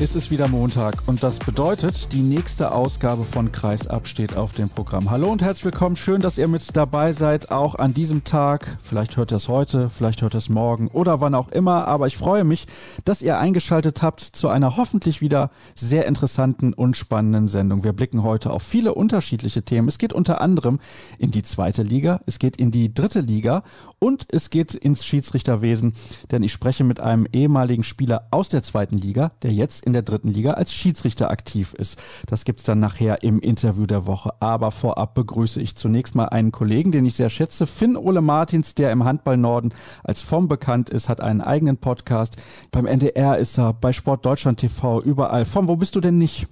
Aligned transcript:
Ist 0.00 0.16
es 0.16 0.30
wieder 0.30 0.48
Montag 0.48 1.02
und 1.06 1.22
das 1.22 1.38
bedeutet, 1.38 2.14
die 2.14 2.22
nächste 2.22 2.72
Ausgabe 2.72 3.24
von 3.24 3.52
Kreisab 3.52 4.08
steht 4.08 4.34
auf 4.34 4.52
dem 4.52 4.70
Programm. 4.70 5.10
Hallo 5.10 5.30
und 5.30 5.42
herzlich 5.42 5.66
willkommen, 5.66 5.94
schön, 5.94 6.22
dass 6.22 6.38
ihr 6.38 6.48
mit 6.48 6.74
dabei 6.74 7.12
seid, 7.12 7.50
auch 7.50 7.74
an 7.74 7.92
diesem 7.92 8.24
Tag. 8.24 8.78
Vielleicht 8.80 9.18
hört 9.18 9.30
ihr 9.30 9.36
es 9.36 9.48
heute, 9.48 9.90
vielleicht 9.90 10.22
hört 10.22 10.34
ihr 10.34 10.38
es 10.38 10.48
morgen 10.48 10.88
oder 10.88 11.20
wann 11.20 11.34
auch 11.34 11.48
immer, 11.48 11.86
aber 11.86 12.06
ich 12.06 12.16
freue 12.16 12.44
mich, 12.44 12.66
dass 13.04 13.20
ihr 13.20 13.38
eingeschaltet 13.38 14.00
habt 14.00 14.22
zu 14.22 14.48
einer 14.48 14.78
hoffentlich 14.78 15.20
wieder 15.20 15.50
sehr 15.74 16.06
interessanten 16.06 16.72
und 16.72 16.96
spannenden 16.96 17.48
Sendung. 17.48 17.84
Wir 17.84 17.92
blicken 17.92 18.22
heute 18.22 18.52
auf 18.52 18.62
viele 18.62 18.94
unterschiedliche 18.94 19.64
Themen. 19.64 19.88
Es 19.88 19.98
geht 19.98 20.14
unter 20.14 20.40
anderem 20.40 20.78
in 21.18 21.30
die 21.30 21.42
zweite 21.42 21.82
Liga, 21.82 22.20
es 22.24 22.38
geht 22.38 22.56
in 22.56 22.70
die 22.70 22.94
dritte 22.94 23.20
Liga 23.20 23.64
und 24.00 24.26
es 24.32 24.50
geht 24.50 24.74
ins 24.74 25.04
Schiedsrichterwesen, 25.04 25.92
denn 26.32 26.42
ich 26.42 26.52
spreche 26.52 26.82
mit 26.82 26.98
einem 27.00 27.26
ehemaligen 27.32 27.84
Spieler 27.84 28.26
aus 28.30 28.48
der 28.48 28.62
zweiten 28.62 28.96
Liga, 28.96 29.30
der 29.42 29.52
jetzt 29.52 29.84
in 29.84 29.92
der 29.92 30.02
dritten 30.02 30.28
Liga 30.28 30.54
als 30.54 30.72
Schiedsrichter 30.72 31.30
aktiv 31.30 31.74
ist. 31.74 32.00
Das 32.26 32.44
gibt's 32.44 32.64
dann 32.64 32.80
nachher 32.80 33.22
im 33.22 33.38
Interview 33.40 33.86
der 33.86 34.06
Woche. 34.06 34.32
Aber 34.40 34.70
vorab 34.72 35.14
begrüße 35.14 35.60
ich 35.60 35.76
zunächst 35.76 36.14
mal 36.14 36.30
einen 36.30 36.50
Kollegen, 36.50 36.90
den 36.90 37.04
ich 37.04 37.14
sehr 37.14 37.30
schätze, 37.30 37.66
Finn 37.66 37.96
Ole 37.96 38.22
Martins, 38.22 38.74
der 38.74 38.90
im 38.90 39.04
Handball 39.04 39.36
Norden 39.36 39.72
als 40.02 40.22
FOM 40.22 40.48
bekannt 40.48 40.88
ist, 40.88 41.08
hat 41.08 41.20
einen 41.20 41.42
eigenen 41.42 41.76
Podcast. 41.76 42.36
Beim 42.70 42.86
NDR 42.86 43.36
ist 43.36 43.58
er, 43.58 43.74
bei 43.74 43.92
Sport 43.92 44.24
Deutschland 44.24 44.60
TV, 44.60 45.02
überall. 45.02 45.44
FOM, 45.44 45.68
wo 45.68 45.76
bist 45.76 45.94
du 45.94 46.00
denn 46.00 46.16
nicht? 46.16 46.48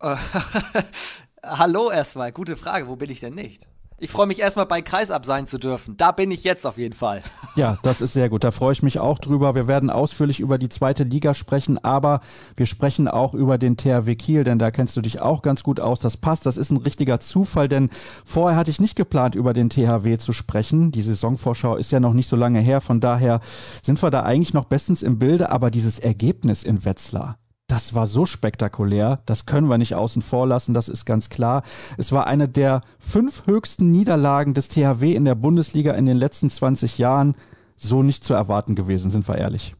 Hallo 1.42 1.90
erstmal, 1.90 2.32
gute 2.32 2.56
Frage, 2.56 2.88
wo 2.88 2.96
bin 2.96 3.10
ich 3.10 3.20
denn 3.20 3.34
nicht? 3.34 3.68
Ich 4.02 4.10
freue 4.10 4.26
mich 4.26 4.40
erstmal 4.40 4.64
bei 4.64 4.80
Kreisab 4.80 5.26
sein 5.26 5.46
zu 5.46 5.58
dürfen. 5.58 5.94
Da 5.98 6.10
bin 6.10 6.30
ich 6.30 6.42
jetzt 6.42 6.66
auf 6.66 6.78
jeden 6.78 6.94
Fall. 6.94 7.22
Ja, 7.56 7.78
das 7.82 8.00
ist 8.00 8.12
sehr 8.12 8.28
gut. 8.28 8.44
Da 8.44 8.52
freue 8.52 8.72
ich 8.72 8.82
mich 8.82 9.00
auch 9.00 9.18
drüber. 9.18 9.56
Wir 9.56 9.66
werden 9.66 9.90
ausführlich 9.90 10.38
über 10.38 10.56
die 10.56 10.68
zweite 10.68 11.02
Liga 11.02 11.34
sprechen, 11.34 11.84
aber 11.84 12.20
wir 12.56 12.64
sprechen 12.66 13.08
auch 13.08 13.34
über 13.34 13.58
den 13.58 13.76
THW 13.76 14.14
Kiel, 14.14 14.44
denn 14.44 14.60
da 14.60 14.70
kennst 14.70 14.96
du 14.96 15.00
dich 15.00 15.20
auch 15.20 15.42
ganz 15.42 15.64
gut 15.64 15.80
aus. 15.80 15.98
Das 15.98 16.16
passt. 16.16 16.46
Das 16.46 16.56
ist 16.56 16.70
ein 16.70 16.76
richtiger 16.76 17.18
Zufall, 17.18 17.68
denn 17.68 17.90
vorher 18.24 18.56
hatte 18.56 18.70
ich 18.70 18.80
nicht 18.80 18.94
geplant, 18.94 19.34
über 19.34 19.52
den 19.52 19.68
THW 19.68 20.16
zu 20.16 20.32
sprechen. 20.32 20.92
Die 20.92 21.02
Saisonvorschau 21.02 21.74
ist 21.74 21.90
ja 21.90 21.98
noch 21.98 22.12
nicht 22.12 22.28
so 22.28 22.36
lange 22.36 22.60
her. 22.60 22.80
Von 22.80 23.00
daher 23.00 23.40
sind 23.82 24.00
wir 24.00 24.10
da 24.10 24.22
eigentlich 24.22 24.54
noch 24.54 24.66
bestens 24.66 25.02
im 25.02 25.18
Bilde, 25.18 25.50
aber 25.50 25.72
dieses 25.72 25.98
Ergebnis 25.98 26.62
in 26.62 26.84
Wetzlar, 26.84 27.36
das 27.70 27.94
war 27.94 28.08
so 28.08 28.26
spektakulär, 28.26 29.20
das 29.26 29.46
können 29.46 29.68
wir 29.68 29.78
nicht 29.78 29.94
außen 29.94 30.22
vor 30.22 30.46
lassen, 30.46 30.74
das 30.74 30.88
ist 30.88 31.04
ganz 31.04 31.30
klar. 31.30 31.62
Es 31.98 32.10
war 32.10 32.26
eine 32.26 32.48
der 32.48 32.82
fünf 32.98 33.46
höchsten 33.46 33.92
Niederlagen 33.92 34.54
des 34.54 34.68
THW 34.68 35.14
in 35.14 35.24
der 35.24 35.36
Bundesliga 35.36 35.92
in 35.92 36.06
den 36.06 36.16
letzten 36.16 36.50
20 36.50 36.98
Jahren. 36.98 37.36
So 37.76 38.02
nicht 38.02 38.24
zu 38.24 38.34
erwarten 38.34 38.74
gewesen, 38.74 39.10
sind 39.10 39.26
wir 39.28 39.38
ehrlich. 39.38 39.74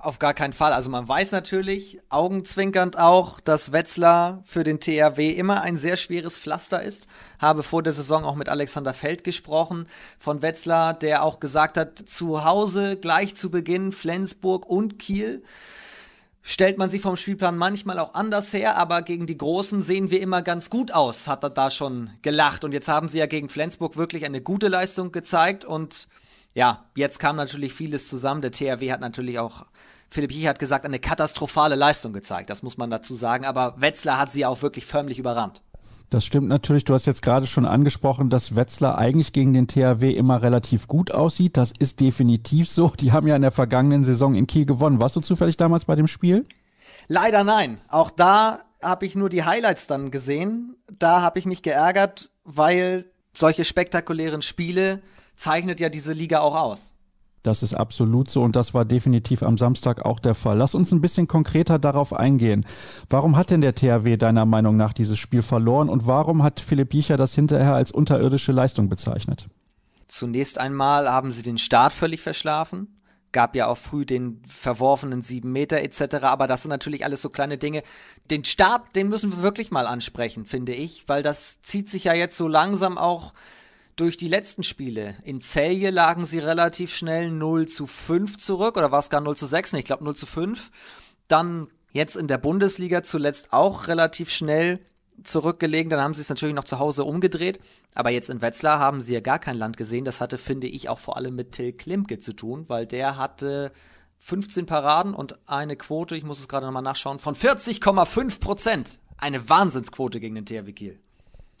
Auf 0.00 0.20
gar 0.20 0.32
keinen 0.32 0.52
Fall. 0.52 0.72
Also 0.72 0.90
man 0.90 1.08
weiß 1.08 1.32
natürlich, 1.32 1.98
augenzwinkernd 2.08 2.96
auch, 2.98 3.40
dass 3.40 3.72
Wetzlar 3.72 4.40
für 4.44 4.62
den 4.62 4.78
THW 4.78 5.30
immer 5.32 5.62
ein 5.62 5.76
sehr 5.76 5.96
schweres 5.96 6.38
Pflaster 6.38 6.80
ist. 6.82 7.08
Habe 7.40 7.64
vor 7.64 7.82
der 7.82 7.92
Saison 7.92 8.24
auch 8.24 8.36
mit 8.36 8.48
Alexander 8.48 8.94
Feld 8.94 9.24
gesprochen 9.24 9.88
von 10.18 10.40
Wetzlar, 10.40 10.94
der 10.94 11.24
auch 11.24 11.40
gesagt 11.40 11.76
hat, 11.76 11.98
zu 11.98 12.44
Hause 12.44 12.96
gleich 12.96 13.34
zu 13.34 13.50
Beginn 13.50 13.90
Flensburg 13.90 14.66
und 14.66 15.00
Kiel 15.00 15.42
stellt 16.42 16.78
man 16.78 16.88
sie 16.88 16.98
vom 16.98 17.16
Spielplan 17.16 17.56
manchmal 17.56 17.98
auch 17.98 18.14
anders 18.14 18.52
her, 18.52 18.76
aber 18.76 19.02
gegen 19.02 19.26
die 19.26 19.38
Großen 19.38 19.82
sehen 19.82 20.10
wir 20.10 20.20
immer 20.20 20.42
ganz 20.42 20.70
gut 20.70 20.92
aus, 20.92 21.28
hat 21.28 21.42
er 21.42 21.50
da 21.50 21.70
schon 21.70 22.10
gelacht. 22.22 22.64
Und 22.64 22.72
jetzt 22.72 22.88
haben 22.88 23.08
sie 23.08 23.18
ja 23.18 23.26
gegen 23.26 23.48
Flensburg 23.48 23.96
wirklich 23.96 24.24
eine 24.24 24.40
gute 24.40 24.68
Leistung 24.68 25.12
gezeigt 25.12 25.64
und 25.64 26.08
ja, 26.54 26.86
jetzt 26.94 27.20
kam 27.20 27.36
natürlich 27.36 27.72
vieles 27.72 28.08
zusammen. 28.08 28.40
Der 28.40 28.50
THW 28.50 28.90
hat 28.90 29.00
natürlich 29.00 29.38
auch, 29.38 29.66
Philipp 30.08 30.32
Jich 30.32 30.48
hat 30.48 30.58
gesagt, 30.58 30.84
eine 30.84 30.98
katastrophale 30.98 31.74
Leistung 31.74 32.12
gezeigt. 32.12 32.50
Das 32.50 32.62
muss 32.62 32.78
man 32.78 32.90
dazu 32.90 33.14
sagen. 33.14 33.44
Aber 33.44 33.74
Wetzlar 33.80 34.18
hat 34.18 34.32
sie 34.32 34.46
auch 34.46 34.62
wirklich 34.62 34.86
förmlich 34.86 35.18
überrannt. 35.18 35.62
Das 36.10 36.24
stimmt 36.24 36.48
natürlich. 36.48 36.84
Du 36.84 36.94
hast 36.94 37.06
jetzt 37.06 37.20
gerade 37.20 37.46
schon 37.46 37.66
angesprochen, 37.66 38.30
dass 38.30 38.56
Wetzlar 38.56 38.96
eigentlich 38.96 39.32
gegen 39.32 39.52
den 39.52 39.68
THW 39.68 40.10
immer 40.10 40.40
relativ 40.40 40.88
gut 40.88 41.10
aussieht. 41.10 41.56
Das 41.58 41.72
ist 41.78 42.00
definitiv 42.00 42.68
so. 42.68 42.88
Die 42.98 43.12
haben 43.12 43.26
ja 43.26 43.36
in 43.36 43.42
der 43.42 43.50
vergangenen 43.50 44.04
Saison 44.04 44.34
in 44.34 44.46
Kiel 44.46 44.64
gewonnen. 44.64 45.00
Warst 45.00 45.16
du 45.16 45.20
zufällig 45.20 45.58
damals 45.58 45.84
bei 45.84 45.96
dem 45.96 46.08
Spiel? 46.08 46.44
Leider 47.08 47.44
nein. 47.44 47.78
Auch 47.88 48.10
da 48.10 48.60
habe 48.82 49.04
ich 49.04 49.16
nur 49.16 49.28
die 49.28 49.44
Highlights 49.44 49.86
dann 49.86 50.10
gesehen. 50.10 50.76
Da 50.98 51.20
habe 51.20 51.38
ich 51.38 51.44
mich 51.44 51.62
geärgert, 51.62 52.30
weil 52.44 53.04
solche 53.34 53.64
spektakulären 53.64 54.40
Spiele 54.40 55.02
zeichnet 55.36 55.78
ja 55.78 55.90
diese 55.90 56.14
Liga 56.14 56.40
auch 56.40 56.56
aus. 56.56 56.92
Das 57.42 57.62
ist 57.62 57.74
absolut 57.74 58.30
so 58.30 58.42
und 58.42 58.56
das 58.56 58.74
war 58.74 58.84
definitiv 58.84 59.42
am 59.42 59.58
Samstag 59.58 60.04
auch 60.04 60.18
der 60.18 60.34
Fall. 60.34 60.58
Lass 60.58 60.74
uns 60.74 60.92
ein 60.92 61.00
bisschen 61.00 61.28
konkreter 61.28 61.78
darauf 61.78 62.12
eingehen. 62.12 62.66
Warum 63.08 63.36
hat 63.36 63.50
denn 63.50 63.60
der 63.60 63.74
THW 63.74 64.16
deiner 64.16 64.44
Meinung 64.44 64.76
nach 64.76 64.92
dieses 64.92 65.18
Spiel 65.18 65.42
verloren 65.42 65.88
und 65.88 66.06
warum 66.06 66.42
hat 66.42 66.60
Philipp 66.60 66.92
Jicher 66.92 67.16
das 67.16 67.34
hinterher 67.34 67.74
als 67.74 67.92
unterirdische 67.92 68.52
Leistung 68.52 68.88
bezeichnet? 68.88 69.46
Zunächst 70.08 70.58
einmal 70.58 71.08
haben 71.10 71.32
sie 71.32 71.42
den 71.42 71.58
Start 71.58 71.92
völlig 71.92 72.22
verschlafen. 72.22 72.96
Gab 73.30 73.54
ja 73.54 73.66
auch 73.66 73.76
früh 73.76 74.06
den 74.06 74.42
verworfenen 74.46 75.20
sieben 75.20 75.52
Meter 75.52 75.82
etc. 75.82 76.16
Aber 76.22 76.46
das 76.46 76.62
sind 76.62 76.70
natürlich 76.70 77.04
alles 77.04 77.20
so 77.20 77.28
kleine 77.28 77.58
Dinge. 77.58 77.82
Den 78.30 78.42
Start, 78.44 78.96
den 78.96 79.10
müssen 79.10 79.32
wir 79.32 79.42
wirklich 79.42 79.70
mal 79.70 79.86
ansprechen, 79.86 80.46
finde 80.46 80.72
ich, 80.72 81.06
weil 81.08 81.22
das 81.22 81.60
zieht 81.60 81.90
sich 81.90 82.04
ja 82.04 82.14
jetzt 82.14 82.38
so 82.38 82.48
langsam 82.48 82.96
auch 82.96 83.34
durch 84.00 84.16
die 84.16 84.28
letzten 84.28 84.62
Spiele. 84.62 85.16
In 85.24 85.40
Celje 85.40 85.90
lagen 85.90 86.24
sie 86.24 86.38
relativ 86.38 86.94
schnell 86.94 87.30
0 87.30 87.66
zu 87.66 87.86
5 87.86 88.38
zurück 88.38 88.76
oder 88.76 88.92
war 88.92 89.00
es 89.00 89.10
gar 89.10 89.20
0 89.20 89.36
zu 89.36 89.46
6? 89.46 89.74
Ich 89.74 89.84
glaube 89.84 90.04
0 90.04 90.16
zu 90.16 90.26
5. 90.26 90.70
Dann 91.26 91.68
jetzt 91.92 92.16
in 92.16 92.28
der 92.28 92.38
Bundesliga 92.38 93.02
zuletzt 93.02 93.52
auch 93.52 93.88
relativ 93.88 94.30
schnell 94.30 94.80
zurückgelegen. 95.22 95.90
Dann 95.90 96.00
haben 96.00 96.14
sie 96.14 96.22
es 96.22 96.28
natürlich 96.28 96.54
noch 96.54 96.64
zu 96.64 96.78
Hause 96.78 97.04
umgedreht. 97.04 97.60
Aber 97.94 98.10
jetzt 98.10 98.30
in 98.30 98.40
Wetzlar 98.40 98.78
haben 98.78 99.00
sie 99.00 99.14
ja 99.14 99.20
gar 99.20 99.38
kein 99.38 99.56
Land 99.56 99.76
gesehen. 99.76 100.04
Das 100.04 100.20
hatte, 100.20 100.38
finde 100.38 100.68
ich, 100.68 100.88
auch 100.88 100.98
vor 100.98 101.16
allem 101.16 101.34
mit 101.34 101.52
Till 101.52 101.72
Klimke 101.72 102.18
zu 102.18 102.32
tun, 102.32 102.68
weil 102.68 102.86
der 102.86 103.16
hatte 103.16 103.72
15 104.18 104.66
Paraden 104.66 105.14
und 105.14 105.38
eine 105.48 105.76
Quote, 105.76 106.16
ich 106.16 106.24
muss 106.24 106.40
es 106.40 106.48
gerade 106.48 106.66
nochmal 106.66 106.82
nachschauen, 106.82 107.18
von 107.18 107.34
40,5 107.34 108.40
Prozent. 108.40 109.00
Eine 109.16 109.48
Wahnsinnsquote 109.48 110.20
gegen 110.20 110.36
den 110.36 110.46
THW 110.46 110.72
Kiel. 110.72 111.00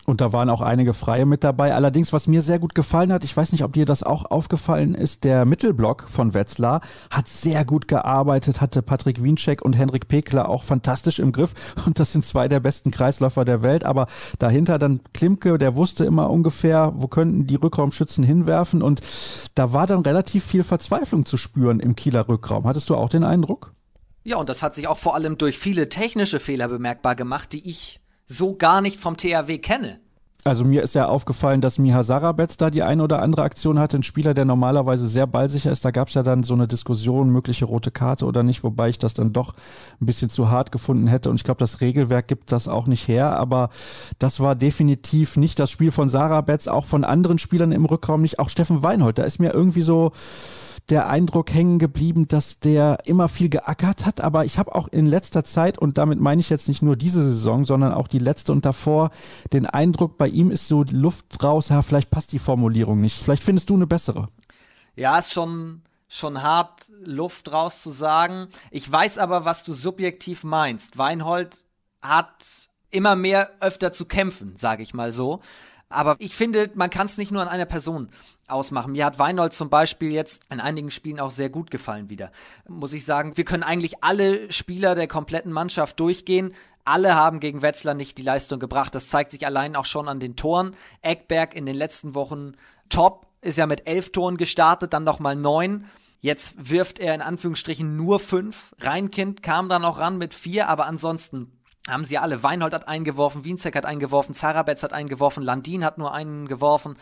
Und 0.08 0.22
da 0.22 0.32
waren 0.32 0.48
auch 0.48 0.62
einige 0.62 0.94
Freie 0.94 1.26
mit 1.26 1.44
dabei. 1.44 1.74
Allerdings, 1.74 2.14
was 2.14 2.26
mir 2.26 2.40
sehr 2.40 2.58
gut 2.58 2.74
gefallen 2.74 3.12
hat, 3.12 3.24
ich 3.24 3.36
weiß 3.36 3.52
nicht, 3.52 3.62
ob 3.62 3.74
dir 3.74 3.84
das 3.84 4.02
auch 4.02 4.24
aufgefallen 4.30 4.94
ist, 4.94 5.22
der 5.22 5.44
Mittelblock 5.44 6.06
von 6.08 6.32
Wetzlar 6.32 6.80
hat 7.10 7.28
sehr 7.28 7.66
gut 7.66 7.88
gearbeitet, 7.88 8.62
hatte 8.62 8.80
Patrick 8.80 9.22
Wiencheck 9.22 9.60
und 9.60 9.76
Henrik 9.76 10.08
Pekler 10.08 10.48
auch 10.48 10.62
fantastisch 10.62 11.18
im 11.18 11.30
Griff. 11.30 11.52
Und 11.84 11.98
das 11.98 12.12
sind 12.12 12.24
zwei 12.24 12.48
der 12.48 12.58
besten 12.60 12.90
Kreisläufer 12.90 13.44
der 13.44 13.60
Welt. 13.60 13.84
Aber 13.84 14.06
dahinter 14.38 14.78
dann 14.78 15.00
Klimke, 15.12 15.58
der 15.58 15.76
wusste 15.76 16.06
immer 16.06 16.30
ungefähr, 16.30 16.94
wo 16.96 17.06
könnten 17.08 17.46
die 17.46 17.56
Rückraumschützen 17.56 18.24
hinwerfen. 18.24 18.80
Und 18.80 19.02
da 19.56 19.74
war 19.74 19.86
dann 19.86 20.00
relativ 20.00 20.42
viel 20.42 20.64
Verzweiflung 20.64 21.26
zu 21.26 21.36
spüren 21.36 21.80
im 21.80 21.96
Kieler 21.96 22.26
Rückraum. 22.28 22.64
Hattest 22.66 22.88
du 22.88 22.96
auch 22.96 23.10
den 23.10 23.24
Eindruck? 23.24 23.74
Ja, 24.24 24.38
und 24.38 24.48
das 24.48 24.62
hat 24.62 24.74
sich 24.74 24.88
auch 24.88 24.96
vor 24.96 25.14
allem 25.14 25.36
durch 25.36 25.58
viele 25.58 25.90
technische 25.90 26.40
Fehler 26.40 26.68
bemerkbar 26.68 27.14
gemacht, 27.14 27.52
die 27.52 27.68
ich 27.68 28.00
so 28.28 28.54
gar 28.54 28.80
nicht 28.80 29.00
vom 29.00 29.16
THW 29.16 29.58
kenne. 29.58 29.98
Also 30.44 30.64
mir 30.64 30.82
ist 30.82 30.94
ja 30.94 31.08
aufgefallen, 31.08 31.60
dass 31.60 31.78
Miha 31.78 32.04
Sarabetz 32.04 32.56
da 32.56 32.70
die 32.70 32.82
eine 32.82 33.02
oder 33.02 33.20
andere 33.20 33.42
Aktion 33.42 33.78
hatte. 33.78 33.96
Ein 33.96 34.02
Spieler, 34.02 34.34
der 34.34 34.44
normalerweise 34.44 35.08
sehr 35.08 35.26
ballsicher 35.26 35.72
ist. 35.72 35.84
Da 35.84 35.90
gab 35.90 36.08
es 36.08 36.14
ja 36.14 36.22
dann 36.22 36.44
so 36.44 36.54
eine 36.54 36.68
Diskussion, 36.68 37.30
mögliche 37.30 37.64
rote 37.64 37.90
Karte 37.90 38.24
oder 38.24 38.42
nicht, 38.42 38.62
wobei 38.62 38.88
ich 38.88 38.98
das 38.98 39.14
dann 39.14 39.32
doch 39.32 39.54
ein 40.00 40.06
bisschen 40.06 40.30
zu 40.30 40.48
hart 40.48 40.70
gefunden 40.70 41.08
hätte. 41.08 41.28
Und 41.28 41.36
ich 41.36 41.44
glaube, 41.44 41.58
das 41.58 41.80
Regelwerk 41.80 42.28
gibt 42.28 42.52
das 42.52 42.68
auch 42.68 42.86
nicht 42.86 43.08
her. 43.08 43.36
Aber 43.36 43.68
das 44.18 44.38
war 44.38 44.54
definitiv 44.54 45.36
nicht 45.36 45.58
das 45.58 45.70
Spiel 45.70 45.90
von 45.90 46.08
Sarabetz, 46.08 46.68
auch 46.68 46.86
von 46.86 47.04
anderen 47.04 47.38
Spielern 47.38 47.72
im 47.72 47.84
Rückraum 47.84 48.22
nicht. 48.22 48.38
Auch 48.38 48.48
Steffen 48.48 48.82
Weinhold, 48.82 49.18
da 49.18 49.24
ist 49.24 49.40
mir 49.40 49.52
irgendwie 49.52 49.82
so 49.82 50.12
der 50.90 51.08
Eindruck 51.08 51.52
hängen 51.52 51.78
geblieben, 51.78 52.28
dass 52.28 52.60
der 52.60 53.00
immer 53.04 53.28
viel 53.28 53.48
geackert 53.48 54.06
hat. 54.06 54.20
Aber 54.20 54.44
ich 54.44 54.58
habe 54.58 54.74
auch 54.74 54.88
in 54.88 55.06
letzter 55.06 55.44
Zeit, 55.44 55.78
und 55.78 55.98
damit 55.98 56.20
meine 56.20 56.40
ich 56.40 56.50
jetzt 56.50 56.68
nicht 56.68 56.82
nur 56.82 56.96
diese 56.96 57.22
Saison, 57.22 57.64
sondern 57.64 57.92
auch 57.92 58.08
die 58.08 58.18
letzte 58.18 58.52
und 58.52 58.64
davor, 58.64 59.10
den 59.52 59.66
Eindruck, 59.66 60.18
bei 60.18 60.28
ihm 60.28 60.50
ist 60.50 60.68
so 60.68 60.84
Luft 60.90 61.42
raus, 61.42 61.68
ja, 61.68 61.82
vielleicht 61.82 62.10
passt 62.10 62.32
die 62.32 62.38
Formulierung 62.38 63.00
nicht. 63.00 63.16
Vielleicht 63.22 63.44
findest 63.44 63.70
du 63.70 63.74
eine 63.74 63.86
bessere. 63.86 64.26
Ja, 64.96 65.18
ist 65.18 65.32
schon, 65.32 65.82
schon 66.08 66.42
hart, 66.42 66.90
Luft 67.04 67.52
raus 67.52 67.82
zu 67.82 67.90
sagen. 67.90 68.48
Ich 68.70 68.90
weiß 68.90 69.18
aber, 69.18 69.44
was 69.44 69.64
du 69.64 69.74
subjektiv 69.74 70.44
meinst. 70.44 70.98
Weinhold 70.98 71.64
hat 72.00 72.44
immer 72.90 73.16
mehr 73.16 73.50
öfter 73.60 73.92
zu 73.92 74.06
kämpfen, 74.06 74.56
sage 74.56 74.82
ich 74.82 74.94
mal 74.94 75.12
so. 75.12 75.40
Aber 75.90 76.16
ich 76.18 76.34
finde, 76.34 76.70
man 76.74 76.90
kann 76.90 77.06
es 77.06 77.16
nicht 77.16 77.30
nur 77.30 77.42
an 77.42 77.48
einer 77.48 77.64
Person 77.64 78.10
ausmachen. 78.46 78.92
Mir 78.92 79.06
hat 79.06 79.18
Weinhold 79.18 79.54
zum 79.54 79.70
Beispiel 79.70 80.12
jetzt 80.12 80.42
in 80.50 80.60
einigen 80.60 80.90
Spielen 80.90 81.20
auch 81.20 81.30
sehr 81.30 81.48
gut 81.48 81.70
gefallen 81.70 82.10
wieder. 82.10 82.30
Muss 82.66 82.92
ich 82.92 83.04
sagen, 83.04 83.36
wir 83.36 83.44
können 83.44 83.62
eigentlich 83.62 84.02
alle 84.02 84.52
Spieler 84.52 84.94
der 84.94 85.08
kompletten 85.08 85.52
Mannschaft 85.52 85.98
durchgehen. 86.00 86.54
Alle 86.84 87.14
haben 87.14 87.40
gegen 87.40 87.62
Wetzlar 87.62 87.94
nicht 87.94 88.18
die 88.18 88.22
Leistung 88.22 88.58
gebracht. 88.58 88.94
Das 88.94 89.08
zeigt 89.08 89.30
sich 89.30 89.46
allein 89.46 89.76
auch 89.76 89.84
schon 89.84 90.08
an 90.08 90.20
den 90.20 90.36
Toren. 90.36 90.74
Eckberg 91.02 91.54
in 91.54 91.66
den 91.66 91.76
letzten 91.76 92.14
Wochen 92.14 92.52
top, 92.88 93.26
ist 93.40 93.58
ja 93.58 93.66
mit 93.66 93.86
elf 93.86 94.10
Toren 94.10 94.36
gestartet, 94.36 94.92
dann 94.92 95.04
nochmal 95.04 95.36
neun. 95.36 95.84
Jetzt 96.20 96.70
wirft 96.70 96.98
er 96.98 97.14
in 97.14 97.22
Anführungsstrichen 97.22 97.96
nur 97.96 98.18
fünf. 98.18 98.74
Reinkind 98.80 99.42
kam 99.42 99.68
da 99.68 99.78
noch 99.78 99.98
ran 99.98 100.18
mit 100.18 100.34
vier, 100.34 100.68
aber 100.68 100.86
ansonsten 100.86 101.52
haben 101.88 102.04
sie 102.04 102.18
alle. 102.18 102.42
Weinhold 102.42 102.74
hat 102.74 102.88
eingeworfen, 102.88 103.44
Wienzek 103.44 103.76
hat 103.76 103.86
eingeworfen, 103.86 104.34
Zarabetz 104.34 104.82
hat 104.82 104.92
eingeworfen, 104.92 105.42
Landin 105.42 105.84
hat 105.84 105.98
nur 105.98 106.12
einen 106.12 106.48
geworfen. 106.48 106.96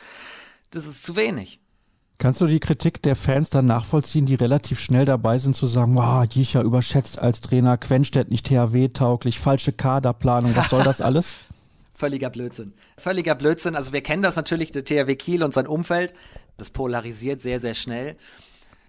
Das 0.70 0.86
ist 0.86 1.02
zu 1.02 1.16
wenig. 1.16 1.60
Kannst 2.18 2.40
du 2.40 2.46
die 2.46 2.60
Kritik 2.60 3.02
der 3.02 3.14
Fans 3.14 3.50
dann 3.50 3.66
nachvollziehen, 3.66 4.24
die 4.24 4.36
relativ 4.36 4.80
schnell 4.80 5.04
dabei 5.04 5.36
sind 5.36 5.54
zu 5.54 5.66
sagen, 5.66 5.94
wow, 5.96 6.24
Jicha 6.24 6.62
überschätzt 6.62 7.18
als 7.18 7.42
Trainer, 7.42 7.76
Quenstedt 7.76 8.30
nicht 8.30 8.46
THW-tauglich, 8.46 9.38
falsche 9.38 9.72
Kaderplanung, 9.72 10.56
was 10.56 10.70
soll 10.70 10.82
das 10.82 11.02
alles? 11.02 11.34
Völliger 11.94 12.30
Blödsinn. 12.30 12.74
Völliger 12.98 13.34
Blödsinn. 13.34 13.74
Also 13.74 13.92
wir 13.92 14.02
kennen 14.02 14.22
das 14.22 14.36
natürlich, 14.36 14.70
der 14.70 14.84
THW 14.84 15.14
Kiel 15.16 15.42
und 15.42 15.54
sein 15.54 15.66
Umfeld. 15.66 16.12
Das 16.56 16.70
polarisiert 16.70 17.40
sehr, 17.40 17.60
sehr 17.60 17.74
schnell. 17.74 18.16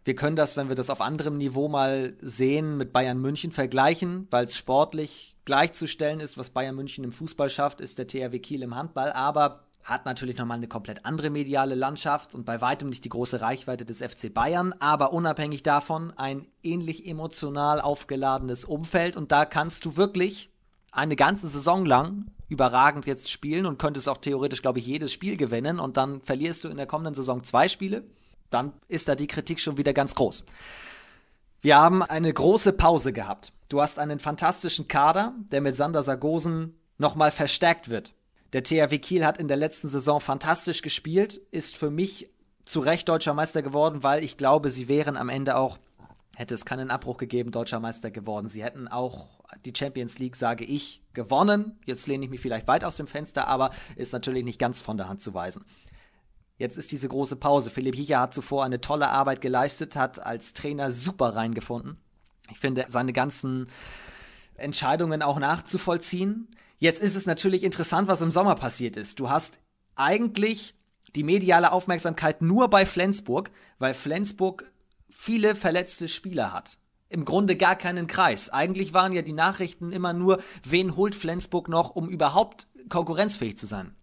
Wir 0.08 0.16
können 0.16 0.38
das, 0.38 0.56
wenn 0.56 0.70
wir 0.70 0.78
das 0.78 0.90
auf 0.90 1.02
anderem 1.02 1.36
Niveau 1.36 1.68
mal 1.68 2.14
sehen, 2.22 2.78
mit 2.78 2.94
Bayern 2.94 3.20
München 3.20 3.52
vergleichen, 3.52 4.26
weil 4.30 4.46
es 4.46 4.56
sportlich 4.56 5.36
gleichzustellen 5.44 6.22
ist, 6.22 6.38
was 6.38 6.50
Bayern 6.50 6.78
München 6.78 7.04
im 7.04 7.12
Fußball 7.12 7.50
schafft, 7.50 7.82
ist 7.82 7.98
der 8.00 8.08
THW 8.08 8.40
Kiel 8.40 8.64
im 8.64 8.74
Handball. 8.74 9.12
Aber 9.12 9.66
hat 9.84 10.06
natürlich 10.06 10.38
nochmal 10.38 10.60
eine 10.60 10.70
komplett 10.70 11.06
andere 11.06 11.30
mediale 11.30 11.76
Landschaft 11.76 12.34
und 12.34 12.46
bei 12.46 12.62
weitem 12.62 12.88
nicht 12.88 13.04
die 13.04 13.10
große 13.10 13.42
Reichweite 13.42 13.84
des 13.84 14.02
FC 14.02 14.34
Bayern, 14.34 14.74
aber 14.80 15.12
unabhängig 15.12 15.62
davon 15.64 16.14
ein 16.16 16.48
ähnlich 16.64 17.06
emotional 17.06 17.82
aufgeladenes 17.82 18.64
Umfeld 18.64 19.18
und 19.18 19.34
da 19.34 19.44
kannst 19.44 19.84
du 19.84 19.98
wirklich 19.98 20.50
eine 20.94 21.18
ganze 21.18 21.50
Saison 21.50 21.86
lang 21.86 22.32
überragend 22.48 23.08
jetzt 23.08 23.30
spielen 23.30 23.66
und 23.66 23.78
könntest 23.78 24.08
auch 24.08 24.20
theoretisch, 24.20 24.62
glaube 24.62 24.80
ich, 24.80 24.88
jedes 24.88 25.12
Spiel 25.12 25.36
gewinnen 25.36 25.80
und 25.82 25.98
dann 25.98 26.22
verlierst 26.22 26.64
du 26.64 26.70
in 26.70 26.78
der 26.78 26.88
kommenden 26.88 27.14
Saison 27.14 27.44
zwei 27.44 27.68
Spiele, 27.68 28.06
dann 28.50 28.74
ist 28.88 29.08
da 29.08 29.16
die 29.16 29.28
Kritik 29.28 29.60
schon 29.60 29.78
wieder 29.78 29.94
ganz 29.94 30.16
groß. 30.16 30.46
Wir 31.62 31.78
haben 31.78 32.04
eine 32.04 32.32
große 32.32 32.74
Pause 32.74 33.14
gehabt. 33.14 33.52
Du 33.70 33.82
hast 33.82 34.00
einen 34.00 34.20
fantastischen 34.20 34.88
Kader, 34.88 35.34
der 35.52 35.62
mit 35.62 35.76
Sander 35.76 36.04
Sargosen 36.04 36.78
nochmal 36.98 37.32
verstärkt 37.32 37.90
wird. 37.90 38.14
Der 38.54 38.64
THW 38.64 38.98
Kiel 39.00 39.26
hat 39.26 39.38
in 39.38 39.48
der 39.48 39.58
letzten 39.58 39.90
Saison 39.90 40.22
fantastisch 40.22 40.82
gespielt, 40.82 41.42
ist 41.52 41.76
für 41.76 41.90
mich 41.90 42.30
zu 42.64 42.80
Recht 42.80 43.10
deutscher 43.10 43.34
Meister 43.34 43.62
geworden, 43.62 44.04
weil 44.04 44.24
ich 44.24 44.38
glaube, 44.38 44.70
sie 44.70 44.88
wären 44.88 45.18
am 45.18 45.30
Ende 45.30 45.58
auch, 45.58 45.78
hätte 46.36 46.56
es 46.56 46.66
keinen 46.66 46.92
Abbruch 46.92 47.18
gegeben, 47.18 47.52
deutscher 47.52 47.80
Meister 47.80 48.12
geworden. 48.12 48.48
Sie 48.48 48.64
hätten 48.64 48.88
auch 48.88 49.28
die 49.66 49.74
Champions 49.76 50.20
League, 50.20 50.36
sage 50.36 50.64
ich, 50.64 51.02
gewonnen. 51.14 51.80
Jetzt 51.86 52.08
lehne 52.08 52.26
ich 52.26 52.30
mich 52.30 52.42
vielleicht 52.42 52.68
weit 52.68 52.84
aus 52.84 52.98
dem 52.98 53.08
Fenster, 53.08 53.48
aber 53.48 53.72
ist 53.96 54.14
natürlich 54.14 54.44
nicht 54.44 54.60
ganz 54.60 54.82
von 54.82 54.98
der 54.98 55.10
Hand 55.10 55.22
zu 55.22 55.34
weisen. 55.34 55.66
Jetzt 56.58 56.78
ist 56.78 56.92
diese 56.92 57.08
große 57.08 57.36
Pause. 57.36 57.70
Philipp 57.70 57.96
Hiecher 57.96 58.20
hat 58.20 58.34
zuvor 58.34 58.64
eine 58.64 58.82
tolle 58.82 59.10
Arbeit 59.10 59.42
geleistet, 59.42 59.96
hat 59.96 60.26
als 60.26 60.54
Trainer 60.54 60.92
super 60.92 61.36
reingefunden. 61.36 61.98
Ich 62.52 62.58
finde, 62.58 62.86
seine 62.88 63.14
ganzen 63.14 63.68
Entscheidungen 64.56 65.22
auch 65.22 65.40
nachzuvollziehen. 65.40 66.48
Jetzt 66.80 67.02
ist 67.02 67.16
es 67.16 67.26
natürlich 67.26 67.64
interessant, 67.64 68.08
was 68.08 68.22
im 68.22 68.32
Sommer 68.32 68.56
passiert 68.56 68.98
ist. 68.98 69.20
Du 69.20 69.30
hast 69.30 69.60
eigentlich 69.96 70.76
die 71.16 71.24
mediale 71.24 71.72
Aufmerksamkeit 71.72 72.42
nur 72.42 72.70
bei 72.70 72.86
Flensburg, 72.86 73.52
weil 73.80 73.94
Flensburg 73.94 74.72
viele 75.10 75.56
verletzte 75.56 76.08
Spieler 76.08 76.54
hat. 76.54 76.78
Im 77.10 77.24
Grunde 77.24 77.56
gar 77.56 77.76
keinen 77.76 78.08
Kreis. 78.08 78.50
Eigentlich 78.50 78.94
waren 78.94 79.14
ja 79.14 79.22
die 79.22 79.34
Nachrichten 79.34 79.92
immer 79.92 80.14
nur, 80.14 80.42
wen 80.64 80.96
holt 80.96 81.16
Flensburg 81.16 81.70
noch, 81.70 81.92
um 81.92 82.10
überhaupt 82.10 82.68
konkurrenzfähig 82.90 83.58
zu 83.58 83.66
sein. 83.66 83.96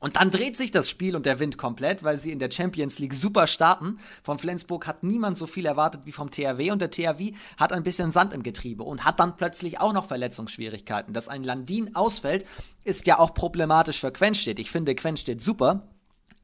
Und 0.00 0.16
dann 0.16 0.30
dreht 0.30 0.56
sich 0.56 0.70
das 0.70 0.88
Spiel 0.88 1.16
und 1.16 1.26
der 1.26 1.40
Wind 1.40 1.58
komplett, 1.58 2.02
weil 2.02 2.18
sie 2.18 2.30
in 2.30 2.38
der 2.38 2.50
Champions 2.50 2.98
League 2.98 3.14
super 3.14 3.46
starten. 3.46 3.98
Vom 4.22 4.38
Flensburg 4.38 4.86
hat 4.86 5.02
niemand 5.02 5.38
so 5.38 5.46
viel 5.46 5.66
erwartet 5.66 6.02
wie 6.04 6.12
vom 6.12 6.30
THW 6.30 6.70
und 6.70 6.80
der 6.80 6.90
THW 6.90 7.32
hat 7.56 7.72
ein 7.72 7.82
bisschen 7.82 8.10
Sand 8.10 8.32
im 8.32 8.42
Getriebe 8.42 8.84
und 8.84 9.04
hat 9.04 9.18
dann 9.18 9.36
plötzlich 9.36 9.80
auch 9.80 9.92
noch 9.92 10.06
Verletzungsschwierigkeiten. 10.06 11.14
Dass 11.14 11.28
ein 11.28 11.42
Landin 11.42 11.96
ausfällt, 11.96 12.46
ist 12.84 13.06
ja 13.06 13.18
auch 13.18 13.34
problematisch 13.34 14.00
für 14.00 14.12
Quenstedt. 14.12 14.58
Ich 14.58 14.70
finde 14.70 14.94
Quenstedt 14.94 15.42
super, 15.42 15.88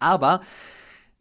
aber 0.00 0.40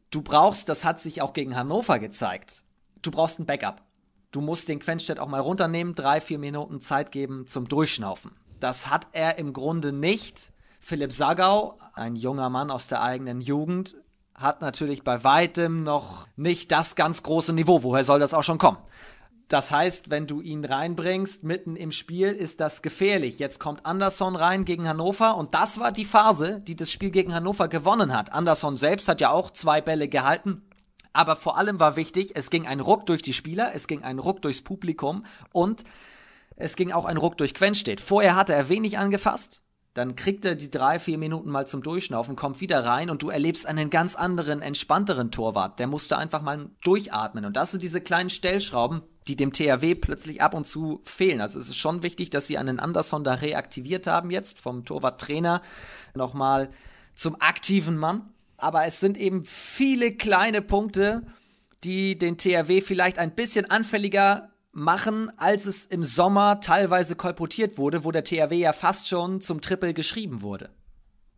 du 0.09 0.21
brauchst, 0.21 0.69
das 0.69 0.83
hat 0.83 0.99
sich 0.99 1.21
auch 1.21 1.33
gegen 1.33 1.55
Hannover 1.55 1.99
gezeigt, 1.99 2.63
du 3.01 3.11
brauchst 3.11 3.39
ein 3.39 3.45
Backup. 3.45 3.83
Du 4.31 4.41
musst 4.41 4.67
den 4.67 4.79
Quenstedt 4.79 5.19
auch 5.19 5.27
mal 5.27 5.41
runternehmen, 5.41 5.93
drei, 5.93 6.19
vier 6.19 6.39
Minuten 6.39 6.81
Zeit 6.81 7.11
geben 7.11 7.45
zum 7.45 7.67
Durchschnaufen. 7.67 8.31
Das 8.59 8.89
hat 8.89 9.05
er 9.11 9.37
im 9.37 9.53
Grunde 9.53 9.93
nicht 9.93 10.52
Philipp 10.85 11.13
Sagau, 11.13 11.79
ein 11.93 12.17
junger 12.17 12.49
Mann 12.49 12.69
aus 12.69 12.87
der 12.87 13.01
eigenen 13.01 13.39
Jugend, 13.39 13.95
hat 14.35 14.59
natürlich 14.59 15.01
bei 15.05 15.23
weitem 15.23 15.83
noch 15.83 16.27
nicht 16.35 16.73
das 16.73 16.95
ganz 16.95 17.23
große 17.23 17.53
Niveau. 17.53 17.83
Woher 17.83 18.03
soll 18.03 18.19
das 18.19 18.33
auch 18.33 18.43
schon 18.43 18.57
kommen? 18.57 18.79
Das 19.47 19.71
heißt, 19.71 20.09
wenn 20.09 20.27
du 20.27 20.41
ihn 20.41 20.65
reinbringst 20.65 21.45
mitten 21.45 21.77
im 21.77 21.93
Spiel, 21.93 22.33
ist 22.33 22.59
das 22.59 22.81
gefährlich. 22.81 23.39
Jetzt 23.39 23.61
kommt 23.61 23.85
Anderson 23.85 24.35
rein 24.35 24.65
gegen 24.65 24.85
Hannover 24.85 25.37
und 25.37 25.53
das 25.53 25.79
war 25.79 25.93
die 25.93 26.03
Phase, 26.03 26.59
die 26.59 26.75
das 26.75 26.91
Spiel 26.91 27.11
gegen 27.11 27.33
Hannover 27.33 27.69
gewonnen 27.69 28.13
hat. 28.13 28.33
Anderson 28.33 28.75
selbst 28.75 29.07
hat 29.07 29.21
ja 29.21 29.29
auch 29.29 29.51
zwei 29.51 29.79
Bälle 29.79 30.09
gehalten. 30.09 30.63
Aber 31.13 31.37
vor 31.37 31.57
allem 31.57 31.79
war 31.79 31.95
wichtig, 31.95 32.35
es 32.35 32.49
ging 32.49 32.67
ein 32.67 32.81
Ruck 32.81 33.05
durch 33.05 33.21
die 33.21 33.33
Spieler, 33.33 33.71
es 33.73 33.87
ging 33.87 34.03
ein 34.03 34.19
Ruck 34.19 34.41
durchs 34.41 34.61
Publikum 34.61 35.25
und 35.53 35.85
es 36.57 36.75
ging 36.75 36.91
auch 36.91 37.05
ein 37.05 37.17
Ruck 37.17 37.37
durch 37.37 37.53
Quenstedt. 37.53 38.01
Vorher 38.01 38.35
hatte 38.35 38.53
er 38.53 38.67
wenig 38.67 38.97
angefasst, 38.97 39.62
dann 39.93 40.15
kriegt 40.15 40.43
er 40.43 40.55
die 40.55 40.71
drei, 40.71 40.99
vier 40.99 41.19
Minuten 41.19 41.51
mal 41.51 41.67
zum 41.67 41.83
Durchschnaufen, 41.83 42.35
kommt 42.35 42.61
wieder 42.61 42.83
rein 42.83 43.11
und 43.11 43.21
du 43.21 43.29
erlebst 43.29 43.67
einen 43.67 43.91
ganz 43.91 44.15
anderen, 44.15 44.63
entspannteren 44.63 45.29
Torwart. 45.29 45.79
Der 45.79 45.85
musste 45.85 46.17
einfach 46.17 46.41
mal 46.41 46.71
durchatmen. 46.83 47.45
Und 47.45 47.55
das 47.55 47.71
sind 47.71 47.83
diese 47.83 48.01
kleinen 48.01 48.31
Stellschrauben, 48.31 49.03
die 49.27 49.35
dem 49.35 49.53
THW 49.53 49.93
plötzlich 49.93 50.41
ab 50.41 50.55
und 50.55 50.65
zu 50.65 51.01
fehlen. 51.05 51.41
Also 51.41 51.59
es 51.59 51.69
ist 51.69 51.77
schon 51.77 52.01
wichtig, 52.01 52.31
dass 52.31 52.47
sie 52.47 52.57
einen 52.57 52.79
Anderson 52.79 53.23
da 53.23 53.35
reaktiviert 53.35 54.07
haben 54.07 54.31
jetzt, 54.31 54.59
vom 54.59 54.83
Torwarttrainer 54.83 55.61
nochmal 56.15 56.69
zum 57.15 57.39
aktiven 57.39 57.97
Mann. 57.97 58.33
Aber 58.57 58.85
es 58.85 58.99
sind 58.99 59.15
eben 59.17 59.43
viele 59.43 60.13
kleine 60.13 60.63
Punkte, 60.63 61.21
die 61.83 62.17
den 62.17 62.37
THW 62.37 62.81
vielleicht 62.81 63.19
ein 63.19 63.35
bisschen 63.35 63.69
anfälliger 63.69 64.49
machen, 64.73 65.31
als 65.37 65.65
es 65.65 65.85
im 65.85 66.03
Sommer 66.03 66.59
teilweise 66.59 67.15
kolportiert 67.15 67.77
wurde, 67.77 68.03
wo 68.03 68.11
der 68.11 68.23
THW 68.23 68.55
ja 68.55 68.73
fast 68.73 69.07
schon 69.07 69.39
zum 69.39 69.61
Triple 69.61 69.93
geschrieben 69.93 70.41
wurde. 70.41 70.69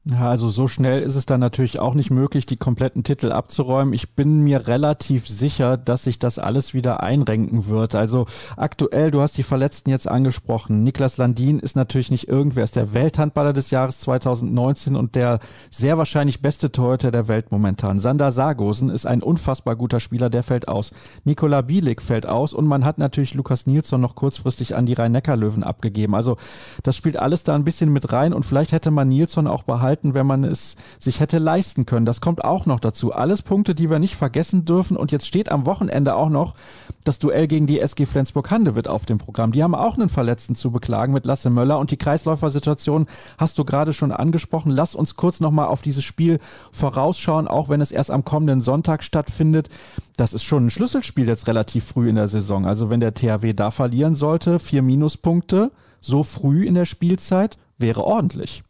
Ja, 0.08 0.30
also 0.30 0.52
so 0.52 0.68
schnell 0.68 1.02
ist 1.02 1.16
es 1.16 1.26
dann 1.26 1.40
natürlich 1.40 1.80
auch 1.80 1.96
nicht 1.96 2.12
möglich, 2.12 2.46
die 2.46 2.58
kompletten 2.58 3.04
Titel 3.04 3.32
abzuräumen. 3.32 3.92
Ich 3.92 4.12
bin 4.12 4.44
mir 4.44 4.68
relativ 4.68 5.28
sicher, 5.28 5.78
dass 5.78 6.04
sich 6.04 6.20
das 6.20 6.38
alles 6.38 6.76
wieder 6.76 7.02
einrenken 7.02 7.66
wird. 7.66 7.96
Also 7.96 8.28
aktuell, 8.56 9.10
du 9.10 9.22
hast 9.22 9.36
die 9.36 9.42
Verletzten 9.42 9.90
jetzt 9.90 10.08
angesprochen. 10.08 10.84
Niklas 10.84 11.18
Landin 11.18 11.58
ist 11.58 11.76
natürlich 11.76 12.12
nicht 12.12 12.28
irgendwer, 12.28 12.64
ist 12.64 12.76
der 12.76 12.94
Welthandballer 12.94 13.52
des 13.52 13.72
Jahres 13.72 14.00
2019 14.02 14.96
und 14.96 15.16
der 15.16 15.40
sehr 15.72 15.98
wahrscheinlich 15.98 16.40
beste 16.40 16.72
Torhüter 16.72 17.10
der 17.10 17.28
Welt 17.28 17.52
momentan. 17.52 18.00
Sander 18.00 18.32
Sargosen 18.32 18.92
ist 18.92 19.08
ein 19.08 19.24
unfassbar 19.24 19.76
guter 19.76 20.00
Spieler, 20.00 20.30
der 20.30 20.44
fällt 20.44 20.68
aus. 20.68 20.92
Nikola 21.24 21.62
Bielik 21.62 22.00
fällt 22.00 22.28
aus 22.28 22.54
und 22.54 22.68
man 22.68 22.86
hat 22.86 23.00
natürlich 23.00 23.34
Lukas 23.34 23.66
Nilsson 23.66 24.02
noch 24.02 24.14
kurzfristig 24.14 24.76
an 24.76 24.86
die 24.86 24.94
Rhein-Neckar-Löwen 24.94 25.64
abgegeben. 25.64 26.14
Also 26.14 26.38
das 26.84 26.96
spielt 26.96 27.18
alles 27.18 27.44
da 27.44 27.56
ein 27.56 27.64
bisschen 27.64 27.92
mit 27.92 28.14
rein 28.14 28.34
und 28.34 28.46
vielleicht 28.46 28.72
hätte 28.72 28.92
man 28.92 29.08
Nilsson 29.08 29.48
auch 29.48 29.64
behalten 29.64 29.95
gehalten, 29.96 30.14
wenn 30.14 30.28
man 30.28 30.44
es 30.44 30.75
sich 31.00 31.20
hätte 31.20 31.40
leisten 31.40 31.86
können. 31.86 32.06
Das 32.06 32.22
kommt 32.22 32.44
auch 32.44 32.66
noch 32.66 32.80
dazu. 32.80 33.14
Alles 33.14 33.42
Punkte, 33.42 33.75
die 33.75 33.90
wir 33.90 34.00
nicht 34.00 34.16
vergessen 34.16 34.66
dürfen. 34.66 34.98
Und 34.98 35.12
jetzt 35.12 35.28
steht 35.28 35.52
am 35.52 35.66
Wochenende 35.66 36.16
auch 36.16 36.30
noch 36.30 36.56
das 37.04 37.20
Duell 37.20 37.48
gegen 37.48 37.68
die 37.68 37.80
SG 37.80 38.06
Flensburg-Handewitt 38.06 38.88
auf 38.88 39.06
dem 39.06 39.18
Programm. 39.18 39.52
Die 39.52 39.64
haben 39.64 39.75
auch 39.75 39.96
einen 39.98 40.10
Verletzten 40.10 40.56
zu 40.56 40.72
beklagen 40.72 41.14
mit 41.14 41.25
Lasse 41.25 41.50
Möller. 41.50 41.80
Und 41.80 41.92
die 41.92 41.98
Kreisläufersituation 41.98 43.08
hast 43.38 43.58
du 43.58 43.66
gerade 43.66 43.94
schon 43.94 44.12
angesprochen. 44.12 44.72
Lass 44.72 44.96
uns 44.96 45.16
kurz 45.16 45.40
nochmal 45.40 45.68
auf 45.68 45.82
dieses 45.82 46.04
Spiel 46.04 46.40
vorausschauen, 46.72 47.48
auch 47.48 47.70
wenn 47.70 47.82
es 47.82 47.92
erst 47.92 48.12
am 48.12 48.25
kommenden 48.25 48.62
Sonntag 48.62 49.04
stattfindet. 49.04 49.70
Das 50.18 50.34
ist 50.34 50.44
schon 50.44 50.68
ein 50.68 50.72
Schlüsselspiel 50.72 51.28
jetzt 51.28 51.48
relativ 51.48 51.86
früh 51.86 52.10
in 52.10 52.16
der 52.16 52.28
Saison. 52.28 52.66
Also 52.66 52.90
wenn 52.90 53.00
der 53.00 53.14
THW 53.14 53.54
da 53.54 53.72
verlieren 53.72 54.16
sollte, 54.16 54.60
vier 54.60 54.82
Minuspunkte 54.82 55.72
so 56.00 56.24
früh 56.24 56.66
in 56.66 56.75
der 56.75 56.86
Spielzeit, 56.86 57.58
wäre 57.78 58.04
ordentlich. 58.04 58.64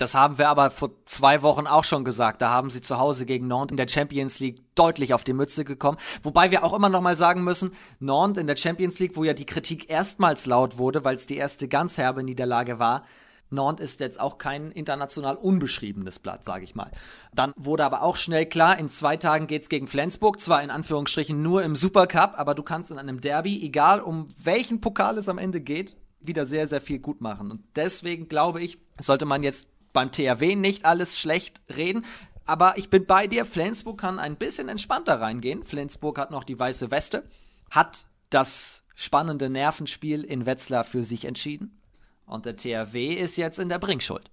Das 0.00 0.14
haben 0.14 0.38
wir 0.38 0.48
aber 0.48 0.70
vor 0.70 0.92
zwei 1.04 1.42
Wochen 1.42 1.66
auch 1.66 1.84
schon 1.84 2.04
gesagt. 2.04 2.40
Da 2.40 2.48
haben 2.48 2.70
sie 2.70 2.80
zu 2.80 2.98
Hause 2.98 3.26
gegen 3.26 3.48
Nantes 3.48 3.72
in 3.72 3.76
der 3.76 3.88
Champions 3.88 4.40
League 4.40 4.62
deutlich 4.74 5.12
auf 5.12 5.24
die 5.24 5.34
Mütze 5.34 5.62
gekommen. 5.62 5.98
Wobei 6.22 6.50
wir 6.50 6.64
auch 6.64 6.72
immer 6.72 6.88
noch 6.88 7.02
mal 7.02 7.16
sagen 7.16 7.44
müssen, 7.44 7.72
Nantes 7.98 8.40
in 8.40 8.46
der 8.46 8.56
Champions 8.56 8.98
League, 8.98 9.14
wo 9.16 9.24
ja 9.24 9.34
die 9.34 9.44
Kritik 9.44 9.90
erstmals 9.90 10.46
laut 10.46 10.78
wurde, 10.78 11.04
weil 11.04 11.16
es 11.16 11.26
die 11.26 11.36
erste 11.36 11.68
ganz 11.68 11.98
herbe 11.98 12.22
Niederlage 12.22 12.78
war, 12.78 13.04
Nantes 13.50 13.90
ist 13.90 14.00
jetzt 14.00 14.18
auch 14.18 14.38
kein 14.38 14.70
international 14.70 15.36
unbeschriebenes 15.36 16.18
Blatt, 16.18 16.44
sage 16.44 16.64
ich 16.64 16.74
mal. 16.74 16.90
Dann 17.34 17.52
wurde 17.56 17.84
aber 17.84 18.02
auch 18.02 18.16
schnell 18.16 18.46
klar, 18.46 18.78
in 18.78 18.88
zwei 18.88 19.18
Tagen 19.18 19.48
geht's 19.48 19.68
gegen 19.68 19.86
Flensburg, 19.86 20.40
zwar 20.40 20.62
in 20.62 20.70
Anführungsstrichen 20.70 21.42
nur 21.42 21.62
im 21.62 21.76
Supercup, 21.76 22.38
aber 22.38 22.54
du 22.54 22.62
kannst 22.62 22.90
in 22.90 22.98
einem 22.98 23.20
Derby, 23.20 23.62
egal 23.62 24.00
um 24.00 24.28
welchen 24.42 24.80
Pokal 24.80 25.18
es 25.18 25.28
am 25.28 25.36
Ende 25.36 25.60
geht, 25.60 25.98
wieder 26.20 26.46
sehr, 26.46 26.66
sehr 26.66 26.80
viel 26.80 27.00
gut 27.00 27.20
machen. 27.20 27.50
Und 27.50 27.64
deswegen 27.76 28.28
glaube 28.28 28.62
ich, 28.62 28.78
sollte 28.98 29.26
man 29.26 29.42
jetzt 29.42 29.68
beim 29.92 30.12
THW 30.12 30.56
nicht 30.56 30.84
alles 30.84 31.18
schlecht 31.18 31.60
reden. 31.74 32.04
Aber 32.46 32.78
ich 32.78 32.90
bin 32.90 33.06
bei 33.06 33.26
dir, 33.26 33.44
Flensburg 33.44 34.00
kann 34.00 34.18
ein 34.18 34.36
bisschen 34.36 34.68
entspannter 34.68 35.20
reingehen. 35.20 35.62
Flensburg 35.62 36.18
hat 36.18 36.30
noch 36.30 36.44
die 36.44 36.58
weiße 36.58 36.90
Weste, 36.90 37.24
hat 37.70 38.06
das 38.30 38.84
spannende 38.94 39.48
Nervenspiel 39.48 40.24
in 40.24 40.46
Wetzlar 40.46 40.84
für 40.84 41.04
sich 41.04 41.24
entschieden. 41.24 41.80
Und 42.26 42.46
der 42.46 42.56
THW 42.56 43.14
ist 43.14 43.36
jetzt 43.36 43.58
in 43.58 43.68
der 43.68 43.78
Bringschuld. 43.78 44.30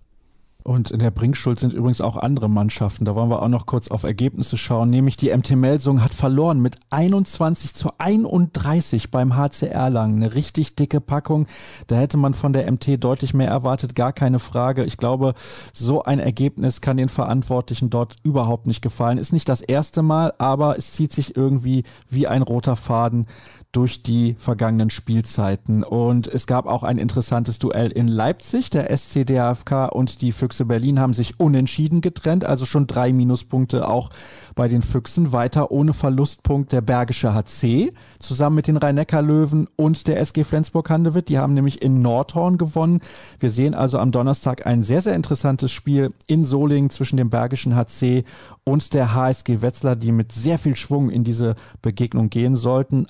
Und 0.68 0.92
in 0.92 1.00
der 1.00 1.12
Bringschuld 1.12 1.62
sind 1.62 1.72
übrigens 1.72 2.02
auch 2.02 2.18
andere 2.18 2.50
Mannschaften. 2.50 3.06
Da 3.06 3.16
wollen 3.16 3.30
wir 3.30 3.42
auch 3.42 3.48
noch 3.48 3.68
kurz 3.68 3.88
auf 3.88 4.04
Ergebnisse 4.04 4.58
schauen. 4.58 4.90
Nämlich 4.90 5.16
die 5.16 5.34
MT 5.34 5.52
Melsung 5.52 6.04
hat 6.04 6.14
verloren 6.14 6.60
mit 6.60 6.78
21 6.90 7.74
zu 7.74 7.92
31 8.00 9.10
beim 9.10 9.38
HC 9.38 9.68
Erlangen. 9.68 10.18
Eine 10.18 10.36
richtig 10.36 10.76
dicke 10.76 11.00
Packung. 11.00 11.48
Da 11.88 11.96
hätte 11.96 12.18
man 12.18 12.34
von 12.34 12.52
der 12.52 12.70
MT 12.70 13.02
deutlich 13.02 13.34
mehr 13.34 13.48
erwartet, 13.48 13.96
gar 13.96 14.12
keine 14.12 14.40
Frage. 14.40 14.84
Ich 14.84 14.98
glaube, 14.98 15.36
so 15.72 16.04
ein 16.04 16.20
Ergebnis 16.20 16.82
kann 16.82 16.98
den 16.98 17.08
Verantwortlichen 17.08 17.90
dort 17.90 18.18
überhaupt 18.24 18.68
nicht 18.68 18.82
gefallen. 18.82 19.20
Ist 19.20 19.32
nicht 19.32 19.48
das 19.48 19.62
erste 19.62 20.02
Mal, 20.02 20.34
aber 20.38 20.78
es 20.78 20.92
zieht 20.92 21.14
sich 21.14 21.38
irgendwie 21.38 21.86
wie 22.10 22.28
ein 22.28 22.42
roter 22.42 22.76
Faden 22.76 23.28
durch 23.72 24.02
die 24.02 24.36
vergangenen 24.40 24.90
Spielzeiten. 24.90 25.84
Und 25.84 26.28
es 26.28 26.48
gab 26.48 26.66
auch 26.66 26.84
ein 26.84 26.98
interessantes 26.98 27.60
Duell 27.60 27.92
in 27.92 28.08
Leipzig. 28.08 28.70
Der 28.70 28.90
SCDFK 28.90 29.90
und 29.92 30.22
die 30.22 30.32
Füchse 30.32 30.66
Berlin 30.66 31.00
haben 31.00 31.14
sich 31.14 31.40
unentschieden 31.40 32.02
getrennt, 32.02 32.46
also 32.46 32.66
schon 32.66 32.88
drei 32.88 33.12
Minuspunkte 33.14 33.88
auch 33.88 34.10
bei 34.56 34.68
den 34.68 34.82
Füchsen. 34.82 35.32
Weiter 35.32 35.70
ohne 35.72 35.94
Verlustpunkt 35.94 36.72
der 36.72 36.82
Bergische 36.82 37.34
HC 37.34 37.94
zusammen 38.20 38.56
mit 38.56 38.68
den 38.68 38.78
Rhein-Neckar-Löwen 38.78 39.68
und 39.76 40.08
der 40.08 40.20
SG 40.22 40.44
Flensburg-Handewitt. 40.44 41.30
Die 41.30 41.38
haben 41.38 41.54
nämlich 41.54 41.82
in 41.82 42.02
Nordhorn 42.02 42.58
gewonnen. 42.58 43.02
Wir 43.40 43.52
sehen 43.52 43.76
also 43.76 44.00
am 44.00 44.12
Donnerstag 44.12 44.66
ein 44.66 44.82
sehr, 44.82 45.02
sehr 45.02 45.14
interessantes 45.14 45.72
Spiel 45.72 46.14
in 46.26 46.46
Solingen 46.46 46.90
zwischen 46.90 47.18
dem 47.18 47.30
Bergischen 47.30 47.76
HC 47.76 48.24
und 48.64 48.94
der 48.94 49.14
HSG 49.14 49.62
Wetzlar, 49.62 49.96
die 49.96 50.12
mit 50.12 50.32
sehr 50.32 50.58
viel 50.58 50.76
Schwung 50.76 51.10
in 51.10 51.24
diese 51.24 51.56
Begegnung 51.82 52.30
gehen 52.30 52.56
sollten. 52.56 53.08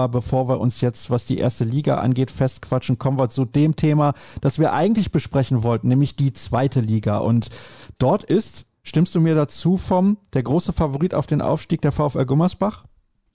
Aber 0.00 0.20
bevor 0.20 0.48
wir 0.48 0.60
uns 0.60 0.80
jetzt, 0.80 1.10
was 1.10 1.26
die 1.26 1.38
erste 1.38 1.64
Liga 1.64 1.98
angeht, 1.98 2.30
festquatschen, 2.30 2.98
kommen 2.98 3.18
wir 3.18 3.28
zu 3.28 3.44
dem 3.44 3.76
Thema, 3.76 4.14
das 4.40 4.58
wir 4.58 4.72
eigentlich 4.72 5.12
besprechen 5.12 5.62
wollten, 5.62 5.88
nämlich 5.88 6.16
die 6.16 6.32
zweite 6.32 6.80
Liga. 6.80 7.18
Und 7.18 7.50
dort 7.98 8.24
ist, 8.24 8.64
stimmst 8.82 9.14
du 9.14 9.20
mir 9.20 9.34
dazu 9.34 9.76
vom, 9.76 10.16
der 10.32 10.42
große 10.42 10.72
Favorit 10.72 11.14
auf 11.14 11.26
den 11.26 11.42
Aufstieg 11.42 11.82
der 11.82 11.92
VfL 11.92 12.24
Gummersbach? 12.24 12.84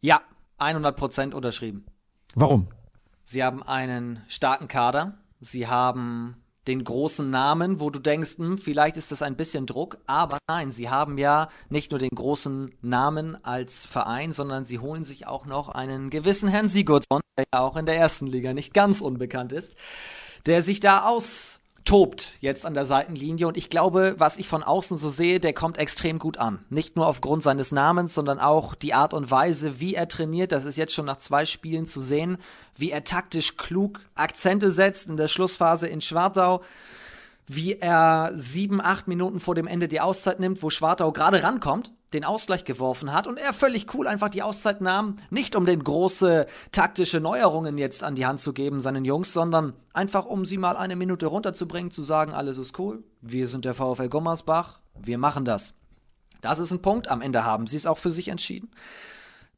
Ja, 0.01 0.21
100 0.57 0.95
Prozent 0.95 1.33
unterschrieben. 1.35 1.85
Warum? 2.33 2.67
Sie 3.23 3.43
haben 3.43 3.61
einen 3.61 4.21
starken 4.27 4.67
Kader. 4.67 5.19
Sie 5.39 5.67
haben 5.67 6.35
den 6.67 6.83
großen 6.83 7.29
Namen, 7.29 7.79
wo 7.79 7.89
du 7.89 7.99
denkst, 7.99 8.37
hm, 8.37 8.57
vielleicht 8.57 8.97
ist 8.97 9.11
das 9.11 9.21
ein 9.21 9.35
bisschen 9.35 9.65
Druck, 9.65 9.97
aber 10.07 10.39
nein, 10.47 10.71
sie 10.71 10.89
haben 10.89 11.17
ja 11.17 11.49
nicht 11.69 11.91
nur 11.91 11.99
den 11.99 12.09
großen 12.09 12.73
Namen 12.81 13.43
als 13.43 13.85
Verein, 13.85 14.31
sondern 14.31 14.65
sie 14.65 14.79
holen 14.79 15.03
sich 15.03 15.27
auch 15.27 15.45
noch 15.45 15.69
einen 15.69 16.09
gewissen 16.09 16.49
Herrn 16.49 16.67
Sigurdsson, 16.67 17.21
der 17.37 17.45
ja 17.53 17.59
auch 17.59 17.77
in 17.77 17.85
der 17.85 17.97
ersten 17.97 18.27
Liga 18.27 18.53
nicht 18.53 18.73
ganz 18.73 19.01
unbekannt 19.01 19.51
ist, 19.51 19.75
der 20.45 20.61
sich 20.61 20.79
da 20.79 21.05
aus 21.05 21.61
tobt 21.85 22.33
jetzt 22.41 22.65
an 22.65 22.73
der 22.73 22.85
Seitenlinie 22.85 23.47
und 23.47 23.57
ich 23.57 23.69
glaube, 23.69 24.15
was 24.17 24.37
ich 24.37 24.47
von 24.47 24.63
außen 24.63 24.97
so 24.97 25.09
sehe, 25.09 25.39
der 25.39 25.53
kommt 25.53 25.77
extrem 25.77 26.19
gut 26.19 26.37
an. 26.37 26.65
Nicht 26.69 26.95
nur 26.95 27.07
aufgrund 27.07 27.43
seines 27.43 27.71
Namens, 27.71 28.13
sondern 28.13 28.39
auch 28.39 28.75
die 28.75 28.93
Art 28.93 29.13
und 29.13 29.31
Weise, 29.31 29.79
wie 29.79 29.95
er 29.95 30.07
trainiert. 30.07 30.51
Das 30.51 30.65
ist 30.65 30.77
jetzt 30.77 30.93
schon 30.93 31.05
nach 31.05 31.17
zwei 31.17 31.45
Spielen 31.45 31.85
zu 31.85 32.01
sehen, 32.01 32.37
wie 32.75 32.91
er 32.91 33.03
taktisch 33.03 33.55
klug 33.55 34.01
Akzente 34.15 34.71
setzt 34.71 35.07
in 35.07 35.17
der 35.17 35.27
Schlussphase 35.27 35.87
in 35.87 36.01
Schwartau 36.01 36.61
wie 37.47 37.73
er 37.73 38.31
sieben, 38.35 38.81
acht 38.81 39.07
Minuten 39.07 39.39
vor 39.39 39.55
dem 39.55 39.67
Ende 39.67 39.87
die 39.87 40.01
Auszeit 40.01 40.39
nimmt, 40.39 40.63
wo 40.63 40.69
Schwartau 40.69 41.11
gerade 41.11 41.43
rankommt, 41.43 41.91
den 42.13 42.23
Ausgleich 42.23 42.65
geworfen 42.65 43.13
hat 43.13 43.27
und 43.27 43.37
er 43.37 43.53
völlig 43.53 43.93
cool 43.93 44.07
einfach 44.07 44.29
die 44.29 44.43
Auszeit 44.43 44.81
nahm, 44.81 45.17
nicht 45.29 45.55
um 45.55 45.65
den 45.65 45.83
große 45.83 46.45
taktische 46.71 47.19
Neuerungen 47.19 47.77
jetzt 47.77 48.03
an 48.03 48.15
die 48.15 48.25
Hand 48.25 48.39
zu 48.39 48.53
geben 48.53 48.79
seinen 48.79 49.05
Jungs, 49.05 49.33
sondern 49.33 49.73
einfach 49.93 50.25
um 50.25 50.45
sie 50.45 50.57
mal 50.57 50.77
eine 50.77 50.95
Minute 50.95 51.25
runterzubringen, 51.25 51.91
zu 51.91 52.03
sagen, 52.03 52.33
alles 52.33 52.57
ist 52.57 52.77
cool, 52.79 53.03
wir 53.21 53.47
sind 53.47 53.65
der 53.65 53.73
VfL 53.73 54.09
Gummersbach, 54.09 54.79
wir 54.97 55.17
machen 55.17 55.45
das. 55.45 55.73
Das 56.41 56.59
ist 56.59 56.71
ein 56.71 56.81
Punkt, 56.81 57.07
am 57.09 57.21
Ende 57.21 57.43
haben 57.43 57.67
sie 57.67 57.77
es 57.77 57.85
auch 57.85 57.97
für 57.97 58.11
sich 58.11 58.27
entschieden. 58.27 58.69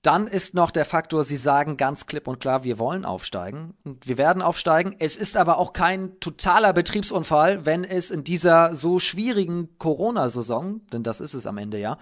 Dann 0.03 0.27
ist 0.27 0.53
noch 0.53 0.71
der 0.71 0.85
Faktor, 0.85 1.23
sie 1.23 1.37
sagen 1.37 1.75
ganz 1.75 2.05
klipp 2.05 2.27
und 2.27 2.39
klar, 2.39 2.63
wir 2.63 2.79
wollen 2.79 3.03
aufsteigen 3.03 3.73
und 3.83 4.07
wir 4.07 4.17
werden 4.17 4.41
aufsteigen. 4.41 4.95
Es 4.99 5.15
ist 5.15 5.35
aber 5.35 5.57
auch 5.57 5.73
kein 5.73 6.19
totaler 6.19 6.71
Betriebsunfall, 6.71 7.65
wenn 7.65 7.83
es 7.83 8.11
in 8.11 8.23
dieser 8.23 8.75
so 8.75 8.99
schwierigen 8.99 9.77
Corona-Saison, 9.79 10.81
denn 10.93 11.03
das 11.03 11.19
ist 11.19 11.33
es 11.33 11.47
am 11.47 11.57
Ende 11.57 11.79
ja, 11.79 11.97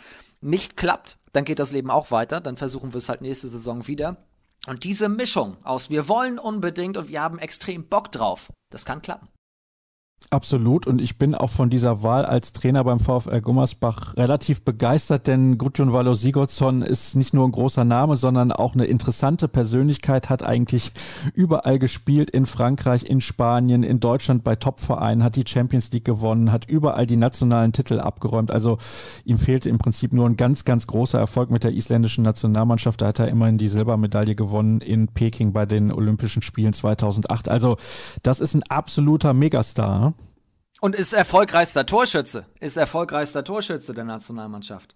nicht 0.45 0.77
klappt. 0.77 1.17
Dann 1.33 1.43
geht 1.43 1.59
das 1.59 1.71
Leben 1.71 1.91
auch 1.91 2.11
weiter, 2.11 2.39
dann 2.39 2.55
versuchen 2.55 2.93
wir 2.93 2.99
es 2.99 3.09
halt 3.09 3.21
nächste 3.21 3.49
Saison 3.49 3.87
wieder. 3.87 4.17
Und 4.67 4.83
diese 4.83 5.09
Mischung 5.09 5.57
aus 5.63 5.89
wir 5.89 6.07
wollen 6.07 6.39
unbedingt 6.39 6.97
und 6.97 7.09
wir 7.09 7.21
haben 7.21 7.39
extrem 7.39 7.87
Bock 7.87 8.11
drauf, 8.11 8.51
das 8.71 8.85
kann 8.85 9.01
klappen. 9.01 9.27
Absolut. 10.31 10.87
Und 10.87 11.01
ich 11.01 11.17
bin 11.17 11.35
auch 11.35 11.51
von 11.51 11.69
dieser 11.69 12.01
Wahl 12.01 12.25
als 12.25 12.51
Trainer 12.51 12.83
beim 12.83 12.99
VfL 12.99 13.41
Gummersbach 13.41 14.17
relativ 14.17 14.63
begeistert, 14.63 15.27
denn 15.27 15.57
Gudjon 15.57 15.93
Valo 15.93 16.15
Sigurdsson 16.15 16.81
ist 16.81 17.15
nicht 17.15 17.33
nur 17.33 17.47
ein 17.47 17.51
großer 17.51 17.83
Name, 17.83 18.15
sondern 18.15 18.51
auch 18.51 18.73
eine 18.73 18.85
interessante 18.85 19.47
Persönlichkeit, 19.47 20.29
hat 20.29 20.43
eigentlich 20.43 20.91
überall 21.35 21.77
gespielt, 21.77 22.31
in 22.31 22.47
Frankreich, 22.47 23.03
in 23.03 23.21
Spanien, 23.21 23.83
in 23.83 23.99
Deutschland 23.99 24.43
bei 24.43 24.55
Topvereinen, 24.55 25.23
hat 25.23 25.35
die 25.35 25.45
Champions 25.47 25.91
League 25.91 26.05
gewonnen, 26.05 26.51
hat 26.51 26.67
überall 26.67 27.05
die 27.05 27.17
nationalen 27.17 27.71
Titel 27.71 27.99
abgeräumt, 27.99 28.51
also 28.51 28.77
ihm 29.25 29.37
fehlte 29.37 29.69
im 29.69 29.77
Prinzip 29.77 30.11
nur 30.11 30.27
ein 30.27 30.37
ganz, 30.37 30.65
ganz 30.65 30.87
großer 30.87 31.19
Erfolg 31.19 31.51
mit 31.51 31.63
der 31.63 31.73
isländischen 31.73 32.23
Nationalmannschaft, 32.23 33.01
da 33.01 33.07
hat 33.07 33.19
er 33.19 33.27
immerhin 33.27 33.59
die 33.59 33.69
Silbermedaille 33.69 34.35
gewonnen 34.35 34.81
in 34.81 35.07
Peking 35.07 35.53
bei 35.53 35.67
den 35.67 35.91
Olympischen 35.91 36.41
Spielen 36.41 36.73
2008, 36.73 37.47
also 37.47 37.77
das 38.23 38.39
ist 38.39 38.55
ein 38.55 38.63
absoluter 38.63 39.33
Megastar. 39.33 40.14
Und 40.85 40.95
ist 40.95 41.13
erfolgreichster 41.13 41.87
Torschütze. 41.87 42.45
Ist 42.59 42.77
erfolgreichster 42.77 43.43
Torschütze 43.43 43.95
der 43.95 44.03
Nationalmannschaft. 44.03 44.93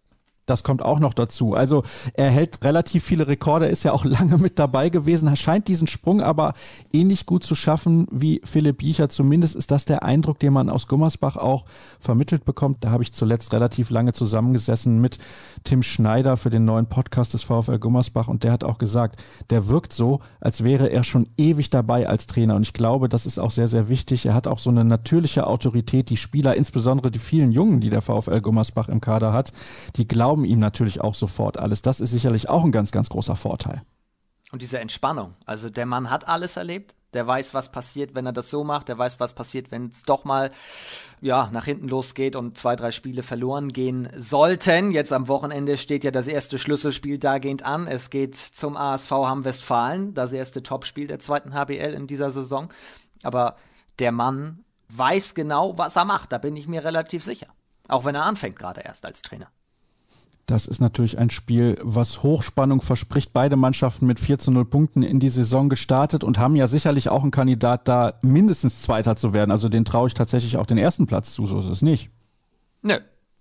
Das 0.49 0.63
kommt 0.63 0.81
auch 0.81 0.99
noch 0.99 1.13
dazu. 1.13 1.53
Also 1.53 1.83
er 2.13 2.29
hält 2.31 2.63
relativ 2.63 3.03
viele 3.03 3.27
Rekorde, 3.27 3.67
ist 3.67 3.83
ja 3.83 3.91
auch 3.91 4.05
lange 4.19 4.37
mit 4.37 4.59
dabei 4.59 4.89
gewesen. 4.89 5.35
Scheint 5.35 5.67
diesen 5.67 5.87
Sprung 5.87 6.21
aber 6.21 6.53
ähnlich 6.91 7.25
gut 7.25 7.43
zu 7.43 7.55
schaffen 7.55 8.07
wie 8.11 8.41
Philipp 8.43 8.79
Biecher. 8.79 9.09
Zumindest 9.09 9.55
ist 9.55 9.71
das 9.71 9.85
der 9.85 10.03
Eindruck, 10.03 10.39
den 10.39 10.53
man 10.53 10.69
aus 10.69 10.87
Gummersbach 10.87 11.37
auch 11.37 11.65
vermittelt 11.99 12.45
bekommt. 12.45 12.83
Da 12.83 12.91
habe 12.91 13.03
ich 13.03 13.11
zuletzt 13.11 13.53
relativ 13.53 13.89
lange 13.89 14.13
zusammengesessen 14.13 14.99
mit 14.99 15.19
Tim 15.63 15.83
Schneider 15.83 16.37
für 16.37 16.49
den 16.49 16.65
neuen 16.65 16.87
Podcast 16.87 17.33
des 17.33 17.43
VfL 17.43 17.79
Gummersbach 17.79 18.27
und 18.27 18.43
der 18.43 18.51
hat 18.51 18.63
auch 18.63 18.77
gesagt, 18.77 19.21
der 19.49 19.67
wirkt 19.67 19.93
so, 19.93 20.21
als 20.39 20.63
wäre 20.63 20.87
er 20.87 21.03
schon 21.03 21.27
ewig 21.37 21.69
dabei 21.69 22.07
als 22.07 22.27
Trainer. 22.27 22.55
Und 22.55 22.63
ich 22.63 22.73
glaube, 22.73 23.09
das 23.09 23.25
ist 23.25 23.39
auch 23.39 23.51
sehr, 23.51 23.67
sehr 23.67 23.89
wichtig. 23.89 24.25
Er 24.25 24.33
hat 24.33 24.47
auch 24.47 24.59
so 24.59 24.69
eine 24.69 24.85
natürliche 24.85 25.47
Autorität. 25.47 26.09
Die 26.09 26.17
Spieler, 26.17 26.55
insbesondere 26.55 27.11
die 27.11 27.19
vielen 27.19 27.51
Jungen, 27.51 27.81
die 27.81 27.89
der 27.89 28.01
VfL 28.01 28.41
Gummersbach 28.41 28.89
im 28.89 29.01
Kader 29.01 29.33
hat, 29.33 29.51
die 29.97 30.07
glauben, 30.07 30.38
glauben 30.39 30.45
ihm 30.45 30.59
natürlich 30.59 31.01
auch 31.01 31.15
sofort 31.15 31.57
alles. 31.57 31.81
Das 31.81 31.99
ist 31.99 32.11
sicherlich 32.11 32.49
auch 32.49 32.63
ein 32.63 32.71
ganz, 32.71 32.91
ganz 32.91 33.09
großer 33.09 33.35
Vorteil. 33.35 33.81
Und 34.51 34.61
diese 34.61 34.79
Entspannung. 34.79 35.35
Also 35.45 35.69
der 35.69 35.85
Mann 35.85 36.09
hat 36.09 36.27
alles 36.27 36.57
erlebt. 36.57 36.95
Der 37.13 37.25
weiß, 37.25 37.53
was 37.55 37.71
passiert, 37.71 38.13
wenn 38.13 38.25
er 38.25 38.33
das 38.33 38.49
so 38.49 38.63
macht. 38.63 38.87
Der 38.87 38.97
weiß, 38.97 39.19
was 39.19 39.33
passiert, 39.33 39.71
wenn 39.71 39.87
es 39.87 40.03
doch 40.03 40.25
mal 40.25 40.51
ja, 41.21 41.49
nach 41.51 41.65
hinten 41.65 41.87
losgeht 41.87 42.35
und 42.35 42.57
zwei, 42.57 42.75
drei 42.75 42.91
Spiele 42.91 43.23
verloren 43.23 43.69
gehen 43.69 44.09
sollten. 44.15 44.91
Jetzt 44.91 45.11
am 45.11 45.27
Wochenende 45.27 45.77
steht 45.77 46.03
ja 46.03 46.11
das 46.11 46.27
erste 46.27 46.57
Schlüsselspiel 46.57 47.17
dagehend 47.17 47.63
an. 47.63 47.87
Es 47.87 48.09
geht 48.09 48.35
zum 48.35 48.77
ASV 48.77 49.11
Hamm 49.11 49.43
Westfalen, 49.43 50.13
das 50.13 50.33
erste 50.33 50.63
Topspiel 50.63 51.07
der 51.07 51.19
zweiten 51.19 51.53
HBL 51.53 51.93
in 51.93 52.07
dieser 52.07 52.31
Saison. 52.31 52.69
Aber 53.23 53.55
der 53.97 54.11
Mann 54.11 54.63
weiß 54.89 55.35
genau, 55.35 55.77
was 55.77 55.95
er 55.95 56.05
macht. 56.05 56.31
Da 56.31 56.37
bin 56.37 56.55
ich 56.55 56.67
mir 56.67 56.83
relativ 56.83 57.23
sicher. 57.23 57.47
Auch 57.87 58.05
wenn 58.05 58.15
er 58.15 58.23
anfängt 58.23 58.57
gerade 58.57 58.81
erst 58.81 59.05
als 59.05 59.21
Trainer. 59.21 59.51
Das 60.49 60.65
ist 60.65 60.79
natürlich 60.79 61.19
ein 61.19 61.29
Spiel, 61.29 61.77
was 61.83 62.23
Hochspannung 62.23 62.81
verspricht. 62.81 63.33
Beide 63.33 63.55
Mannschaften 63.55 64.07
mit 64.07 64.19
4 64.19 64.39
zu 64.39 64.49
0 64.49 64.65
Punkten 64.65 65.03
in 65.03 65.19
die 65.19 65.29
Saison 65.29 65.69
gestartet 65.69 66.23
und 66.23 66.39
haben 66.39 66.55
ja 66.55 66.65
sicherlich 66.65 67.09
auch 67.09 67.21
einen 67.21 67.29
Kandidat 67.29 67.87
da, 67.87 68.15
mindestens 68.23 68.81
Zweiter 68.81 69.15
zu 69.15 69.31
werden. 69.31 69.51
Also 69.51 69.69
den 69.69 69.85
traue 69.85 70.07
ich 70.07 70.15
tatsächlich 70.15 70.57
auch 70.57 70.65
den 70.65 70.79
ersten 70.79 71.05
Platz 71.05 71.33
zu, 71.33 71.45
so 71.45 71.59
ist 71.59 71.67
es 71.67 71.83
nicht. 71.83 72.09
Nö, 72.81 72.97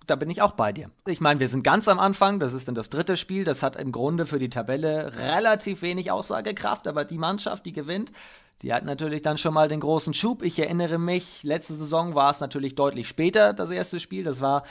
da 0.07 0.17
bin 0.17 0.29
ich 0.29 0.43
auch 0.43 0.53
bei 0.53 0.71
dir. 0.71 0.91
Ich 1.07 1.23
meine, 1.23 1.41
wir 1.41 1.49
sind 1.49 1.65
ganz 1.65 1.88
am 1.88 1.99
Anfang, 1.99 2.41
das 2.41 2.53
ist 2.53 2.69
dann 2.69 2.75
das 2.75 2.91
dritte 2.91 3.17
Spiel, 3.17 3.45
das 3.45 3.62
hat 3.62 3.77
im 3.77 3.91
Grunde 3.91 4.27
für 4.27 4.38
die 4.38 4.50
Tabelle 4.50 5.17
relativ 5.17 5.81
wenig 5.81 6.11
Aussagekraft, 6.11 6.87
aber 6.87 7.07
die 7.07 7.17
Mannschaft, 7.17 7.65
die 7.65 7.73
gewinnt, 7.73 8.12
die 8.61 8.75
hat 8.75 8.85
natürlich 8.85 9.23
dann 9.23 9.38
schon 9.38 9.55
mal 9.55 9.69
den 9.69 9.81
großen 9.81 10.12
Schub. 10.12 10.43
Ich 10.43 10.59
erinnere 10.59 10.99
mich, 10.99 11.43
letzte 11.43 11.75
Saison 11.75 12.15
war 12.15 12.33
es 12.33 12.41
natürlich 12.41 12.75
deutlich 12.75 13.09
später, 13.09 13.55
das 13.55 13.71
erste 13.71 13.99
Spiel, 13.99 14.25
das 14.25 14.43
war 14.43 14.65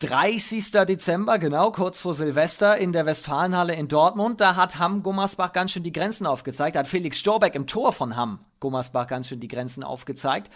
30. 0.00 0.70
Dezember, 0.88 1.38
genau, 1.38 1.70
kurz 1.72 2.00
vor 2.00 2.14
Silvester 2.14 2.78
in 2.78 2.92
der 2.92 3.04
Westfalenhalle 3.04 3.74
in 3.74 3.86
Dortmund. 3.86 4.40
Da 4.40 4.56
hat 4.56 4.78
Hamm 4.78 5.02
Gummersbach 5.02 5.52
ganz 5.52 5.72
schön 5.72 5.82
die 5.82 5.92
Grenzen 5.92 6.26
aufgezeigt. 6.26 6.74
Da 6.74 6.80
hat 6.80 6.88
Felix 6.88 7.18
Storbeck 7.18 7.54
im 7.54 7.66
Tor 7.66 7.92
von 7.92 8.16
Hamm 8.16 8.38
Gummersbach 8.60 9.06
ganz 9.06 9.28
schön 9.28 9.40
die 9.40 9.48
Grenzen 9.48 9.84
aufgezeigt. 9.84 10.50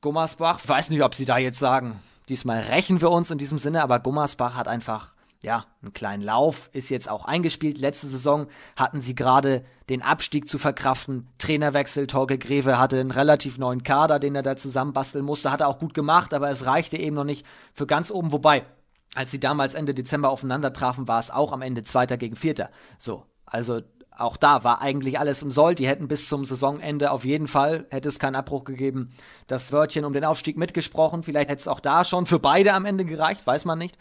Gummersbach, 0.00 0.60
weiß 0.66 0.88
nicht, 0.90 1.02
ob 1.02 1.14
sie 1.14 1.26
da 1.26 1.36
jetzt 1.36 1.58
sagen, 1.58 2.00
diesmal 2.30 2.58
rächen 2.58 3.02
wir 3.02 3.10
uns 3.10 3.30
in 3.30 3.38
diesem 3.38 3.58
Sinne, 3.58 3.82
aber 3.82 4.00
Gummersbach 4.00 4.54
hat 4.54 4.68
einfach 4.68 5.13
ja, 5.44 5.66
einen 5.82 5.92
kleinen 5.92 6.22
Lauf, 6.22 6.70
ist 6.72 6.88
jetzt 6.88 7.08
auch 7.08 7.26
eingespielt. 7.26 7.78
Letzte 7.78 8.06
Saison 8.06 8.46
hatten 8.76 9.00
sie 9.00 9.14
gerade 9.14 9.64
den 9.90 10.00
Abstieg 10.00 10.48
zu 10.48 10.58
verkraften. 10.58 11.28
Trainerwechsel, 11.38 12.06
Torge 12.06 12.38
Greve 12.38 12.78
hatte 12.78 12.98
einen 12.98 13.10
relativ 13.10 13.58
neuen 13.58 13.82
Kader, 13.82 14.18
den 14.18 14.34
er 14.34 14.42
da 14.42 14.56
zusammenbasteln 14.56 15.24
musste. 15.24 15.52
Hat 15.52 15.60
er 15.60 15.68
auch 15.68 15.78
gut 15.78 15.92
gemacht, 15.92 16.32
aber 16.32 16.48
es 16.48 16.64
reichte 16.64 16.96
eben 16.96 17.14
noch 17.14 17.24
nicht 17.24 17.44
für 17.74 17.86
ganz 17.86 18.10
oben. 18.10 18.32
Wobei, 18.32 18.64
als 19.14 19.30
sie 19.30 19.38
damals 19.38 19.74
Ende 19.74 19.94
Dezember 19.94 20.30
aufeinander 20.30 20.72
trafen, 20.72 21.06
war 21.06 21.20
es 21.20 21.30
auch 21.30 21.52
am 21.52 21.60
Ende 21.60 21.84
Zweiter 21.84 22.16
gegen 22.16 22.36
Vierter. 22.36 22.70
So, 22.98 23.26
also 23.44 23.82
auch 24.16 24.38
da 24.38 24.64
war 24.64 24.80
eigentlich 24.80 25.18
alles 25.18 25.42
im 25.42 25.50
Soll. 25.50 25.74
Die 25.74 25.86
hätten 25.86 26.08
bis 26.08 26.28
zum 26.28 26.46
Saisonende 26.46 27.10
auf 27.10 27.26
jeden 27.26 27.48
Fall, 27.48 27.86
hätte 27.90 28.08
es 28.08 28.18
keinen 28.18 28.36
Abbruch 28.36 28.64
gegeben, 28.64 29.10
das 29.46 29.72
Wörtchen 29.72 30.06
um 30.06 30.14
den 30.14 30.24
Aufstieg 30.24 30.56
mitgesprochen. 30.56 31.22
Vielleicht 31.22 31.50
hätte 31.50 31.60
es 31.60 31.68
auch 31.68 31.80
da 31.80 32.04
schon 32.04 32.24
für 32.24 32.38
beide 32.38 32.72
am 32.72 32.86
Ende 32.86 33.04
gereicht, 33.04 33.46
weiß 33.46 33.66
man 33.66 33.78
nicht. 33.78 33.98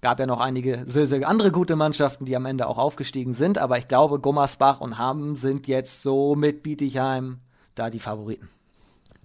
Gab 0.00 0.18
ja 0.18 0.26
noch 0.26 0.40
einige 0.40 0.84
sehr, 0.86 1.06
sehr 1.06 1.28
andere 1.28 1.52
gute 1.52 1.76
Mannschaften, 1.76 2.24
die 2.24 2.34
am 2.34 2.46
Ende 2.46 2.66
auch 2.66 2.78
aufgestiegen 2.78 3.34
sind, 3.34 3.58
aber 3.58 3.76
ich 3.76 3.86
glaube, 3.86 4.18
Gummersbach 4.18 4.80
und 4.80 4.98
Hamm 4.98 5.36
sind 5.36 5.66
jetzt 5.68 6.02
so 6.02 6.34
mit 6.34 6.62
Bietigheim 6.62 7.38
da 7.74 7.90
die 7.90 7.98
Favoriten. 7.98 8.48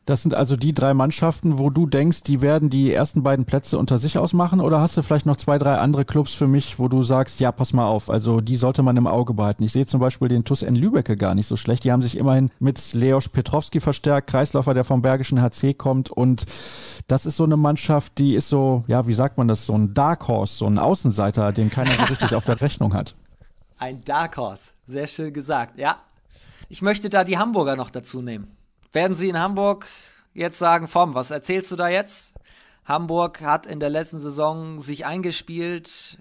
Das 0.06 0.22
sind 0.22 0.36
also 0.36 0.56
die 0.56 0.74
drei 0.74 0.94
Mannschaften, 0.94 1.58
wo 1.58 1.72
du 1.72 1.88
denkst, 1.88 2.22
die 2.22 2.42
werden 2.42 2.70
die 2.70 2.94
ersten 2.94 3.24
beiden 3.24 3.46
Plätze 3.46 3.80
unter 3.80 3.98
sich 3.98 4.20
ausmachen 4.20 4.62
oder 4.62 4.80
hast 4.80 4.96
du 4.96 5.02
vielleicht 5.02 5.26
noch 5.26 5.36
zwei, 5.36 5.58
drei 5.58 5.78
andere 5.78 6.06
Clubs 6.06 6.32
für 6.34 6.46
mich, 6.46 6.78
wo 6.78 6.88
du 6.88 7.02
sagst, 7.02 7.40
ja, 7.40 7.52
pass 7.52 7.74
mal 7.74 7.88
auf, 7.88 8.12
also 8.12 8.40
die 8.40 8.56
sollte 8.56 8.84
man 8.84 8.98
im 8.98 9.08
Auge 9.08 9.34
behalten. 9.34 9.64
Ich 9.64 9.72
sehe 9.72 9.88
zum 9.88 10.00
Beispiel 10.00 10.28
den 10.28 10.44
TUS 10.44 10.62
N 10.62 10.76
Lübecke 10.76 11.18
gar 11.18 11.34
nicht 11.34 11.48
so 11.48 11.56
schlecht. 11.56 11.86
Die 11.86 11.92
haben 11.92 12.04
sich 12.04 12.18
immerhin 12.18 12.52
mit 12.60 12.94
Leoš 12.94 13.30
Petrowski 13.30 13.80
verstärkt, 13.80 14.30
Kreisläufer, 14.30 14.76
der 14.76 14.84
vom 14.84 15.02
Bergischen 15.02 15.42
HC 15.42 15.74
kommt 15.74 16.12
und 16.12 16.46
das 17.08 17.26
ist 17.26 17.38
so 17.38 17.44
eine 17.44 17.58
Mannschaft, 17.58 18.18
die 18.18 18.36
ist 18.36 18.50
so, 18.50 18.84
ja, 18.88 19.08
wie 19.08 19.14
sagt 19.14 19.38
man 19.38 19.48
das, 19.48 19.66
so 19.66 19.74
ein 19.74 19.94
Dark 19.94 20.28
Horse, 20.28 20.56
so 20.56 20.66
ein 20.66 20.80
Außenseiter, 20.80 21.52
den 21.52 21.70
keiner 21.70 21.92
so 21.92 22.04
richtig 22.04 22.34
auf 22.34 22.46
der 22.46 22.60
Rechnung 22.62 22.94
hat. 22.94 23.16
Ein 23.78 24.04
Dark 24.04 24.38
Horse, 24.38 24.72
sehr 24.88 25.08
schön 25.08 25.34
gesagt, 25.34 25.78
ja. 25.78 25.98
Ich 26.68 26.82
möchte 26.82 27.10
da 27.10 27.24
die 27.24 27.38
Hamburger 27.38 27.76
noch 27.76 27.92
dazu 27.92 28.22
nehmen. 28.22 28.56
Werden 28.92 29.16
Sie 29.16 29.30
in 29.30 29.38
Hamburg 29.38 29.88
jetzt 30.34 30.58
sagen, 30.58 30.88
Vom, 30.88 31.14
was 31.14 31.30
erzählst 31.30 31.72
du 31.72 31.76
da 31.76 31.90
jetzt? 31.90 32.34
Hamburg 32.86 33.42
hat 33.42 33.66
in 33.66 33.80
der 33.80 33.90
letzten 33.90 34.20
Saison 34.20 34.82
sich 34.82 35.06
eingespielt. 35.06 36.18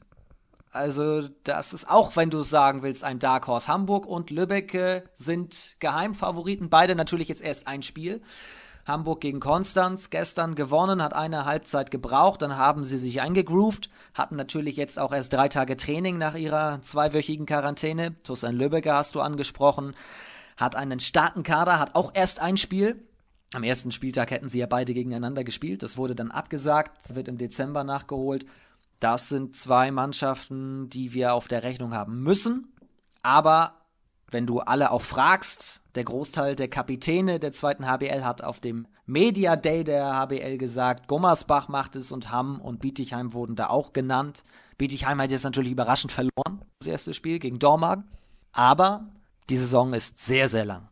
Also, 0.71 1.29
das 1.45 1.73
ist 1.73 1.89
auch, 1.89 2.17
wenn 2.17 2.31
du 2.31 2.41
es 2.41 2.51
sagen 2.51 2.83
willst, 2.83 3.05
ein 3.05 3.21
Dark 3.21 3.47
Horse. 3.47 3.69
Hamburg 3.69 4.07
und 4.07 4.31
Lübeck 4.31 5.05
sind 5.15 5.77
Geheimfavoriten. 5.79 6.69
Beide 6.69 6.95
natürlich 6.95 7.29
jetzt 7.29 7.43
erst 7.43 7.69
ein 7.69 7.83
Spiel. 7.83 8.23
Hamburg 8.87 9.21
gegen 9.21 9.41
Konstanz 9.41 10.11
gestern 10.11 10.55
gewonnen, 10.55 11.03
hat 11.03 11.15
eine 11.15 11.45
Halbzeit 11.45 11.91
gebraucht, 11.91 12.43
dann 12.43 12.57
haben 12.57 12.85
sie 12.85 12.99
sich 12.99 13.21
eingegroovt, 13.21 13.91
hatten 14.13 14.37
natürlich 14.37 14.77
jetzt 14.77 14.99
auch 14.99 15.13
erst 15.13 15.33
drei 15.33 15.49
Tage 15.49 15.77
Training 15.77 16.19
nach 16.19 16.35
ihrer 16.35 16.83
zweiwöchigen 16.83 17.47
Quarantäne. 17.47 18.15
Tussan 18.23 18.57
Lübecker 18.57 18.95
hast 18.95 19.15
du 19.15 19.21
angesprochen 19.21 19.95
hat 20.57 20.77
einen 20.77 21.01
starken 21.01 21.43
Kader, 21.43 21.79
hat 21.79 21.95
auch 21.95 22.13
erst 22.15 22.41
ein 22.41 22.57
Spiel. 22.57 23.03
Am 23.55 23.63
ersten 23.63 23.93
Spieltag 23.93 24.31
hätten 24.31 24.49
sie 24.49 24.59
ja 24.59 24.67
beide 24.67 24.95
gegeneinander 24.95 25.45
gespielt. 25.45 25.83
Das 25.83 25.97
wurde 25.97 26.15
dann 26.15 26.31
abgesagt, 26.31 27.15
wird 27.15 27.29
im 27.29 27.39
Dezember 27.39 27.85
nachgeholt. 27.85 28.47
Das 29.01 29.29
sind 29.29 29.57
zwei 29.57 29.91
Mannschaften, 29.91 30.89
die 30.91 31.13
wir 31.13 31.35
auf 31.35 31.49
der 31.49 31.63
Rechnung 31.63 31.95
haben 31.95 32.23
müssen. 32.23 32.73
Aber 33.23 33.75
wenn 34.31 34.47
du 34.47 34.61
alle 34.61 34.91
auch 34.91 35.03
fragst, 35.03 35.83
der 35.95 36.05
Großteil 36.05 36.57
der 36.57 36.69
Kapitäne 36.69 37.39
der 37.39 37.53
zweiten 37.53 37.87
HBL 37.87 38.25
hat 38.25 38.43
auf 38.43 38.61
dem 38.61 38.87
Media 39.07 39.57
Day 39.57 39.85
der 39.85 40.15
HBL 40.15 40.59
gesagt, 40.59 41.09
Gummersbach 41.09 41.69
macht 41.69 41.97
es 41.97 42.11
und 42.11 42.31
Hamm 42.31 42.61
und 42.61 42.81
Bietigheim 42.81 43.33
wurden 43.33 43.57
da 43.57 43.69
auch 43.69 43.93
genannt. 43.93 44.45
Bietigheim 44.77 45.21
hat 45.21 45.31
jetzt 45.31 45.45
natürlich 45.45 45.73
überraschend 45.73 46.13
verloren, 46.13 46.65
das 46.81 46.89
erste 46.89 47.15
Spiel 47.15 47.39
gegen 47.39 47.59
Dormagen. 47.59 48.05
Aber 48.53 49.09
die 49.51 49.57
Saison 49.57 49.93
ist 49.93 50.19
sehr, 50.19 50.49
sehr 50.49 50.65
lang. 50.65 50.89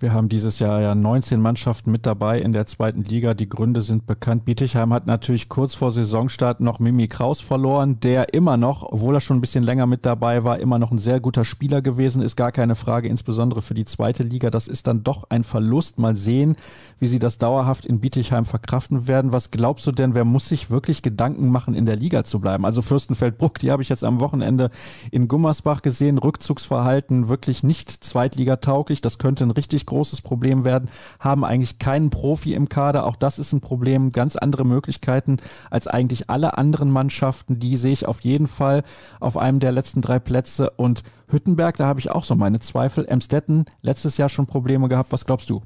Wir 0.00 0.12
haben 0.12 0.28
dieses 0.28 0.58
Jahr 0.58 0.80
ja 0.80 0.96
19 0.96 1.40
Mannschaften 1.40 1.92
mit 1.92 2.06
dabei 2.06 2.40
in 2.40 2.52
der 2.52 2.66
zweiten 2.66 3.04
Liga. 3.04 3.34
Die 3.34 3.48
Gründe 3.48 3.82
sind 3.82 4.04
bekannt. 4.04 4.44
Bietigheim 4.44 4.92
hat 4.92 5.06
natürlich 5.06 5.48
kurz 5.48 5.74
vor 5.74 5.92
Saisonstart 5.92 6.58
noch 6.60 6.80
Mimi 6.80 7.06
Kraus 7.06 7.40
verloren, 7.40 8.00
der 8.00 8.34
immer 8.34 8.56
noch, 8.56 8.82
obwohl 8.82 9.14
er 9.14 9.20
schon 9.20 9.36
ein 9.36 9.40
bisschen 9.40 9.62
länger 9.62 9.86
mit 9.86 10.04
dabei 10.04 10.42
war, 10.42 10.58
immer 10.58 10.80
noch 10.80 10.90
ein 10.90 10.98
sehr 10.98 11.20
guter 11.20 11.44
Spieler 11.44 11.82
gewesen 11.82 12.20
ist. 12.20 12.34
Gar 12.34 12.50
keine 12.50 12.74
Frage, 12.74 13.08
insbesondere 13.08 13.62
für 13.62 13.74
die 13.74 13.84
zweite 13.84 14.24
Liga. 14.24 14.50
Das 14.50 14.66
ist 14.66 14.88
dann 14.88 15.04
doch 15.04 15.24
ein 15.28 15.44
Verlust. 15.44 16.00
Mal 16.00 16.16
sehen, 16.16 16.56
wie 16.98 17.06
sie 17.06 17.20
das 17.20 17.38
dauerhaft 17.38 17.86
in 17.86 18.00
Bietigheim 18.00 18.44
verkraften 18.44 19.06
werden. 19.06 19.32
Was 19.32 19.52
glaubst 19.52 19.86
du 19.86 19.92
denn, 19.92 20.16
wer 20.16 20.24
muss 20.24 20.48
sich 20.48 20.68
wirklich 20.68 21.02
Gedanken 21.02 21.48
machen, 21.50 21.76
in 21.76 21.86
der 21.86 21.96
Liga 21.96 22.24
zu 22.24 22.40
bleiben? 22.40 22.64
Also 22.64 22.82
Fürstenfeldbruck, 22.82 23.60
die 23.60 23.70
habe 23.70 23.82
ich 23.82 23.88
jetzt 23.88 24.02
am 24.02 24.18
Wochenende 24.18 24.70
in 25.12 25.28
Gummersbach 25.28 25.80
gesehen. 25.80 26.18
Rückzugsverhalten 26.18 27.28
wirklich 27.28 27.62
nicht 27.62 27.88
zweitligatauglich. 28.02 29.00
Das 29.00 29.18
könnte 29.18 29.44
ein 29.44 29.52
richtig 29.52 29.81
großes 29.86 30.22
Problem 30.22 30.64
werden, 30.64 30.90
haben 31.18 31.44
eigentlich 31.44 31.78
keinen 31.78 32.10
Profi 32.10 32.54
im 32.54 32.68
Kader. 32.68 33.06
Auch 33.06 33.16
das 33.16 33.38
ist 33.38 33.52
ein 33.52 33.60
Problem. 33.60 34.10
Ganz 34.10 34.36
andere 34.36 34.64
Möglichkeiten 34.64 35.38
als 35.70 35.86
eigentlich 35.86 36.30
alle 36.30 36.58
anderen 36.58 36.90
Mannschaften. 36.90 37.58
Die 37.58 37.76
sehe 37.76 37.92
ich 37.92 38.06
auf 38.06 38.20
jeden 38.20 38.46
Fall 38.46 38.82
auf 39.20 39.36
einem 39.36 39.60
der 39.60 39.72
letzten 39.72 40.02
drei 40.02 40.18
Plätze. 40.18 40.70
Und 40.70 41.02
Hüttenberg, 41.28 41.76
da 41.76 41.86
habe 41.86 42.00
ich 42.00 42.10
auch 42.10 42.24
so 42.24 42.34
meine 42.34 42.60
Zweifel. 42.60 43.06
Emstetten, 43.06 43.64
letztes 43.82 44.16
Jahr 44.16 44.28
schon 44.28 44.46
Probleme 44.46 44.88
gehabt. 44.88 45.12
Was 45.12 45.26
glaubst 45.26 45.50
du? 45.50 45.62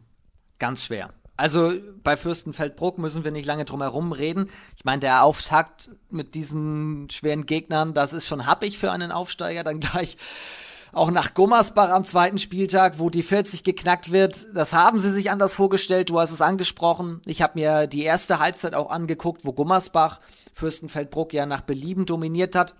Ganz 0.58 0.84
schwer. 0.84 1.10
Also 1.36 1.72
bei 2.02 2.16
Fürstenfeldbruck 2.16 2.96
müssen 2.98 3.24
wir 3.24 3.30
nicht 3.30 3.46
lange 3.46 3.66
drum 3.66 3.82
herum 3.82 4.12
reden. 4.12 4.48
Ich 4.76 4.84
meine, 4.84 5.00
der 5.00 5.22
Auftakt 5.22 5.90
mit 6.08 6.34
diesen 6.34 7.10
schweren 7.10 7.44
Gegnern, 7.44 7.92
das 7.92 8.14
ist 8.14 8.26
schon 8.26 8.46
happig 8.46 8.78
für 8.78 8.90
einen 8.90 9.12
Aufsteiger. 9.12 9.62
Dann 9.62 9.80
gleich 9.80 10.16
auch 10.92 11.10
nach 11.10 11.34
Gummersbach 11.34 11.90
am 11.90 12.04
zweiten 12.04 12.38
Spieltag, 12.38 12.98
wo 12.98 13.10
die 13.10 13.22
40 13.22 13.64
geknackt 13.64 14.12
wird. 14.12 14.46
Das 14.54 14.72
haben 14.72 15.00
sie 15.00 15.10
sich 15.10 15.30
anders 15.30 15.52
vorgestellt. 15.52 16.10
Du 16.10 16.18
hast 16.18 16.32
es 16.32 16.40
angesprochen. 16.40 17.20
Ich 17.26 17.42
habe 17.42 17.58
mir 17.58 17.86
die 17.86 18.02
erste 18.02 18.38
Halbzeit 18.38 18.74
auch 18.74 18.90
angeguckt, 18.90 19.44
wo 19.44 19.52
Gummersbach 19.52 20.20
Fürstenfeldbruck 20.52 21.32
ja 21.32 21.46
nach 21.46 21.60
Belieben 21.60 22.06
dominiert 22.06 22.54
hat. 22.54 22.74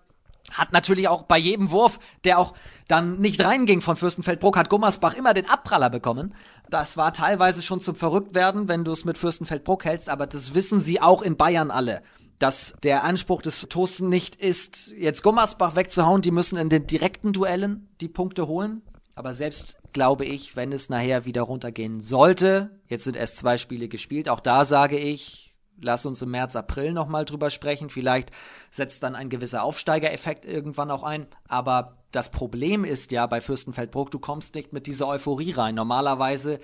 Hat 0.53 0.73
natürlich 0.73 1.09
auch 1.09 1.25
bei 1.25 1.39
jedem 1.39 1.73
Wurf, 1.73 1.99
der 2.25 2.39
auch 2.39 2.55
dann 2.87 3.19
nicht 3.19 3.45
reinging 3.45 3.81
von 3.81 3.97
Fürstenfeldbruck, 3.97 4.57
hat 4.57 4.71
Gummersbach 4.71 5.15
immer 5.15 5.35
den 5.35 5.51
Abpraller 5.51 5.91
bekommen. 5.91 6.35
Das 6.71 6.97
war 6.97 7.13
teilweise 7.13 7.63
schon 7.63 7.81
zum 7.81 7.97
Verrücktwerden, 7.97 8.69
wenn 8.69 8.85
du 8.85 8.93
es 8.93 9.05
mit 9.05 9.19
Fürstenfeldbruck 9.19 9.85
hältst, 9.85 10.09
aber 10.09 10.27
das 10.27 10.55
wissen 10.55 10.81
sie 10.81 11.01
auch 11.01 11.23
in 11.23 11.37
Bayern 11.37 11.73
alle 11.73 12.01
dass 12.39 12.75
der 12.83 13.05
Anspruch 13.05 13.43
des 13.43 13.61
Toasten 13.69 14.09
nicht 14.09 14.37
ist, 14.37 14.93
jetzt 14.97 15.23
Gummersbach 15.23 15.77
wegzuhauen, 15.77 16.23
die 16.23 16.31
müssen 16.31 16.59
in 16.59 16.69
den 16.69 16.87
direkten 16.87 17.33
Duellen 17.33 17.89
die 18.01 18.09
Punkte 18.09 18.47
holen. 18.47 18.83
Aber 19.15 19.33
selbst 19.33 19.79
glaube 19.93 20.27
ich, 20.27 20.57
wenn 20.57 20.73
es 20.73 20.91
nachher 20.91 21.25
wieder 21.25 21.43
runtergehen 21.43 22.01
sollte, 22.01 22.79
jetzt 22.89 23.05
sind 23.05 23.17
erst 23.17 23.39
zwei 23.39 23.57
Spiele 23.57 23.89
gespielt, 23.89 24.29
auch 24.29 24.41
da 24.41 24.67
sage 24.67 24.99
ich, 24.99 25.47
lass 25.81 26.07
uns 26.07 26.23
im 26.23 26.31
März, 26.31 26.57
April 26.57 26.93
nochmal 26.93 27.25
drüber 27.25 27.51
sprechen. 27.51 27.91
Vielleicht 27.91 28.31
setzt 28.71 29.03
dann 29.03 29.15
ein 29.15 29.29
gewisser 29.29 29.63
Aufsteigereffekt 29.63 30.45
irgendwann 30.45 30.91
auch 30.91 31.03
ein. 31.03 31.27
Aber 31.49 31.99
das 32.13 32.31
Problem 32.31 32.85
ist 32.85 33.13
ja 33.13 33.27
bei 33.27 33.41
Fürstenfeldbruck, 33.41 34.11
du 34.11 34.19
kommst 34.19 34.55
nicht 34.55 34.73
mit 34.73 34.87
dieser 34.87 35.09
Euphorie 35.09 35.53
rein. 35.53 35.75
Normalerweise 35.75 36.61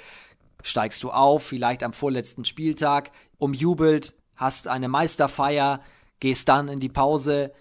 steigst 0.63 1.03
du 1.03 1.11
auf, 1.11 1.43
vielleicht 1.43 1.83
am 1.83 1.93
vorletzten 1.93 2.45
Spieltag, 2.45 3.11
umjubelt, 3.39 4.15
hast 4.37 4.69
eine 4.69 4.89
Meisterfeier, 4.89 5.81
gehst 6.21 6.49
dann 6.49 6.69
in 6.69 6.81
die 6.81 6.89
Pause, 6.89 7.53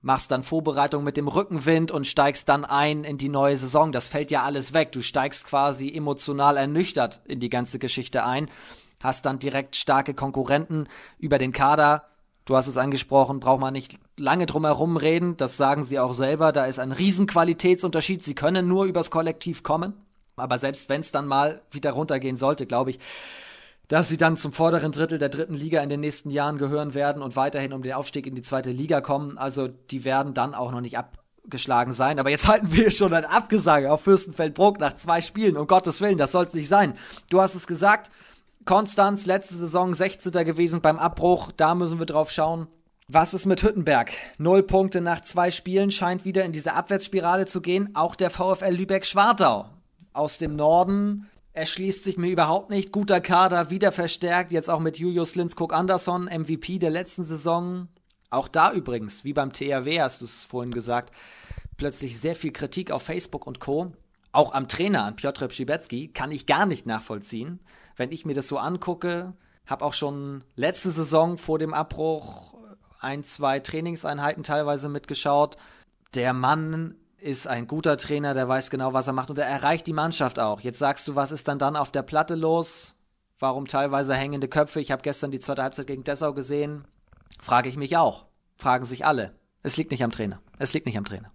machst 0.00 0.30
dann 0.30 0.42
Vorbereitung 0.42 1.02
mit 1.02 1.16
dem 1.16 1.28
Rückenwind 1.28 1.90
und 1.90 2.06
steigst 2.06 2.48
dann 2.48 2.64
ein 2.64 3.04
in 3.04 3.16
die 3.16 3.30
neue 3.30 3.56
Saison. 3.56 3.90
Das 3.90 4.08
fällt 4.08 4.30
ja 4.30 4.42
alles 4.42 4.74
weg. 4.74 4.92
Du 4.92 5.00
steigst 5.00 5.46
quasi 5.46 5.92
emotional 5.94 6.56
ernüchtert 6.56 7.22
in 7.24 7.40
die 7.40 7.48
ganze 7.48 7.78
Geschichte 7.78 8.24
ein, 8.24 8.50
hast 9.02 9.24
dann 9.26 9.38
direkt 9.38 9.76
starke 9.76 10.12
Konkurrenten 10.14 10.88
über 11.18 11.38
den 11.38 11.52
Kader. 11.52 12.04
Du 12.44 12.54
hast 12.54 12.66
es 12.66 12.76
angesprochen, 12.76 13.40
braucht 13.40 13.60
man 13.60 13.72
nicht 13.72 13.98
lange 14.18 14.44
drum 14.44 14.66
herum 14.66 14.98
reden. 14.98 15.38
Das 15.38 15.56
sagen 15.56 15.84
sie 15.84 15.98
auch 15.98 16.12
selber. 16.12 16.52
Da 16.52 16.66
ist 16.66 16.78
ein 16.78 16.92
Riesenqualitätsunterschied. 16.92 18.22
Sie 18.22 18.34
können 18.34 18.68
nur 18.68 18.84
übers 18.84 19.10
Kollektiv 19.10 19.62
kommen. 19.62 19.94
Aber 20.36 20.58
selbst 20.58 20.90
wenn 20.90 21.00
es 21.00 21.12
dann 21.12 21.26
mal 21.26 21.62
wieder 21.70 21.92
runtergehen 21.92 22.36
sollte, 22.36 22.66
glaube 22.66 22.90
ich, 22.90 22.98
dass 23.88 24.08
sie 24.08 24.16
dann 24.16 24.36
zum 24.36 24.52
vorderen 24.52 24.92
Drittel 24.92 25.18
der 25.18 25.28
dritten 25.28 25.54
Liga 25.54 25.82
in 25.82 25.88
den 25.88 26.00
nächsten 26.00 26.30
Jahren 26.30 26.58
gehören 26.58 26.94
werden 26.94 27.22
und 27.22 27.36
weiterhin 27.36 27.72
um 27.72 27.82
den 27.82 27.92
Aufstieg 27.92 28.26
in 28.26 28.34
die 28.34 28.42
zweite 28.42 28.70
Liga 28.70 29.00
kommen. 29.00 29.38
Also 29.38 29.68
die 29.68 30.04
werden 30.04 30.34
dann 30.34 30.54
auch 30.54 30.72
noch 30.72 30.80
nicht 30.80 30.96
abgeschlagen 30.96 31.92
sein. 31.92 32.18
Aber 32.18 32.30
jetzt 32.30 32.48
halten 32.48 32.72
wir 32.72 32.90
schon 32.90 33.12
ein 33.12 33.24
Abgesage 33.24 33.92
auf 33.92 34.02
Fürstenfeldbruck 34.02 34.80
nach 34.80 34.94
zwei 34.94 35.20
Spielen. 35.20 35.56
Um 35.56 35.66
Gottes 35.66 36.00
Willen, 36.00 36.18
das 36.18 36.32
soll 36.32 36.46
es 36.46 36.54
nicht 36.54 36.68
sein. 36.68 36.94
Du 37.30 37.40
hast 37.40 37.54
es 37.54 37.66
gesagt, 37.66 38.10
Konstanz 38.64 39.26
letzte 39.26 39.54
Saison 39.54 39.92
16. 39.92 40.32
gewesen 40.32 40.80
beim 40.80 40.98
Abbruch. 40.98 41.52
Da 41.54 41.74
müssen 41.74 41.98
wir 41.98 42.06
drauf 42.06 42.30
schauen. 42.30 42.68
Was 43.06 43.34
ist 43.34 43.44
mit 43.44 43.62
Hüttenberg? 43.62 44.12
Null 44.38 44.62
Punkte 44.62 45.02
nach 45.02 45.20
zwei 45.20 45.50
Spielen 45.50 45.90
scheint 45.90 46.24
wieder 46.24 46.42
in 46.46 46.52
diese 46.52 46.72
Abwärtsspirale 46.72 47.44
zu 47.44 47.60
gehen. 47.60 47.90
Auch 47.94 48.14
der 48.14 48.30
VfL 48.30 48.70
Lübeck-Schwartau 48.70 49.66
aus 50.14 50.38
dem 50.38 50.56
Norden 50.56 51.28
erschließt 51.54 52.04
sich 52.04 52.18
mir 52.18 52.30
überhaupt 52.30 52.68
nicht. 52.68 52.92
Guter 52.92 53.20
Kader, 53.20 53.70
wieder 53.70 53.92
verstärkt, 53.92 54.52
jetzt 54.52 54.68
auch 54.68 54.80
mit 54.80 54.98
Julius 54.98 55.36
Linskog 55.36 55.72
Andersson, 55.72 56.24
MVP 56.24 56.78
der 56.78 56.90
letzten 56.90 57.24
Saison. 57.24 57.88
Auch 58.28 58.48
da 58.48 58.72
übrigens, 58.72 59.24
wie 59.24 59.32
beim 59.32 59.52
THW 59.52 60.00
hast 60.00 60.20
du 60.20 60.24
es 60.26 60.44
vorhin 60.44 60.72
gesagt, 60.74 61.14
plötzlich 61.76 62.20
sehr 62.20 62.34
viel 62.34 62.52
Kritik 62.52 62.90
auf 62.90 63.02
Facebook 63.02 63.46
und 63.46 63.60
Co. 63.60 63.92
Auch 64.32 64.52
am 64.52 64.66
Trainer, 64.66 65.04
an 65.04 65.16
Piotr 65.16 65.46
Pschibecki, 65.46 66.08
kann 66.08 66.32
ich 66.32 66.46
gar 66.46 66.66
nicht 66.66 66.86
nachvollziehen. 66.86 67.60
Wenn 67.96 68.10
ich 68.10 68.24
mir 68.24 68.34
das 68.34 68.48
so 68.48 68.58
angucke, 68.58 69.32
habe 69.66 69.84
auch 69.84 69.94
schon 69.94 70.42
letzte 70.56 70.90
Saison 70.90 71.38
vor 71.38 71.60
dem 71.60 71.72
Abbruch 71.72 72.54
ein, 72.98 73.22
zwei 73.22 73.60
Trainingseinheiten 73.60 74.42
teilweise 74.42 74.88
mitgeschaut. 74.88 75.56
Der 76.14 76.32
Mann 76.32 76.96
ist 77.24 77.48
ein 77.48 77.66
guter 77.66 77.96
Trainer, 77.96 78.34
der 78.34 78.48
weiß 78.48 78.68
genau, 78.68 78.92
was 78.92 79.06
er 79.06 79.14
macht 79.14 79.30
und 79.30 79.38
er 79.38 79.46
erreicht 79.46 79.86
die 79.86 79.94
Mannschaft 79.94 80.38
auch. 80.38 80.60
Jetzt 80.60 80.78
sagst 80.78 81.08
du, 81.08 81.14
was 81.14 81.32
ist 81.32 81.48
dann 81.48 81.58
dann 81.58 81.74
auf 81.74 81.90
der 81.90 82.02
Platte 82.02 82.34
los? 82.34 82.96
Warum 83.38 83.66
teilweise 83.66 84.14
hängende 84.14 84.46
Köpfe? 84.46 84.78
Ich 84.80 84.92
habe 84.92 85.02
gestern 85.02 85.30
die 85.30 85.38
zweite 85.38 85.62
Halbzeit 85.62 85.86
gegen 85.86 86.04
Dessau 86.04 86.34
gesehen. 86.34 86.84
Frage 87.40 87.70
ich 87.70 87.76
mich 87.76 87.96
auch. 87.96 88.26
Fragen 88.56 88.84
sich 88.84 89.06
alle. 89.06 89.32
Es 89.62 89.78
liegt 89.78 89.90
nicht 89.90 90.04
am 90.04 90.12
Trainer. 90.12 90.40
Es 90.58 90.74
liegt 90.74 90.84
nicht 90.84 90.98
am 90.98 91.06
Trainer. 91.06 91.32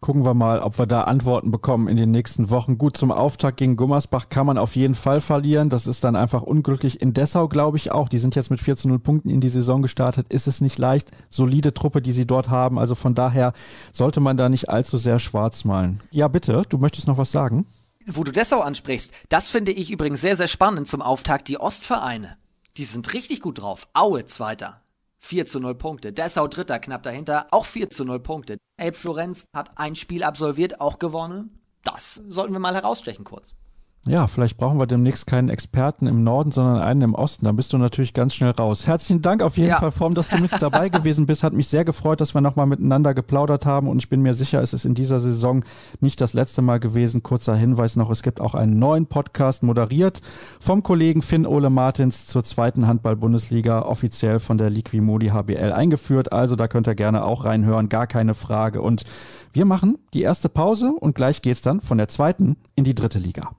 Gucken 0.00 0.24
wir 0.24 0.34
mal, 0.34 0.60
ob 0.60 0.78
wir 0.78 0.86
da 0.86 1.02
Antworten 1.02 1.50
bekommen 1.50 1.88
in 1.88 1.96
den 1.96 2.10
nächsten 2.10 2.50
Wochen. 2.50 2.78
Gut, 2.78 2.96
zum 2.96 3.10
Auftakt 3.10 3.56
gegen 3.56 3.76
Gummersbach 3.76 4.28
kann 4.28 4.46
man 4.46 4.56
auf 4.56 4.76
jeden 4.76 4.94
Fall 4.94 5.20
verlieren. 5.20 5.70
Das 5.70 5.86
ist 5.86 6.04
dann 6.04 6.14
einfach 6.14 6.42
unglücklich. 6.42 7.02
In 7.02 7.14
Dessau 7.14 7.48
glaube 7.48 7.76
ich 7.76 7.90
auch. 7.90 8.08
Die 8.08 8.18
sind 8.18 8.36
jetzt 8.36 8.50
mit 8.50 8.60
4 8.60 8.76
zu 8.76 8.88
0 8.88 9.00
Punkten 9.00 9.28
in 9.28 9.40
die 9.40 9.48
Saison 9.48 9.82
gestartet. 9.82 10.32
Ist 10.32 10.46
es 10.46 10.60
nicht 10.60 10.78
leicht. 10.78 11.10
Solide 11.30 11.74
Truppe, 11.74 12.00
die 12.00 12.12
sie 12.12 12.26
dort 12.26 12.48
haben. 12.48 12.78
Also 12.78 12.94
von 12.94 13.14
daher 13.14 13.52
sollte 13.92 14.20
man 14.20 14.36
da 14.36 14.48
nicht 14.48 14.68
allzu 14.68 14.98
sehr 14.98 15.18
schwarz 15.18 15.64
malen. 15.64 16.00
Ja, 16.10 16.28
bitte. 16.28 16.62
Du 16.68 16.78
möchtest 16.78 17.08
noch 17.08 17.18
was 17.18 17.32
sagen? 17.32 17.66
Wo 18.06 18.24
du 18.24 18.32
Dessau 18.32 18.60
ansprichst, 18.60 19.12
das 19.28 19.50
finde 19.50 19.72
ich 19.72 19.90
übrigens 19.90 20.20
sehr, 20.20 20.36
sehr 20.36 20.48
spannend 20.48 20.88
zum 20.88 21.02
Auftakt. 21.02 21.48
Die 21.48 21.60
Ostvereine, 21.60 22.38
die 22.76 22.84
sind 22.84 23.12
richtig 23.12 23.42
gut 23.42 23.60
drauf. 23.60 23.88
Aue 23.92 24.24
Zweiter, 24.24 24.80
4 25.20 25.46
zu 25.46 25.60
0 25.60 25.74
Punkte. 25.74 26.12
Dessau 26.12 26.48
Dritter 26.48 26.78
knapp 26.78 27.02
dahinter, 27.02 27.46
auch 27.50 27.66
4 27.66 27.90
zu 27.90 28.04
0 28.04 28.20
Punkte. 28.20 28.58
Elb 28.76 28.96
Florenz 28.96 29.46
hat 29.54 29.78
ein 29.78 29.94
Spiel 29.94 30.22
absolviert, 30.22 30.80
auch 30.80 30.98
gewonnen. 30.98 31.60
Das 31.84 32.22
sollten 32.26 32.52
wir 32.52 32.60
mal 32.60 32.74
herausstechen 32.74 33.24
kurz. 33.24 33.54
Ja, 34.06 34.26
vielleicht 34.26 34.56
brauchen 34.56 34.80
wir 34.80 34.86
demnächst 34.86 35.26
keinen 35.26 35.50
Experten 35.50 36.06
im 36.06 36.24
Norden, 36.24 36.50
sondern 36.50 36.80
einen 36.80 37.02
im 37.02 37.14
Osten. 37.14 37.44
Dann 37.44 37.56
bist 37.56 37.74
du 37.74 37.78
natürlich 37.78 38.14
ganz 38.14 38.34
schnell 38.34 38.52
raus. 38.52 38.86
Herzlichen 38.86 39.20
Dank 39.20 39.42
auf 39.42 39.58
jeden 39.58 39.68
ja. 39.68 39.78
Fall, 39.78 39.90
Form, 39.90 40.14
dass 40.14 40.28
du 40.28 40.38
mit 40.38 40.50
dabei 40.60 40.88
gewesen 40.88 41.26
bist. 41.26 41.42
Hat 41.42 41.52
mich 41.52 41.68
sehr 41.68 41.84
gefreut, 41.84 42.22
dass 42.22 42.32
wir 42.32 42.40
nochmal 42.40 42.64
miteinander 42.64 43.12
geplaudert 43.12 43.66
haben. 43.66 43.86
Und 43.86 43.98
ich 43.98 44.08
bin 44.08 44.22
mir 44.22 44.32
sicher, 44.32 44.62
es 44.62 44.72
ist 44.72 44.86
in 44.86 44.94
dieser 44.94 45.20
Saison 45.20 45.62
nicht 46.00 46.22
das 46.22 46.32
letzte 46.32 46.62
Mal 46.62 46.80
gewesen. 46.80 47.22
Kurzer 47.22 47.54
Hinweis 47.54 47.96
noch, 47.96 48.08
es 48.10 48.22
gibt 48.22 48.40
auch 48.40 48.54
einen 48.54 48.78
neuen 48.78 49.06
Podcast 49.06 49.62
moderiert 49.62 50.22
vom 50.58 50.82
Kollegen 50.82 51.20
Finn 51.20 51.44
Ole 51.44 51.68
Martins 51.68 52.26
zur 52.26 52.44
zweiten 52.44 52.86
Handball-Bundesliga, 52.86 53.82
offiziell 53.82 54.40
von 54.40 54.56
der 54.56 54.70
Liquimodi 54.70 55.28
HBL 55.28 55.72
eingeführt. 55.72 56.32
Also 56.32 56.56
da 56.56 56.66
könnt 56.66 56.86
ihr 56.86 56.94
gerne 56.94 57.24
auch 57.24 57.44
reinhören, 57.44 57.90
gar 57.90 58.06
keine 58.06 58.32
Frage. 58.32 58.80
Und 58.80 59.04
wir 59.52 59.66
machen 59.66 59.98
die 60.14 60.22
erste 60.22 60.48
Pause 60.48 60.94
und 60.98 61.14
gleich 61.14 61.42
geht's 61.42 61.60
dann 61.60 61.82
von 61.82 61.98
der 61.98 62.08
zweiten 62.08 62.56
in 62.74 62.84
die 62.84 62.94
dritte 62.94 63.18
Liga. 63.18 63.50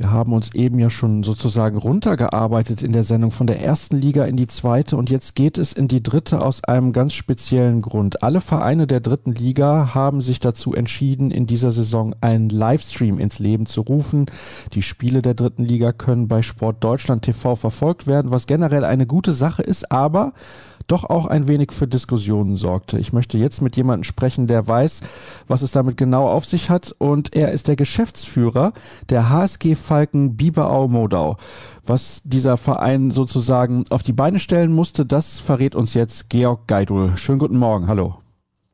Wir 0.00 0.12
haben 0.12 0.32
uns 0.32 0.54
eben 0.54 0.78
ja 0.78 0.90
schon 0.90 1.24
sozusagen 1.24 1.76
runtergearbeitet 1.76 2.82
in 2.82 2.92
der 2.92 3.02
Sendung 3.02 3.32
von 3.32 3.48
der 3.48 3.60
ersten 3.60 3.96
Liga 3.96 4.26
in 4.26 4.36
die 4.36 4.46
zweite 4.46 4.96
und 4.96 5.10
jetzt 5.10 5.34
geht 5.34 5.58
es 5.58 5.72
in 5.72 5.88
die 5.88 6.04
dritte 6.04 6.40
aus 6.40 6.62
einem 6.62 6.92
ganz 6.92 7.14
speziellen 7.14 7.82
Grund. 7.82 8.22
Alle 8.22 8.40
Vereine 8.40 8.86
der 8.86 9.00
dritten 9.00 9.34
Liga 9.34 9.96
haben 9.96 10.22
sich 10.22 10.38
dazu 10.38 10.72
entschieden, 10.72 11.32
in 11.32 11.48
dieser 11.48 11.72
Saison 11.72 12.14
einen 12.20 12.48
Livestream 12.48 13.18
ins 13.18 13.40
Leben 13.40 13.66
zu 13.66 13.80
rufen. 13.80 14.26
Die 14.72 14.82
Spiele 14.82 15.20
der 15.20 15.34
dritten 15.34 15.64
Liga 15.64 15.90
können 15.90 16.28
bei 16.28 16.42
Sport 16.42 16.76
Deutschland 16.84 17.22
TV 17.22 17.56
verfolgt 17.56 18.06
werden, 18.06 18.30
was 18.30 18.46
generell 18.46 18.84
eine 18.84 19.04
gute 19.04 19.32
Sache 19.32 19.62
ist, 19.62 19.90
aber 19.90 20.32
doch 20.88 21.04
auch 21.04 21.26
ein 21.26 21.46
wenig 21.46 21.70
für 21.70 21.86
Diskussionen 21.86 22.56
sorgte. 22.56 22.98
Ich 22.98 23.12
möchte 23.12 23.38
jetzt 23.38 23.60
mit 23.60 23.76
jemandem 23.76 24.04
sprechen, 24.04 24.46
der 24.46 24.66
weiß, 24.66 25.02
was 25.46 25.62
es 25.62 25.70
damit 25.70 25.96
genau 25.96 26.28
auf 26.28 26.46
sich 26.46 26.70
hat 26.70 26.94
und 26.98 27.36
er 27.36 27.52
ist 27.52 27.68
der 27.68 27.76
Geschäftsführer 27.76 28.72
der 29.10 29.28
HSG 29.28 29.74
Falken 29.88 30.36
Biberau-Modau. 30.36 31.38
Was 31.86 32.22
dieser 32.22 32.58
Verein 32.58 33.08
sozusagen 33.10 33.84
auf 33.88 34.02
die 34.02 34.12
Beine 34.12 34.38
stellen 34.38 34.70
musste, 34.70 35.06
das 35.06 35.40
verrät 35.40 35.74
uns 35.74 35.94
jetzt 35.94 36.28
Georg 36.28 36.68
Geidul. 36.68 37.16
Schönen 37.16 37.38
guten 37.38 37.56
Morgen, 37.56 37.88
hallo. 37.88 38.12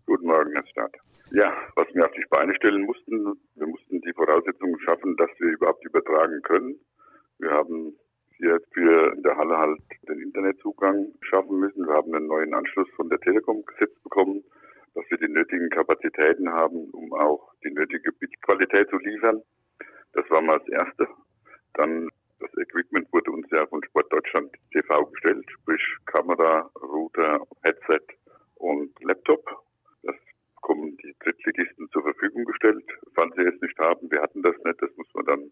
Guten 0.07 0.27
Morgen, 0.27 0.51
Herr 0.53 0.67
Staat. 0.67 0.93
Ja, 1.31 1.53
was 1.77 1.87
wir 1.95 2.05
auf 2.05 2.11
die 2.19 2.27
Beine 2.31 2.53
stellen 2.57 2.83
mussten, 2.83 3.39
wir 3.55 3.67
mussten 3.69 4.01
die 4.01 4.13
Voraussetzungen 4.13 4.77
schaffen, 4.81 5.17
dass 5.17 5.31
wir 5.39 5.53
überhaupt 5.53 5.85
übertragen 5.85 6.43
können. 6.43 6.75
Wir 7.39 7.53
haben 7.53 7.95
hier 8.37 8.59
für 8.73 9.15
in 9.15 9.23
der 9.23 9.37
Halle 9.37 9.57
halt 9.57 9.81
den 10.09 10.19
Internetzugang 10.19 11.07
schaffen 11.21 11.61
müssen. 11.61 11.87
Wir 11.87 11.95
haben 11.95 12.13
einen 12.13 12.27
neuen 12.27 12.53
Anschluss 12.55 12.89
von 12.97 13.09
der 13.09 13.21
Telekom 13.21 13.65
gesetzt 13.67 14.03
bekommen, 14.03 14.43
dass 14.95 15.05
wir 15.11 15.19
die 15.19 15.33
nötigen 15.33 15.71
Kapazitäten 15.71 16.49
haben, 16.51 16.91
um 16.91 17.13
auch 17.13 17.53
die 17.65 17.71
nötige 17.71 18.11
Bitqualität 18.11 18.91
zu 18.91 18.99
liefern. 18.99 19.43
Das 20.15 20.31
war 20.31 20.41
mal 20.41 20.59
das 20.59 20.69
Erste. 20.69 21.09
Dann 21.75 22.09
das 22.41 22.51
Equipment 22.59 23.13
wurde 23.13 23.31
uns 23.31 23.47
ja 23.51 23.67
von 23.67 23.83
Sport 23.85 24.13
Deutschland 24.13 24.53
TV 24.73 25.07
gestellt, 25.07 25.47
sprich 25.51 25.83
Kamera, 26.07 26.71
Router, 26.83 27.41
Headset 27.63 28.05
und 28.57 28.93
Laptop. 29.03 29.45
Das 30.03 30.17
bekommen 30.55 30.97
die 30.99 31.15
Drittligisten 31.21 31.89
zur 31.91 32.03
Verfügung 32.03 32.45
gestellt, 32.45 32.85
falls 33.15 33.35
sie 33.37 33.43
es 33.43 33.61
nicht 33.61 33.79
haben. 33.79 34.11
Wir 34.11 34.21
hatten 34.21 34.43
das 34.43 34.55
nicht, 34.65 34.83
das 34.83 34.91
muss 34.97 35.09
man 35.15 35.25
dann 35.25 35.51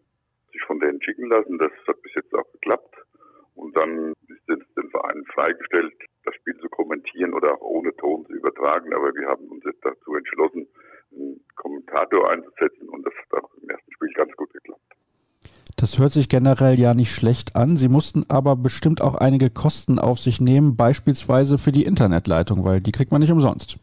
sich 0.52 0.62
von 0.66 0.80
denen 0.80 1.02
schicken 1.02 1.28
lassen. 1.28 1.58
Das 1.58 1.72
hat 1.86 2.00
bis 2.02 2.14
jetzt 2.14 2.34
auch 2.34 2.50
geklappt. 2.52 2.94
Und 3.54 3.76
dann 3.76 4.12
ist 4.28 4.48
es 4.48 4.74
den 4.74 4.90
Vereinen 4.90 5.24
freigestellt, 5.26 5.94
das 6.24 6.34
Spiel 6.36 6.56
zu 6.58 6.68
kommentieren 6.68 7.34
oder 7.34 7.54
auch 7.54 7.60
ohne 7.60 7.94
Ton 7.96 8.26
zu 8.26 8.32
übertragen. 8.32 8.94
Aber 8.94 9.14
wir 9.14 9.28
haben 9.28 9.46
uns 9.48 9.64
jetzt 9.64 9.84
dazu 9.84 10.14
entschlossen, 10.14 10.68
einen 11.14 11.44
Kommentator 11.56 12.30
einzusetzen 12.30 12.88
und 12.88 13.06
das 13.06 13.14
hat 13.14 13.44
auch 13.44 13.54
im 13.62 13.68
ersten 13.68 13.92
Spiel 13.92 14.12
ganz 14.14 14.32
gut 14.36 14.52
geklappt. 14.52 14.82
Das 15.82 15.98
hört 15.98 16.12
sich 16.12 16.28
generell 16.28 16.78
ja 16.78 16.94
nicht 16.94 17.10
schlecht 17.10 17.56
an. 17.56 17.76
Sie 17.76 17.88
mussten 17.88 18.22
aber 18.28 18.54
bestimmt 18.54 19.02
auch 19.02 19.16
einige 19.16 19.50
Kosten 19.50 19.98
auf 19.98 20.20
sich 20.20 20.40
nehmen, 20.40 20.76
beispielsweise 20.76 21.58
für 21.58 21.72
die 21.72 21.82
Internetleitung, 21.82 22.64
weil 22.64 22.80
die 22.80 22.92
kriegt 22.92 23.10
man 23.10 23.20
nicht 23.20 23.32
umsonst. 23.32 23.82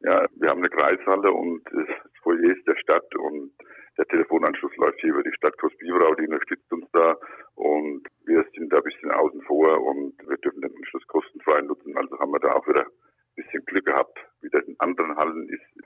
Ja, 0.00 0.26
wir 0.36 0.50
haben 0.50 0.60
eine 0.60 0.68
Kreishalle 0.68 1.32
und 1.32 1.64
das 1.72 1.88
Foyer 2.22 2.52
ist 2.52 2.68
der 2.68 2.76
Stadt 2.76 3.08
und 3.16 3.52
der 3.96 4.04
Telefonanschluss 4.04 4.76
läuft 4.76 5.00
hier 5.00 5.14
über 5.14 5.22
die 5.22 5.32
Stadt 5.32 5.56
Großbiberau, 5.56 6.14
die 6.16 6.26
unterstützt 6.26 6.70
uns 6.70 6.84
da 6.92 7.16
und 7.54 8.02
wir 8.26 8.44
sind 8.54 8.70
da 8.70 8.76
ein 8.76 8.82
bisschen 8.82 9.10
außen 9.10 9.40
vor 9.48 9.80
und 9.80 10.12
wir 10.28 10.36
dürfen 10.36 10.60
den 10.60 10.76
Anschluss 10.76 11.06
kostenfrei 11.06 11.62
nutzen. 11.62 11.96
Also 11.96 12.18
haben 12.18 12.32
wir 12.32 12.40
da 12.40 12.52
auch 12.52 12.68
wieder 12.68 12.84
ein 12.84 13.34
bisschen 13.36 13.64
Glück 13.64 13.86
gehabt. 13.86 14.18
Wie 14.42 14.50
das 14.50 14.64
in 14.64 14.76
anderen 14.78 15.16
Hallen 15.16 15.48
ist, 15.48 15.84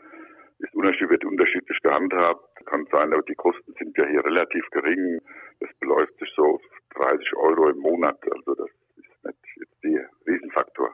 ist 0.58 0.74
unterschiedlich, 0.74 1.10
wird 1.10 1.24
unterschiedlich 1.24 1.78
gehandhabt. 1.82 2.44
Kann 2.66 2.86
sein, 2.92 3.12
aber 3.12 3.22
die 3.22 3.34
Kosten 3.34 3.72
sind 3.78 3.96
ja 3.96 4.06
hier 4.06 4.24
relativ 4.24 4.68
gering. 4.70 5.20
Das 5.60 5.70
beläuft 5.80 6.18
sich 6.18 6.30
so 6.36 6.42
auf 6.42 6.62
30 6.96 7.36
Euro 7.36 7.70
im 7.70 7.78
Monat. 7.78 8.18
Also 8.32 8.54
das 8.54 8.68
ist 8.96 9.24
nicht 9.24 9.38
jetzt 9.56 9.84
der 9.84 10.08
Riesenfaktor. 10.26 10.90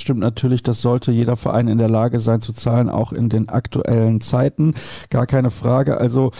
Das 0.00 0.04
stimmt 0.04 0.20
natürlich, 0.20 0.62
das 0.62 0.80
sollte 0.80 1.12
jeder 1.12 1.36
Verein 1.36 1.68
in 1.68 1.76
der 1.76 1.90
Lage 1.90 2.20
sein 2.20 2.40
zu 2.40 2.54
zahlen, 2.54 2.88
auch 2.88 3.12
in 3.12 3.28
den 3.28 3.50
aktuellen 3.50 4.22
Zeiten. 4.22 4.72
Gar 5.10 5.26
keine 5.26 5.50
Frage. 5.50 5.98
Also 5.98 6.30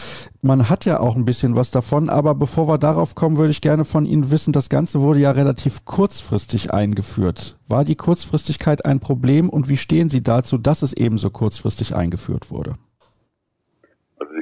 man 0.40 0.70
hat 0.70 0.86
ja 0.86 0.98
auch 0.98 1.14
ein 1.14 1.26
bisschen 1.26 1.56
was 1.56 1.70
davon, 1.70 2.08
aber 2.08 2.34
bevor 2.34 2.68
wir 2.68 2.78
darauf 2.78 3.14
kommen, 3.14 3.36
würde 3.36 3.50
ich 3.50 3.60
gerne 3.60 3.84
von 3.84 4.06
Ihnen 4.06 4.30
wissen, 4.30 4.54
das 4.54 4.70
Ganze 4.70 5.02
wurde 5.02 5.20
ja 5.20 5.32
relativ 5.32 5.84
kurzfristig 5.84 6.72
eingeführt. 6.72 7.58
War 7.68 7.84
die 7.84 7.96
Kurzfristigkeit 7.96 8.86
ein 8.86 8.98
Problem 8.98 9.50
und 9.50 9.68
wie 9.68 9.76
stehen 9.76 10.08
Sie 10.08 10.22
dazu, 10.22 10.56
dass 10.56 10.80
es 10.80 10.94
eben 10.94 11.18
so 11.18 11.28
kurzfristig 11.28 11.94
eingeführt 11.94 12.50
wurde? 12.50 12.72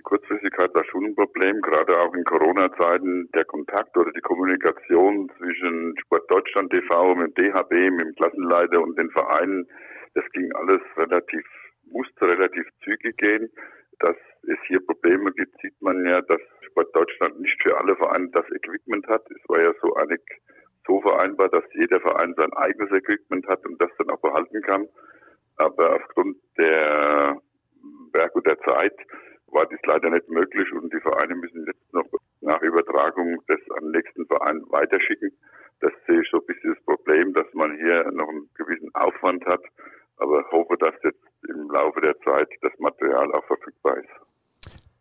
Kurzfristigkeit 0.09 0.75
war 0.75 0.85
schon 0.85 1.05
ein 1.05 1.15
Problem, 1.59 1.63
gerade 1.63 2.01
auch 2.01 2.15
in 2.15 2.25
Corona-Zeiten. 2.25 3.31
Der 3.35 3.45
Kontakt 3.45 3.97
oder 3.97 4.11
die 4.13 4.21
Kommunikation 4.21 5.31
zwischen 5.39 5.95
Sport 5.99 6.31
Deutschland 6.31 6.73
TV, 6.73 7.15
mit 7.15 7.37
dem 7.39 7.53
DHB, 7.53 7.73
mit 7.91 8.01
dem 8.01 8.15
Klassenleiter 8.17 8.83
und 8.83 8.99
den 8.99 9.11
Vereinen, 9.11 9.67
das 10.15 10.25
ging 10.33 10.51
alles 10.55 10.81
relativ, 10.97 11.45
musste 11.91 12.27
relativ 12.27 12.67
zügig 12.85 13.17
gehen. 13.19 13.51
Dass 14.01 14.17
es 14.43 14.59
hier 14.67 14.85
Probleme 14.85 15.33
gibt, 15.33 15.61
sieht 15.61 15.81
man 15.81 16.05
ja, 16.07 16.21
dass 16.23 16.41
Sport 16.63 16.95
Deutschland 16.95 17.41
nicht 17.41 17.61
für 17.63 17.77
alle 17.79 17.97
Vereine 17.97 18.31
das 18.33 18.47
Equipment 18.51 19.07
hat. 19.09 19.25
Es 19.31 19.49
war 19.49 19.61
ja 19.61 19.73
so 19.83 19.95
einig 19.95 20.21
so 20.87 21.01
vereinbart, 21.01 21.53
dass 21.53 21.65
jeder 21.75 22.01
Verein 22.01 22.35
sein 22.37 22.53
eigenes 22.55 22.91
Equipment 22.93 23.47
hat 23.49 23.67
und 23.67 23.83
das 23.83 23.91
dann 23.99 24.11
auch 24.11 24.21
behalten 24.21 24.63
kann. 24.63 24.87
Aber 25.57 25.97
aufgrund 25.97 26.37
der 26.57 27.37
Werk 28.13 28.35
und 28.37 28.47
der 28.47 28.59
Zeit 28.61 28.95
war 29.53 29.67
dies 29.67 29.81
leider 29.87 30.11
nicht 30.11 30.29
möglich 30.29 30.73
und 30.73 30.93
die 30.93 31.01
Vereine 31.01 31.35
müssen 31.35 31.65
jetzt 31.67 31.93
noch 31.93 32.07
nach 32.41 32.61
Übertragung 32.63 33.39
das 33.47 33.59
an 33.77 33.85
den 33.85 33.93
nächsten 33.93 34.27
Verein 34.27 34.63
weiterschicken. 34.71 35.31
Das 35.81 35.93
sehe 36.07 36.21
ich 36.21 36.29
so 36.31 36.39
ein 36.39 36.47
bisschen 36.47 36.75
das 36.75 36.85
Problem, 36.85 37.33
dass 37.35 37.47
man 37.55 37.77
hier 37.77 38.11
noch 38.13 38.29
einen 38.29 38.49
gewissen 38.55 38.95
Aufwand 38.95 39.45
hat, 39.47 39.61
aber 40.17 40.45
hoffe, 40.51 40.77
dass 40.79 40.95
jetzt 41.05 41.23
im 41.49 41.71
Laufe 41.71 42.01
der 42.01 42.19
Zeit 42.21 42.49
das 42.63 42.73
Material 42.79 43.33
auch 43.33 43.45
verfügbar 43.47 43.99
ist. 43.99 44.09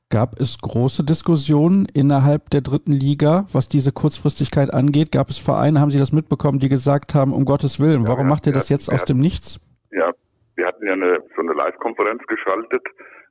Gab 0.10 0.40
es 0.40 0.58
große 0.62 1.04
Diskussionen 1.04 1.86
innerhalb 1.94 2.50
der 2.52 2.62
dritten 2.62 2.94
Liga, 2.94 3.46
was 3.52 3.68
diese 3.68 3.92
Kurzfristigkeit 3.92 4.74
angeht? 4.74 5.12
Gab 5.12 5.30
es 5.30 5.38
Vereine, 5.38 5.82
haben 5.82 5.92
Sie 5.92 6.00
das 6.00 6.14
mitbekommen, 6.14 6.60
die 6.60 6.70
gesagt 6.70 7.14
haben, 7.14 7.34
um 7.34 7.44
Gottes 7.44 7.80
Willen, 7.80 8.04
ja, 8.04 8.08
warum 8.08 8.30
macht 8.30 8.48
ihr 8.48 8.54
das 8.54 8.70
jetzt 8.70 8.92
aus 8.92 9.04
dem 9.04 9.20
Nichts? 9.20 9.60
Ja, 9.92 10.12
wir 10.56 10.66
hatten 10.66 10.88
ja 10.88 10.94
eine, 10.94 11.24
so 11.36 11.42
eine 11.42 11.54
Live-Konferenz 11.54 12.24
geschaltet 12.28 12.84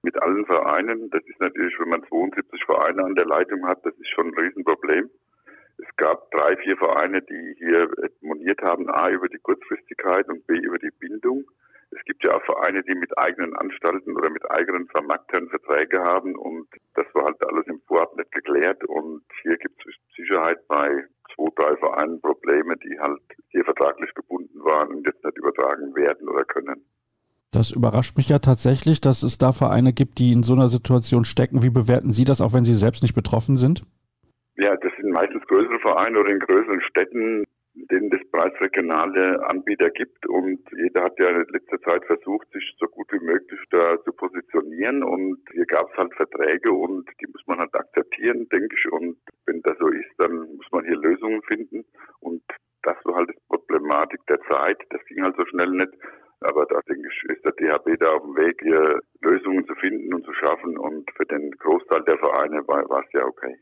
mit 0.06 0.22
allen 0.22 0.46
Vereinen. 0.46 1.10
Das 1.10 1.22
ist 1.26 1.40
natürlich, 1.40 1.74
wenn 1.80 1.88
man 1.88 2.04
72 2.08 2.64
Vereine 2.64 3.04
an 3.04 3.16
der 3.16 3.26
Leitung 3.26 3.66
hat, 3.66 3.84
das 3.84 3.94
ist 3.94 4.08
schon 4.14 4.26
ein 4.28 4.38
Riesenproblem. 4.38 5.10
Es 5.78 5.96
gab 5.96 6.30
drei, 6.30 6.56
vier 6.62 6.76
Vereine, 6.78 7.20
die 7.22 7.54
hier 7.58 7.90
moniert 8.22 8.62
haben, 8.62 8.88
A 8.88 9.10
über 9.10 9.28
die 9.28 9.38
Kurzfristigkeit 9.38 10.26
und 10.28 10.46
B 10.46 10.54
über 10.54 10.78
die 10.78 10.92
Bindung. 11.00 11.44
Es 11.90 12.02
gibt 12.04 12.24
ja 12.24 12.36
auch 12.36 12.44
Vereine, 12.44 12.82
die 12.84 12.94
mit 12.94 13.16
eigenen 13.18 13.54
Anstalten 13.56 14.16
oder 14.16 14.30
mit 14.30 14.48
eigenen 14.50 14.86
Vermarktern 14.88 15.48
Verträge 15.48 16.02
haben 16.02 16.36
und 16.36 16.68
das 16.94 17.06
war 17.14 17.26
halt 17.26 17.44
alles 17.48 17.66
im 17.66 17.80
Vorab 17.86 18.16
nicht 18.16 18.32
geklärt 18.32 18.84
und 18.84 19.22
hier 19.42 19.56
gibt 19.58 19.84
es 19.86 19.94
Sicherheit 20.16 20.66
bei 20.68 21.04
zwei, 21.34 21.48
drei 21.56 21.76
Vereinen 21.76 22.20
Probleme, 22.20 22.76
die 22.78 22.98
halt 22.98 23.22
hier 23.48 23.64
vertraglich 23.64 24.12
gebunden 24.14 24.64
waren 24.64 24.88
und 24.94 25.06
jetzt 25.06 25.24
nicht 25.24 25.38
übertragen 25.38 25.94
werden 25.94 26.28
oder 26.28 26.44
können. 26.44 26.84
Das 27.52 27.70
überrascht 27.70 28.16
mich 28.16 28.28
ja 28.28 28.38
tatsächlich, 28.38 29.00
dass 29.00 29.22
es 29.22 29.38
da 29.38 29.52
Vereine 29.52 29.92
gibt, 29.92 30.18
die 30.18 30.32
in 30.32 30.42
so 30.42 30.54
einer 30.54 30.68
Situation 30.68 31.24
stecken. 31.24 31.62
Wie 31.62 31.70
bewerten 31.70 32.12
Sie 32.12 32.24
das, 32.24 32.40
auch 32.40 32.52
wenn 32.52 32.64
Sie 32.64 32.74
selbst 32.74 33.02
nicht 33.02 33.14
betroffen 33.14 33.56
sind? 33.56 33.82
Ja, 34.56 34.74
das 34.76 34.92
sind 35.00 35.12
meistens 35.12 35.46
größere 35.46 35.78
Vereine 35.80 36.18
oder 36.18 36.32
in 36.32 36.40
größeren 36.40 36.80
Städten, 36.82 37.44
denen 37.90 38.10
es 38.12 38.30
bereits 38.30 38.58
regionale 38.60 39.42
Anbieter 39.48 39.90
gibt. 39.90 40.26
Und 40.26 40.60
jeder 40.76 41.04
hat 41.04 41.18
ja 41.18 41.28
in 41.28 41.46
letzter 41.48 41.80
Zeit 41.82 42.04
versucht, 42.06 42.50
sich 42.52 42.74
so 42.78 42.86
gut 42.86 43.06
wie 43.12 43.24
möglich 43.24 43.60
da 43.70 44.02
zu 44.04 44.12
positionieren. 44.12 45.02
Und 45.02 45.38
hier 45.52 45.66
gab 45.66 45.90
es 45.90 45.96
halt 45.98 46.14
Verträge 46.14 46.72
und 46.72 47.08
die 47.20 47.26
muss 47.26 47.46
man 47.46 47.58
halt 47.58 47.74
akzeptieren, 47.74 48.48
denke 48.48 48.74
ich. 48.76 48.92
Und 48.92 49.18
wenn 49.44 49.60
das 49.62 49.76
so 49.78 49.88
ist, 49.88 50.10
dann 50.18 50.56
muss 50.56 50.66
man 50.72 50.84
hier 50.84 50.96
Lösungen 50.96 51.42
finden. 51.42 51.84
Und 52.20 52.42
das 52.82 52.96
war 53.04 53.16
halt 53.16 53.30
die 53.30 53.38
Problematik 53.48 54.20
der 54.26 54.40
Zeit. 54.50 54.78
Das 54.90 55.04
ging 55.06 55.22
halt 55.22 55.36
so 55.36 55.44
schnell 55.46 55.70
nicht. 55.70 55.92
Aber 56.40 56.66
da 56.66 56.80
denke 56.88 57.08
ich, 57.08 57.30
ist 57.30 57.44
der 57.44 57.52
DHB 57.52 57.98
da 57.98 58.12
auf 58.12 58.22
dem 58.22 58.36
Weg, 58.36 58.60
hier 58.62 59.00
Lösungen 59.22 59.66
zu 59.66 59.74
finden 59.76 60.12
und 60.14 60.24
zu 60.24 60.32
schaffen. 60.34 60.76
Und 60.78 61.10
für 61.16 61.24
den 61.26 61.50
Großteil 61.52 62.02
der 62.04 62.18
Vereine 62.18 62.66
war, 62.68 62.88
war 62.88 63.02
es 63.04 63.12
ja 63.12 63.24
okay. 63.24 63.56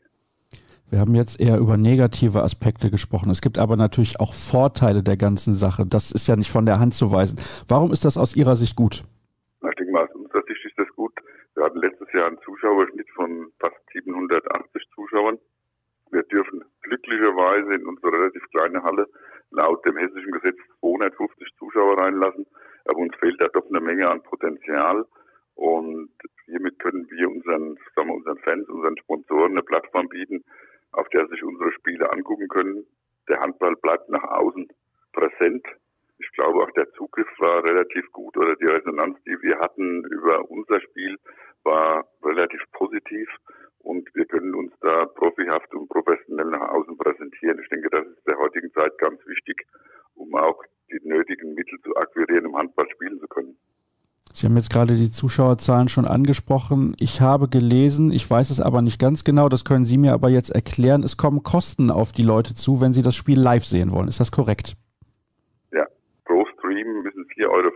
Wir 0.89 0.99
haben 0.99 1.15
jetzt 1.15 1.39
eher 1.39 1.57
über 1.57 1.77
negative 1.77 2.43
Aspekte 2.43 2.91
gesprochen. 2.91 3.31
Es 3.31 3.41
gibt 3.41 3.57
aber 3.57 3.75
natürlich 3.75 4.19
auch 4.19 4.33
Vorteile 4.33 5.01
der 5.01 5.17
ganzen 5.17 5.55
Sache. 5.55 5.85
Das 5.85 6.11
ist 6.11 6.27
ja 6.27 6.35
nicht 6.35 6.51
von 6.51 6.65
der 6.65 6.79
Hand 6.79 6.93
zu 6.93 7.11
weisen. 7.11 7.39
Warum 7.67 7.91
ist 7.91 8.05
das 8.05 8.17
aus 8.17 8.35
Ihrer 8.35 8.55
Sicht 8.55 8.75
gut? 8.75 9.03
Ich 9.67 9.75
denke 9.75 9.91
mal, 9.91 10.03
aus 10.03 10.13
unserer 10.13 10.43
Sicht 10.47 10.63
ist 10.63 10.77
das 10.77 10.87
gut. 10.95 11.13
Wir 11.55 11.63
hatten 11.63 11.79
letztes 11.79 12.07
Jahr 12.13 12.27
einen 12.27 12.37
Zuschauerschnitt 12.45 13.09
von 13.15 13.51
fast 13.59 13.75
780 13.93 14.83
Zuschauern. 14.93 15.39
Wir 16.11 16.21
dürfen 16.23 16.63
glücklicherweise 16.83 17.73
in 17.73 17.87
unsere 17.87 18.11
relativ 18.11 18.43
kleine 18.51 18.83
Halle 18.83 19.07
laut 19.51 19.83
dem 19.87 19.97
hessischen 19.97 20.31
Gesetz 20.33 20.57
250 20.81 21.47
Zuschauer 21.57 21.97
reinlassen. 21.97 22.45
Aber 22.85 22.99
uns 22.99 23.15
fehlt 23.17 23.41
da 23.41 23.47
doch 23.47 23.67
eine 23.69 23.81
Menge 23.81 24.09
an 24.09 24.23
Potenzial. 24.23 25.05
Und 25.55 26.11
hiermit 26.45 26.79
können 26.79 27.09
wir 27.09 27.29
unseren, 27.29 27.77
sagen 27.95 28.09
wir, 28.09 28.15
unseren 28.15 28.37
Fans, 28.39 28.67
unseren 28.69 28.97
Sponsoren 28.97 29.51
eine 29.51 29.63
Plattform 29.63 30.09
bieten, 30.09 30.43
auf 30.91 31.07
der 31.09 31.27
sich 31.27 31.43
unsere 31.43 31.71
Spiele 31.73 32.11
angucken 32.11 32.47
können. 32.47 32.85
Der 33.27 33.39
Handball 33.39 33.75
bleibt 33.77 34.09
nach 34.09 34.23
außen 34.23 34.67
präsent. 35.13 35.65
Ich 36.19 36.31
glaube, 36.31 36.63
auch 36.63 36.71
der 36.71 36.91
Zugriff 36.93 37.27
war 37.39 37.63
relativ 37.63 38.09
gut 38.11 38.37
oder 38.37 38.55
die 38.55 38.65
Resonanz, 38.65 39.17
die 39.25 39.41
wir 39.41 39.59
hatten 39.59 40.03
über 40.05 40.49
unser 40.49 40.79
Spiel, 40.81 41.17
war 41.63 42.07
relativ 42.23 42.61
positiv 42.71 43.27
und 43.79 44.09
wir 44.15 44.25
können 44.25 44.55
uns 44.55 44.73
da 44.81 45.05
profihaft 45.05 45.73
und 45.73 45.89
professionell 45.89 46.47
nach 46.47 46.69
außen 46.69 46.97
präsentieren. 46.97 47.59
Ich 47.61 47.69
denke, 47.69 47.89
das 47.89 48.05
ist 48.07 48.27
der 48.27 48.37
heutigen 48.37 48.71
Zeit 48.73 48.97
ganz 48.97 49.19
wichtig, 49.27 49.65
um 50.15 50.33
auch 50.35 50.63
nötigen 51.05 51.53
Mittel 51.53 51.79
zu 51.83 51.95
akquirieren, 51.95 52.47
um 52.47 52.57
Handball 52.57 52.87
spielen 52.93 53.19
zu 53.19 53.27
können. 53.27 53.55
Sie 54.33 54.47
haben 54.47 54.57
jetzt 54.57 54.69
gerade 54.69 54.95
die 54.95 55.11
Zuschauerzahlen 55.11 55.87
schon 55.87 56.03
angesprochen. 56.03 56.93
Ich 56.99 57.21
habe 57.21 57.47
gelesen, 57.47 58.11
ich 58.11 58.29
weiß 58.29 58.49
es 58.49 58.59
aber 58.59 58.81
nicht 58.81 58.99
ganz 58.99 59.23
genau, 59.23 59.47
das 59.47 59.63
können 59.63 59.85
Sie 59.85 59.97
mir 59.97 60.11
aber 60.11 60.27
jetzt 60.27 60.49
erklären, 60.49 61.03
es 61.03 61.15
kommen 61.15 61.41
Kosten 61.41 61.89
auf 61.89 62.11
die 62.11 62.23
Leute 62.23 62.53
zu, 62.53 62.81
wenn 62.81 62.93
sie 62.93 63.01
das 63.01 63.15
Spiel 63.15 63.39
live 63.39 63.63
sehen 63.63 63.91
wollen. 63.91 64.09
Ist 64.09 64.19
das 64.19 64.33
korrekt? 64.33 64.75
Ja, 65.71 65.87
pro 66.25 66.45
Stream 66.57 67.03
müssen 67.03 67.23
4,50 67.37 67.47
Euro 67.47 67.69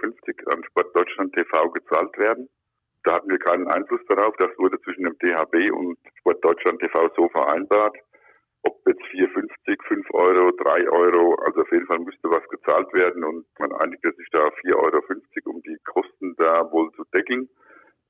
an 0.52 0.64
Sport 0.66 0.94
Deutschland 0.94 1.34
TV 1.34 1.70
gezahlt 1.70 2.18
werden. 2.18 2.50
Da 3.06 3.14
hatten 3.14 3.30
wir 3.30 3.40
keinen 3.40 3.68
Einfluss 3.68 4.02
darauf. 4.10 4.36
Das 4.38 4.50
wurde 4.58 4.78
zwischen 4.82 5.04
dem 5.04 5.18
DHB 5.20 5.72
und 5.72 5.98
Sport 6.20 6.44
Deutschland 6.44 6.80
TV 6.82 7.10
so 7.16 7.30
vereinbart. 7.30 7.96
Ob 8.64 8.76
jetzt 8.88 9.02
4,50, 9.12 9.88
5 9.88 10.14
Euro, 10.14 10.52
3 10.52 10.90
Euro, 10.90 11.36
also 11.46 11.62
auf 11.62 11.72
jeden 11.72 11.86
Fall 11.86 12.00
müsste 12.00 12.30
was 12.30 12.48
gezahlt 12.50 12.92
werden 12.94 13.24
und 13.24 13.46
man 13.58 13.72
einigte 13.74 14.12
sich 14.14 14.28
da 14.32 14.46
auf 14.46 14.54
4,50 14.66 14.76
Euro, 14.76 15.02
um 15.46 15.62
die 15.62 15.78
Kosten 15.86 16.36
da 16.38 16.70
wohl 16.72 16.92
zu 16.92 17.04
deckeln. 17.16 17.50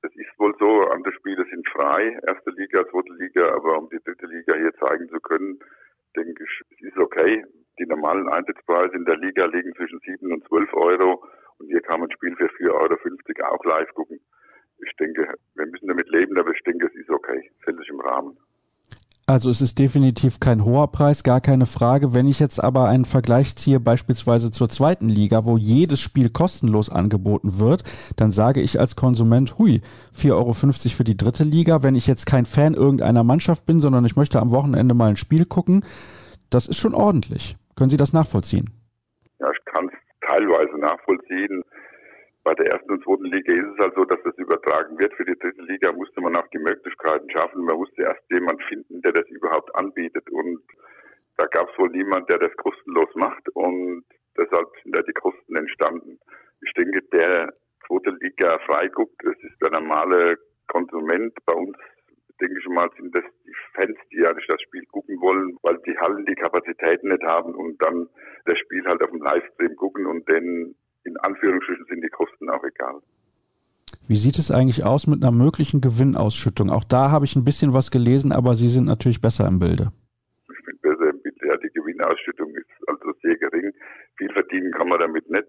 Es 0.01 0.15
ist 0.15 0.39
wohl 0.39 0.55
so, 0.59 0.81
andere 0.89 1.13
Spiele 1.13 1.45
sind 1.49 1.67
frei, 1.69 2.17
erste 2.25 2.51
Liga, 2.51 2.87
zweite 2.89 3.13
Liga, 3.19 3.53
aber 3.53 3.77
um 3.77 3.89
die 3.89 3.99
dritte 4.03 4.27
Liga 4.27 4.55
hier 4.55 4.73
zeigen 4.75 5.09
zu 5.09 5.19
können, 5.19 5.59
denke 6.15 6.43
ich, 6.43 6.61
es 6.71 6.87
ist 6.87 6.97
okay. 6.97 7.43
Die 7.77 7.85
normalen 7.85 8.27
Eintrittspreise 8.29 8.95
in 8.95 9.05
der 9.05 9.17
Liga 9.17 9.45
liegen 9.45 9.73
zwischen 9.75 9.99
7 9.99 10.31
und 10.31 10.47
12 10.47 10.73
Euro 10.73 11.23
und 11.59 11.67
hier 11.67 11.81
kann 11.81 11.99
man 11.99 12.09
ein 12.09 12.13
Spiel 12.13 12.35
für 12.37 12.47
4,50 12.47 12.71
Euro 12.71 13.55
auch 13.55 13.65
live 13.65 13.93
gucken. 13.93 14.19
Ich 14.81 14.95
denke, 14.95 15.33
wir 15.55 15.65
müssen 15.65 15.87
damit 15.87 16.09
leben, 16.09 16.37
aber 16.37 16.51
ich 16.51 16.63
denke, 16.63 16.87
es 16.87 16.95
ist 16.95 17.09
okay, 17.09 17.51
völlig 17.63 17.87
im 17.89 17.99
Rahmen. 17.99 18.37
Also 19.29 19.51
es 19.51 19.61
ist 19.61 19.77
definitiv 19.77 20.39
kein 20.39 20.65
hoher 20.65 20.91
Preis, 20.91 21.21
gar 21.21 21.39
keine 21.39 21.67
Frage. 21.67 22.15
Wenn 22.15 22.27
ich 22.27 22.39
jetzt 22.39 22.63
aber 22.63 22.87
einen 22.87 23.05
Vergleich 23.05 23.55
ziehe, 23.55 23.79
beispielsweise 23.79 24.49
zur 24.49 24.69
zweiten 24.69 25.07
Liga, 25.07 25.45
wo 25.45 25.55
jedes 25.55 25.99
Spiel 26.01 26.31
kostenlos 26.31 26.89
angeboten 26.89 27.59
wird, 27.59 27.83
dann 28.17 28.31
sage 28.31 28.59
ich 28.59 28.79
als 28.79 28.95
Konsument, 28.95 29.59
hui, 29.59 29.81
4,50 30.17 30.31
Euro 30.31 30.53
für 30.55 31.03
die 31.03 31.15
dritte 31.15 31.43
Liga. 31.43 31.83
Wenn 31.83 31.93
ich 31.93 32.07
jetzt 32.07 32.25
kein 32.25 32.47
Fan 32.47 32.73
irgendeiner 32.73 33.23
Mannschaft 33.23 33.67
bin, 33.67 33.81
sondern 33.81 34.03
ich 34.03 34.15
möchte 34.15 34.39
am 34.39 34.49
Wochenende 34.49 34.95
mal 34.95 35.11
ein 35.11 35.15
Spiel 35.15 35.45
gucken, 35.45 35.85
das 36.49 36.65
ist 36.65 36.77
schon 36.77 36.95
ordentlich. 36.95 37.55
Können 37.75 37.91
Sie 37.91 37.97
das 37.97 38.13
nachvollziehen? 38.13 38.71
Ja, 39.37 39.51
ich 39.51 39.63
kann 39.71 39.85
es 39.89 40.27
teilweise 40.27 40.75
nachvollziehen. 40.79 41.61
Bei 42.49 42.55
der 42.55 42.73
ersten 42.73 42.89
und 42.89 43.03
zweiten 43.03 43.25
Liga 43.25 43.53
ist 43.53 43.77
es 43.77 43.77
halt 43.77 43.93
so, 43.93 44.05
dass 44.05 44.17
das 44.23 44.35
übertragen 44.39 44.97
wird. 44.97 45.13
Für 45.13 45.23
die 45.23 45.37
dritte 45.37 45.61
Liga 45.61 45.91
musste 45.93 46.19
man 46.19 46.35
auch 46.35 46.47
die 46.47 46.57
Möglichkeiten 46.57 47.29
schaffen. 47.29 47.63
Man 47.63 47.77
musste 47.77 48.01
erst 48.01 48.23
jemand 48.31 48.59
finden, 48.63 49.03
der 49.03 49.11
das 49.11 49.27
überhaupt 49.27 49.69
anbietet. 49.75 50.27
Und 50.31 50.59
da 51.37 51.45
gab 51.45 51.69
es 51.69 51.77
wohl 51.77 51.91
niemand, 51.91 52.27
der 52.27 52.39
das 52.39 52.49
kostenlos 52.57 53.13
macht. 53.13 53.47
Und 53.53 54.03
deshalb 54.35 54.65
sind 54.81 54.97
da 54.97 55.03
die 55.03 55.13
Kosten 55.13 55.57
entstanden. 55.57 56.17
Ich 56.65 56.73
denke, 56.73 57.03
der 57.13 57.53
zweite 57.85 58.17
Liga 58.19 58.57
freiguckt, 58.65 59.21
das 59.23 59.37
ist 59.43 59.61
der 59.61 59.79
normale 59.79 60.33
Konsument. 60.69 61.37
Bei 61.45 61.53
uns, 61.53 61.77
denke 62.41 62.57
ich 62.57 62.67
mal, 62.67 62.89
sind 62.97 63.15
das 63.15 63.25
die 63.45 63.53
Fans, 63.75 63.99
die 64.11 64.21
ja 64.25 64.33
nicht 64.33 64.51
das 64.51 64.61
Spiel 64.63 64.87
gucken 64.87 65.21
wollen, 65.21 65.55
weil 65.61 65.77
die 65.85 65.95
Hallen 65.99 66.25
die 66.25 66.33
Kapazitäten 66.33 67.09
nicht 67.09 67.23
haben 67.25 67.53
und 67.53 67.77
dann 67.85 68.09
das 68.45 68.57
Spiel 68.57 68.83
halt 68.85 69.03
auf 69.03 69.11
dem 69.11 69.21
Livestream 69.21 69.75
gucken 69.75 70.07
und 70.07 70.27
den 70.27 70.73
in 71.03 71.17
Anführungsstrichen 71.17 71.85
sind 71.89 72.01
die 72.03 72.09
Kosten 72.09 72.49
auch 72.49 72.63
egal. 72.63 73.01
Wie 74.07 74.17
sieht 74.17 74.39
es 74.39 74.51
eigentlich 74.51 74.83
aus 74.83 75.07
mit 75.07 75.21
einer 75.21 75.31
möglichen 75.31 75.81
Gewinnausschüttung? 75.81 76.69
Auch 76.69 76.83
da 76.83 77.11
habe 77.11 77.25
ich 77.25 77.35
ein 77.35 77.45
bisschen 77.45 77.73
was 77.73 77.91
gelesen, 77.91 78.31
aber 78.31 78.55
Sie 78.55 78.69
sind 78.69 78.85
natürlich 78.85 79.21
besser 79.21 79.47
im 79.47 79.59
Bilde. 79.59 79.91
Ich 80.49 80.65
bin 80.65 80.79
besser 80.81 81.09
im 81.09 81.21
Bilde. 81.21 81.47
Ja, 81.47 81.57
die 81.57 81.69
Gewinnausschüttung 81.69 82.49
ist 82.55 82.69
also 82.87 83.13
sehr 83.21 83.37
gering. 83.37 83.71
Viel 84.17 84.31
verdienen 84.33 84.71
kann 84.71 84.89
man 84.89 84.99
damit 84.99 85.29
nicht. 85.29 85.47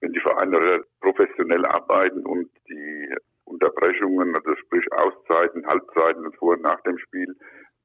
Wenn 0.00 0.12
die 0.12 0.20
Vereine 0.20 0.82
professionell 1.00 1.64
arbeiten 1.64 2.26
und 2.26 2.50
die 2.68 3.14
Unterbrechungen, 3.44 4.34
also 4.36 4.54
sprich 4.56 4.84
Auszeiten, 4.92 5.66
Halbzeiten 5.66 6.26
und 6.26 6.36
vor 6.36 6.54
und 6.54 6.62
nach 6.62 6.80
dem 6.82 6.98
Spiel 6.98 7.34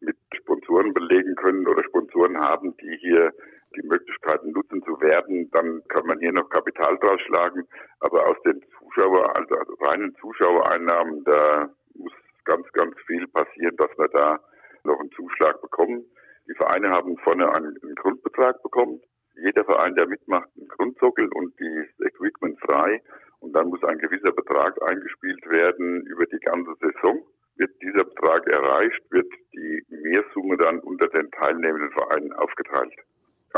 mit 0.01 0.17
Sponsoren 0.35 0.93
belegen 0.93 1.35
können 1.35 1.67
oder 1.67 1.83
Sponsoren 1.83 2.37
haben, 2.37 2.75
die 2.77 2.97
hier 2.99 3.31
die 3.75 3.87
Möglichkeiten 3.87 4.51
nutzen 4.51 4.81
zu 4.83 4.99
werden, 5.01 5.49
dann 5.51 5.83
kann 5.89 6.05
man 6.05 6.19
hier 6.19 6.31
noch 6.31 6.49
Kapital 6.49 6.97
draus 6.97 7.21
schlagen. 7.21 7.67
Aber 7.99 8.27
aus 8.27 8.37
den 8.43 8.61
Zuschauer, 8.77 9.35
also, 9.37 9.55
reinen 9.81 10.15
Zuschauereinnahmen, 10.15 11.23
da 11.23 11.69
muss 11.95 12.13
ganz, 12.45 12.65
ganz 12.73 12.95
viel 13.05 13.27
passieren, 13.27 13.75
dass 13.77 13.91
wir 13.97 14.07
da 14.09 14.39
noch 14.83 14.99
einen 14.99 15.11
Zuschlag 15.11 15.61
bekommen. 15.61 16.05
Die 16.47 16.55
Vereine 16.55 16.89
haben 16.89 17.17
vorne 17.17 17.53
einen, 17.53 17.77
Grundbetrag 17.95 18.61
bekommen. 18.63 19.01
Jeder 19.35 19.63
Verein, 19.65 19.95
der 19.95 20.07
mitmacht, 20.07 20.49
einen 20.57 20.67
Grundsockel 20.67 21.29
und 21.33 21.53
das 21.59 22.07
Equipment 22.07 22.59
frei. 22.61 23.01
Und 23.39 23.53
dann 23.53 23.69
muss 23.69 23.83
ein 23.83 23.99
gewisser 23.99 24.33
Betrag 24.33 24.77
eingespielt 24.89 25.47
werden 25.49 26.01
über 26.07 26.25
die 26.25 26.39
ganze 26.39 26.73
Saison. 26.81 27.23
Wird 27.55 27.71
dieser 27.81 28.03
Betrag 28.03 28.47
erreicht, 28.47 29.01
wird 29.11 29.31
die 29.53 29.83
Mehrsumme 29.89 30.57
dann 30.57 30.79
unter 30.79 31.07
den 31.09 31.29
teilnehmenden 31.31 31.91
Vereinen 31.91 32.33
aufgeteilt. 32.33 32.93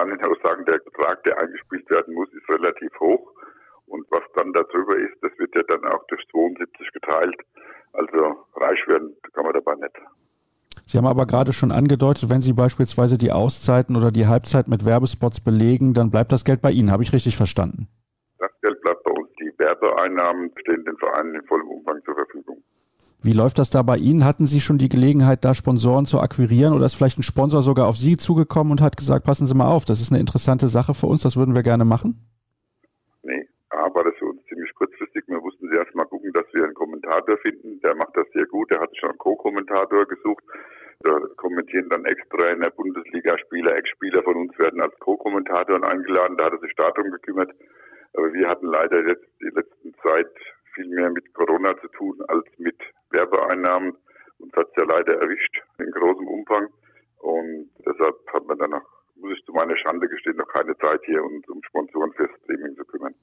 Ich 0.01 0.07
kann 0.07 0.17
Ihnen 0.17 0.33
auch 0.33 0.43
sagen, 0.43 0.65
der 0.65 0.79
Betrag, 0.79 1.23
der 1.25 1.37
eingespielt 1.37 1.87
werden 1.91 2.15
muss, 2.15 2.27
ist 2.33 2.49
relativ 2.49 2.89
hoch. 2.99 3.31
Und 3.85 4.03
was 4.09 4.23
dann 4.35 4.51
darüber 4.51 4.97
ist, 4.97 5.13
das 5.21 5.31
wird 5.37 5.53
ja 5.53 5.61
dann 5.67 5.85
auch 5.93 6.03
durch 6.07 6.23
72 6.31 6.91
geteilt. 6.91 7.35
Also 7.93 8.47
reich 8.55 8.79
werden 8.87 9.15
kann 9.33 9.43
man 9.43 9.53
dabei 9.53 9.75
nicht. 9.75 9.95
Sie 10.87 10.97
haben 10.97 11.05
aber 11.05 11.27
gerade 11.27 11.53
schon 11.53 11.71
angedeutet, 11.71 12.31
wenn 12.31 12.41
Sie 12.41 12.53
beispielsweise 12.53 13.19
die 13.19 13.31
Auszeiten 13.31 13.95
oder 13.95 14.11
die 14.11 14.25
Halbzeit 14.25 14.67
mit 14.67 14.85
Werbespots 14.85 15.39
belegen, 15.39 15.93
dann 15.93 16.09
bleibt 16.09 16.31
das 16.31 16.45
Geld 16.45 16.63
bei 16.63 16.71
Ihnen. 16.71 16.91
Habe 16.91 17.03
ich 17.03 17.13
richtig 17.13 17.37
verstanden? 17.37 17.87
Das 18.39 18.49
Geld 18.63 18.81
bleibt 18.81 19.03
bei 19.03 19.11
uns. 19.11 19.29
Die 19.39 19.53
Werbeeinnahmen 19.59 20.51
stehen 20.61 20.83
den 20.83 20.97
Vereinen 20.97 21.35
in 21.35 21.43
vollem 21.45 21.67
Umfang 21.67 22.01
zur 22.05 22.15
Verfügung. 22.15 22.63
Wie 23.23 23.33
läuft 23.33 23.59
das 23.59 23.69
da 23.69 23.83
bei 23.83 23.97
Ihnen? 23.97 24.25
Hatten 24.25 24.47
Sie 24.47 24.59
schon 24.59 24.79
die 24.79 24.89
Gelegenheit, 24.89 25.45
da 25.45 25.53
Sponsoren 25.53 26.07
zu 26.07 26.19
akquirieren 26.19 26.73
oder 26.73 26.87
ist 26.87 26.95
vielleicht 26.95 27.19
ein 27.19 27.23
Sponsor 27.23 27.61
sogar 27.61 27.87
auf 27.87 27.95
Sie 27.95 28.17
zugekommen 28.17 28.71
und 28.71 28.81
hat 28.81 28.97
gesagt, 28.97 29.25
passen 29.25 29.45
Sie 29.45 29.53
mal 29.53 29.69
auf, 29.69 29.85
das 29.85 30.01
ist 30.01 30.11
eine 30.11 30.19
interessante 30.19 30.67
Sache 30.67 30.95
für 30.95 31.05
uns, 31.05 31.21
das 31.21 31.37
würden 31.37 31.53
wir 31.53 31.61
gerne 31.61 31.85
machen? 31.85 32.17
Nee, 33.21 33.47
A 33.69 33.93
war 33.93 34.03
das 34.03 34.15
für 34.17 34.25
uns 34.25 34.41
ziemlich 34.49 34.73
kurzfristig. 34.73 35.23
Wir 35.27 35.39
mussten 35.39 35.71
erst 35.71 35.93
mal 35.93 36.05
gucken, 36.05 36.33
dass 36.33 36.45
wir 36.51 36.63
einen 36.63 36.73
Kommentator 36.73 37.37
finden. 37.37 37.79
Der 37.81 37.93
macht 37.93 38.17
das 38.17 38.25
sehr 38.33 38.47
gut. 38.47 38.71
Der 38.71 38.81
hat 38.81 38.89
schon 38.97 39.09
einen 39.09 39.19
Co-Kommentator 39.19 40.05
gesucht. 40.07 40.43
Da 41.01 41.11
kommentieren 41.37 41.89
dann 41.89 42.05
Ex-Trainer, 42.05 42.71
Bundesligaspieler, 42.71 43.75
Ex-Spieler 43.77 44.23
von 44.23 44.35
uns 44.35 44.57
werden 44.57 44.81
als 44.81 44.97
Co-Kommentatoren 44.99 45.83
eingeladen. 45.83 46.37
Da 46.37 46.45
hat 46.45 46.53
er 46.53 46.59
sich 46.59 46.73
darum 46.75 47.11
gekümmert. 47.11 47.51
Aber 48.13 48.33
wir 48.33 48.49
hatten 48.49 48.65
leider 48.65 49.07
jetzt 49.07 49.25
die 49.39 49.53
letzten 49.53 49.93
Zeit 50.03 50.33
viel 50.73 50.87
mehr 50.87 51.11
mit 51.11 51.33
Corona 51.33 51.77
zu 51.79 51.87
tun 51.89 52.17
als 52.27 52.45
mit 52.57 52.77
Werbeeinnahmen. 53.11 53.97
Uns 54.39 54.53
hat 54.53 54.67
es 54.69 54.75
ja 54.75 54.83
leider 54.83 55.21
erwischt 55.21 55.61
in 55.77 55.91
großem 55.91 56.27
Umfang. 56.27 56.67
Und 57.19 57.69
deshalb 57.85 58.15
hat 58.33 58.45
man 58.47 58.57
dann 58.57 58.71
noch, 58.71 58.85
muss 59.15 59.37
ich 59.37 59.45
zu 59.45 59.53
meiner 59.53 59.77
Schande 59.77 60.07
gestehen, 60.07 60.37
noch 60.37 60.47
keine 60.47 60.75
Zeit 60.77 61.01
hier, 61.05 61.23
uns 61.23 61.47
um 61.47 61.61
Sponsoren 61.63 62.13
fürs 62.13 62.31
Streaming 62.43 62.75
zu 62.75 62.85
kümmern. 62.85 63.13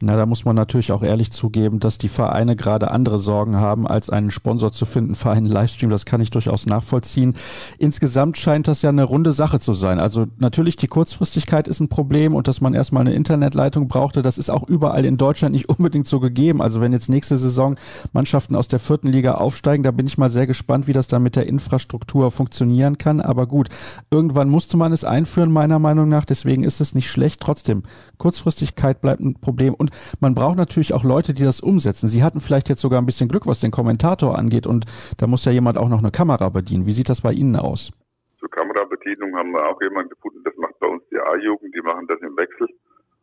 Na, 0.00 0.16
da 0.16 0.26
muss 0.26 0.44
man 0.44 0.54
natürlich 0.54 0.92
auch 0.92 1.02
ehrlich 1.02 1.32
zugeben, 1.32 1.80
dass 1.80 1.98
die 1.98 2.08
Vereine 2.08 2.54
gerade 2.54 2.92
andere 2.92 3.18
Sorgen 3.18 3.56
haben, 3.56 3.84
als 3.84 4.10
einen 4.10 4.30
Sponsor 4.30 4.70
zu 4.70 4.86
finden 4.86 5.16
für 5.16 5.30
einen 5.30 5.46
Livestream. 5.46 5.90
Das 5.90 6.04
kann 6.04 6.20
ich 6.20 6.30
durchaus 6.30 6.66
nachvollziehen. 6.66 7.34
Insgesamt 7.78 8.38
scheint 8.38 8.68
das 8.68 8.82
ja 8.82 8.90
eine 8.90 9.02
runde 9.02 9.32
Sache 9.32 9.58
zu 9.58 9.74
sein. 9.74 9.98
Also 9.98 10.26
natürlich 10.38 10.76
die 10.76 10.86
Kurzfristigkeit 10.86 11.66
ist 11.66 11.80
ein 11.80 11.88
Problem 11.88 12.36
und 12.36 12.46
dass 12.46 12.60
man 12.60 12.74
erstmal 12.74 13.00
eine 13.00 13.14
Internetleitung 13.14 13.88
brauchte, 13.88 14.22
das 14.22 14.38
ist 14.38 14.50
auch 14.50 14.68
überall 14.68 15.04
in 15.04 15.16
Deutschland 15.16 15.52
nicht 15.52 15.68
unbedingt 15.78 16.06
so 16.06 16.20
gegeben. 16.20 16.62
Also 16.62 16.80
wenn 16.80 16.92
jetzt 16.92 17.08
nächste 17.08 17.36
Saison 17.36 17.74
Mannschaften 18.12 18.54
aus 18.54 18.68
der 18.68 18.78
vierten 18.78 19.08
Liga 19.08 19.34
aufsteigen, 19.34 19.82
da 19.82 19.90
bin 19.90 20.06
ich 20.06 20.16
mal 20.16 20.30
sehr 20.30 20.46
gespannt, 20.46 20.86
wie 20.86 20.92
das 20.92 21.08
dann 21.08 21.24
mit 21.24 21.34
der 21.34 21.48
Infrastruktur 21.48 22.30
funktionieren 22.30 22.98
kann. 22.98 23.20
Aber 23.20 23.48
gut, 23.48 23.68
irgendwann 24.12 24.48
musste 24.48 24.76
man 24.76 24.92
es 24.92 25.02
einführen, 25.02 25.50
meiner 25.50 25.80
Meinung 25.80 26.08
nach. 26.08 26.24
Deswegen 26.24 26.62
ist 26.62 26.80
es 26.80 26.94
nicht 26.94 27.10
schlecht. 27.10 27.40
Trotzdem, 27.40 27.82
Kurzfristigkeit 28.16 29.00
bleibt 29.00 29.20
ein 29.20 29.34
Problem. 29.34 29.74
Und 29.74 29.87
und 29.88 30.20
man 30.20 30.34
braucht 30.34 30.56
natürlich 30.56 30.92
auch 30.92 31.04
Leute, 31.04 31.32
die 31.34 31.44
das 31.44 31.60
umsetzen. 31.60 32.08
Sie 32.08 32.22
hatten 32.22 32.40
vielleicht 32.40 32.68
jetzt 32.68 32.80
sogar 32.80 33.00
ein 33.00 33.06
bisschen 33.06 33.28
Glück, 33.28 33.46
was 33.46 33.60
den 33.60 33.70
Kommentator 33.70 34.38
angeht 34.38 34.66
und 34.66 34.84
da 35.18 35.26
muss 35.26 35.44
ja 35.44 35.52
jemand 35.52 35.78
auch 35.78 35.88
noch 35.88 36.00
eine 36.00 36.10
Kamera 36.10 36.48
bedienen. 36.48 36.86
Wie 36.86 36.92
sieht 36.92 37.08
das 37.08 37.22
bei 37.22 37.32
Ihnen 37.32 37.56
aus? 37.56 37.90
Zur 38.38 38.50
Kamerabedienung 38.50 39.34
haben 39.36 39.52
wir 39.52 39.66
auch 39.66 39.80
jemanden 39.82 40.10
gefunden, 40.10 40.42
das 40.44 40.54
macht 40.56 40.78
bei 40.78 40.86
uns 40.86 41.02
die 41.10 41.18
A-Jugend, 41.18 41.74
die 41.74 41.82
machen 41.82 42.06
das 42.08 42.20
im 42.20 42.36
Wechsel. 42.36 42.68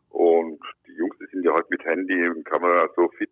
Und 0.09 0.59
die 0.87 0.93
Jungs, 0.93 1.15
die 1.19 1.27
sind 1.31 1.43
ja 1.43 1.53
heute 1.53 1.67
mit 1.69 1.83
Handy 1.85 2.29
und 2.29 2.45
Kamera 2.45 2.87
so 2.95 3.09
fit, 3.17 3.31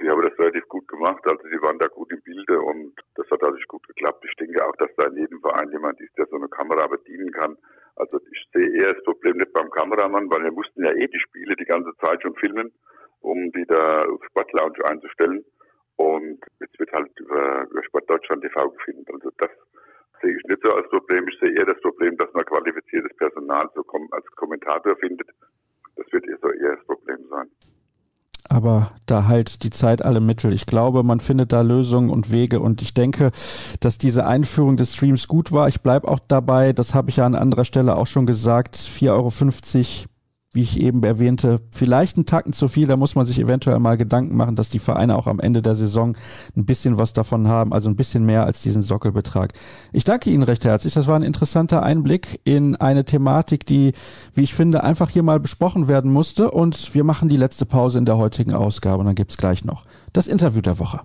die 0.00 0.08
haben 0.08 0.22
das 0.22 0.38
relativ 0.38 0.66
gut 0.68 0.88
gemacht. 0.88 1.22
Also 1.24 1.42
sie 1.42 1.60
waren 1.62 1.78
da 1.78 1.88
gut 1.88 2.10
im 2.12 2.22
Bilde 2.22 2.60
und 2.60 2.92
das 3.16 3.30
hat 3.30 3.42
dadurch 3.42 3.66
gut 3.68 3.86
geklappt. 3.86 4.24
Ich 4.24 4.36
denke 4.36 4.64
auch, 4.64 4.74
dass 4.76 4.90
da 4.96 5.08
in 5.08 5.16
jedem 5.16 5.40
Verein 5.40 5.70
jemand 5.70 6.00
ist, 6.00 6.16
der 6.16 6.26
so 6.26 6.36
eine 6.36 6.48
Kamera 6.48 6.86
bedienen 6.86 7.30
kann. 7.32 7.56
Also 8.00 8.18
ich 8.32 8.48
sehe 8.54 8.72
eher 8.80 8.94
das 8.94 9.04
Problem 9.04 9.36
nicht 9.36 9.52
beim 9.52 9.70
Kameramann, 9.70 10.30
weil 10.30 10.42
wir 10.44 10.52
mussten 10.52 10.82
ja 10.82 10.90
eh 10.90 11.06
die 11.06 11.20
Spiele 11.20 11.54
die 11.54 11.66
ganze 11.66 11.92
Zeit 12.00 12.22
schon 12.22 12.34
filmen, 12.36 12.72
um 13.20 13.52
die 13.52 13.66
da 13.66 14.00
auf 14.00 14.24
Sportlounge 14.24 14.82
einzustellen. 14.86 15.44
Und 15.96 16.40
jetzt 16.60 16.78
wird 16.78 16.90
halt 16.92 17.12
über, 17.20 17.66
über 17.70 17.84
Sport 17.84 18.08
Deutschland 18.08 18.42
TV 18.42 18.70
gefilmt. 18.70 19.10
Also 19.12 19.30
das 19.36 19.50
sehe 20.22 20.34
ich 20.34 20.42
nicht 20.44 20.62
so 20.62 20.70
als 20.70 20.88
Problem. 20.88 21.28
Ich 21.28 21.38
sehe 21.40 21.52
eher 21.52 21.66
das 21.66 21.80
Problem, 21.82 22.16
dass 22.16 22.32
man 22.32 22.44
qualifiziertes 22.46 23.14
Personal 23.18 23.68
so 23.74 23.84
als 24.12 24.26
Kommentator 24.36 24.96
findet. 24.96 25.28
Das 25.96 26.10
wird 26.10 26.26
eher 26.26 26.38
so 26.40 26.50
eher 26.50 26.76
das 26.76 26.86
Problem 26.86 27.22
sein 27.28 27.50
aber 28.50 28.90
da 29.06 29.26
halt 29.26 29.62
die 29.62 29.70
Zeit 29.70 30.04
alle 30.04 30.20
Mittel. 30.20 30.52
Ich 30.52 30.66
glaube, 30.66 31.04
man 31.04 31.20
findet 31.20 31.52
da 31.52 31.62
Lösungen 31.62 32.10
und 32.10 32.32
Wege 32.32 32.60
und 32.60 32.82
ich 32.82 32.92
denke, 32.92 33.30
dass 33.78 33.96
diese 33.96 34.26
Einführung 34.26 34.76
des 34.76 34.94
Streams 34.94 35.28
gut 35.28 35.52
war. 35.52 35.68
Ich 35.68 35.80
bleibe 35.80 36.08
auch 36.08 36.18
dabei, 36.18 36.72
das 36.72 36.94
habe 36.94 37.10
ich 37.10 37.16
ja 37.16 37.26
an 37.26 37.36
anderer 37.36 37.64
Stelle 37.64 37.96
auch 37.96 38.08
schon 38.08 38.26
gesagt, 38.26 38.76
4,50 38.76 39.10
Euro 39.12 39.30
wie 40.52 40.62
ich 40.62 40.80
eben 40.80 41.02
erwähnte, 41.04 41.60
vielleicht 41.74 42.16
einen 42.16 42.26
Tacken 42.26 42.52
zu 42.52 42.66
viel. 42.66 42.86
Da 42.86 42.96
muss 42.96 43.14
man 43.14 43.24
sich 43.24 43.38
eventuell 43.38 43.78
mal 43.78 43.96
Gedanken 43.96 44.36
machen, 44.36 44.56
dass 44.56 44.68
die 44.68 44.80
Vereine 44.80 45.16
auch 45.16 45.26
am 45.26 45.38
Ende 45.38 45.62
der 45.62 45.76
Saison 45.76 46.16
ein 46.56 46.66
bisschen 46.66 46.98
was 46.98 47.12
davon 47.12 47.46
haben, 47.46 47.72
also 47.72 47.88
ein 47.88 47.96
bisschen 47.96 48.26
mehr 48.26 48.44
als 48.44 48.60
diesen 48.60 48.82
Sockelbetrag. 48.82 49.52
Ich 49.92 50.04
danke 50.04 50.30
Ihnen 50.30 50.42
recht 50.42 50.64
herzlich. 50.64 50.94
Das 50.94 51.06
war 51.06 51.16
ein 51.16 51.22
interessanter 51.22 51.82
Einblick 51.82 52.40
in 52.44 52.74
eine 52.76 53.04
Thematik, 53.04 53.64
die, 53.64 53.92
wie 54.34 54.42
ich 54.42 54.54
finde, 54.54 54.82
einfach 54.82 55.10
hier 55.10 55.22
mal 55.22 55.38
besprochen 55.38 55.86
werden 55.86 56.10
musste. 56.10 56.50
Und 56.50 56.94
wir 56.94 57.04
machen 57.04 57.28
die 57.28 57.36
letzte 57.36 57.64
Pause 57.64 57.98
in 57.98 58.04
der 58.04 58.16
heutigen 58.16 58.52
Ausgabe 58.52 58.98
und 58.98 59.06
dann 59.06 59.14
gibt's 59.14 59.36
gleich 59.36 59.64
noch 59.64 59.84
das 60.12 60.26
Interview 60.26 60.60
der 60.60 60.78
Woche. 60.80 61.00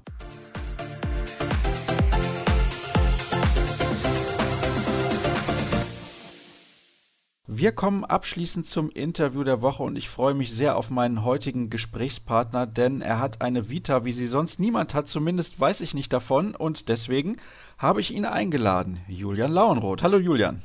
Wir 7.58 7.72
kommen 7.72 8.04
abschließend 8.04 8.68
zum 8.68 8.90
Interview 8.90 9.46
der 9.46 9.62
Woche 9.62 9.82
und 9.82 9.96
ich 9.96 10.10
freue 10.10 10.34
mich 10.34 10.54
sehr 10.54 10.76
auf 10.76 10.90
meinen 10.90 11.24
heutigen 11.24 11.70
Gesprächspartner, 11.70 12.68
denn 12.68 13.02
er 13.02 13.22
hat 13.22 13.42
eine 13.42 13.70
Vita, 13.70 14.04
wie 14.04 14.12
sie 14.12 14.28
sonst 14.28 14.60
niemand 14.60 14.94
hat, 14.94 15.08
zumindest 15.08 15.58
weiß 15.58 15.80
ich 15.80 15.94
nicht 15.94 16.12
davon 16.12 16.54
und 16.54 16.90
deswegen 16.90 17.38
habe 17.78 18.02
ich 18.02 18.14
ihn 18.14 18.26
eingeladen, 18.26 19.00
Julian 19.08 19.54
Lauenroth. 19.54 20.04
Hallo 20.04 20.18
Julian. 20.18 20.62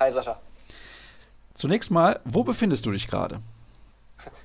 Hi 0.00 0.10
Sascha. 0.10 0.40
Zunächst 1.54 1.92
mal, 1.92 2.18
wo 2.24 2.42
befindest 2.42 2.84
du 2.84 2.90
dich 2.90 3.06
gerade? 3.06 3.38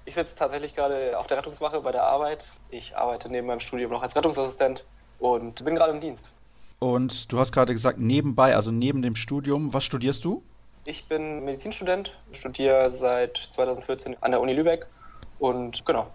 Ich 0.06 0.14
sitze 0.14 0.36
tatsächlich 0.36 0.76
gerade 0.76 1.18
auf 1.18 1.26
der 1.26 1.40
Rettungswache 1.40 1.82
bei 1.82 1.92
der 1.92 2.04
Arbeit. 2.04 2.52
Ich 2.70 2.96
arbeite 2.96 3.30
neben 3.32 3.48
meinem 3.48 3.62
Studium 3.62 3.90
noch 3.90 4.04
als 4.04 4.16
Rettungsassistent 4.16 4.86
und 5.18 5.66
bin 5.66 5.74
gerade 5.74 5.94
im 5.94 6.02
Dienst. 6.02 6.30
Und 6.78 7.32
du 7.32 7.40
hast 7.40 7.52
gerade 7.52 7.74
gesagt, 7.74 7.98
nebenbei, 7.98 8.56
also 8.56 8.70
neben 8.70 9.02
dem 9.02 9.16
Studium, 9.16 9.74
was 9.74 9.84
studierst 9.84 10.24
du? 10.24 10.44
Ich 10.90 11.06
bin 11.06 11.46
Medizinstudent, 11.46 12.18
studiere 12.32 12.90
seit 12.90 13.38
2014 13.38 14.18
an 14.22 14.32
der 14.32 14.42
Uni 14.42 14.54
Lübeck 14.54 14.88
und 15.38 15.86
genau. 15.86 16.08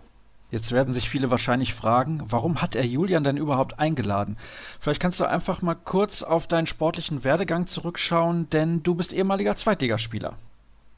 Jetzt 0.51 0.73
werden 0.73 0.93
sich 0.93 1.09
viele 1.09 1.31
wahrscheinlich 1.31 1.75
fragen, 1.75 2.25
warum 2.27 2.61
hat 2.61 2.75
er 2.75 2.85
Julian 2.85 3.23
denn 3.23 3.37
überhaupt 3.37 3.79
eingeladen? 3.79 4.37
Vielleicht 4.81 5.01
kannst 5.01 5.21
du 5.21 5.27
einfach 5.27 5.63
mal 5.63 5.77
kurz 5.77 6.25
auf 6.25 6.49
deinen 6.49 6.67
sportlichen 6.67 7.23
Werdegang 7.23 7.69
zurückschauen, 7.69 8.51
denn 8.51 8.83
du 8.83 8.97
bist 8.97 9.13
ehemaliger 9.13 9.55
Zweitligaspieler. 9.55 10.35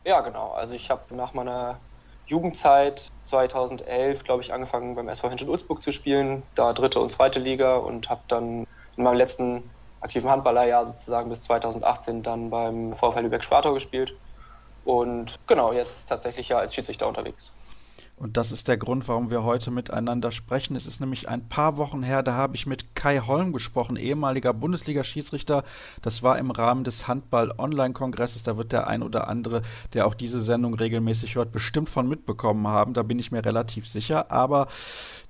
Ja, 0.07 0.23
genau. 0.23 0.53
Also 0.53 0.73
ich 0.73 0.89
habe 0.89 1.15
nach 1.15 1.35
meiner 1.35 1.79
Jugendzeit 2.27 3.11
2011, 3.27 4.25
glaube 4.25 4.43
ich, 4.43 4.55
angefangen 4.55 4.95
beim 4.95 5.11
SV 5.11 5.29
Henschel 5.29 5.51
Ulzburg 5.51 5.83
zu 5.83 5.93
spielen, 5.93 6.45
da 6.55 6.73
dritte 6.73 6.99
und 6.99 7.13
zweite 7.13 7.41
Liga 7.41 7.77
und 7.77 8.09
habe 8.09 8.23
dann 8.29 8.67
in 8.97 9.05
meinem 9.05 9.19
letzten 9.19 9.65
aktiven 10.01 10.31
Handballerjahr 10.31 10.85
sozusagen 10.85 11.29
bis 11.29 11.43
2018 11.43 12.23
dann 12.23 12.51
beim 12.51 12.95
VfL 12.95 13.21
Lübeck-Schwartau 13.21 13.75
gespielt. 13.75 14.21
Und 14.83 15.37
genau, 15.47 15.73
jetzt 15.73 16.07
tatsächlich 16.09 16.49
ja 16.49 16.59
als 16.59 16.75
Schiedsrichter 16.75 17.09
unterwegs. 17.09 17.56
Und 18.19 18.39
das 18.39 18.51
ist 18.51 18.67
der 18.67 18.79
Grund, 18.79 19.09
warum 19.09 19.29
wir 19.29 19.45
heute 19.45 19.71
miteinander 19.71 20.33
sprechen. 20.33 20.75
Es 20.75 20.87
ist 20.87 21.01
nämlich 21.01 21.29
ein 21.29 21.51
paar 21.51 21.77
Wochen 21.77 22.03
her, 22.03 22.23
da 22.23 22.33
habe 22.33 22.57
ich 22.57 22.67
mit 22.67 22.95
Kai 22.95 23.21
Holm 23.21 23.53
gesprochen, 23.53 23.97
ehemaliger 23.97 24.55
Bundesliga-Schiedsrichter. 24.55 25.65
Das 26.01 26.23
war 26.23 26.39
im 26.39 26.51
Rahmen 26.51 26.83
des 26.83 27.09
Handball-Online-Kongresses. 27.09 28.43
Da 28.43 28.57
wird 28.57 28.73
der 28.73 28.87
ein 28.87 29.03
oder 29.03 29.29
andere, 29.29 29.61
der 29.93 30.07
auch 30.07 30.15
diese 30.15 30.41
Sendung 30.41 30.73
regelmäßig 30.73 31.35
hört, 31.35 31.53
bestimmt 31.53 31.91
von 31.91 32.09
mitbekommen 32.09 32.67
haben. 32.67 32.95
Da 32.95 33.03
bin 33.03 33.19
ich 33.19 33.33
mir 33.33 33.45
relativ 33.45 33.87
sicher. 33.87 34.31
Aber 34.33 34.69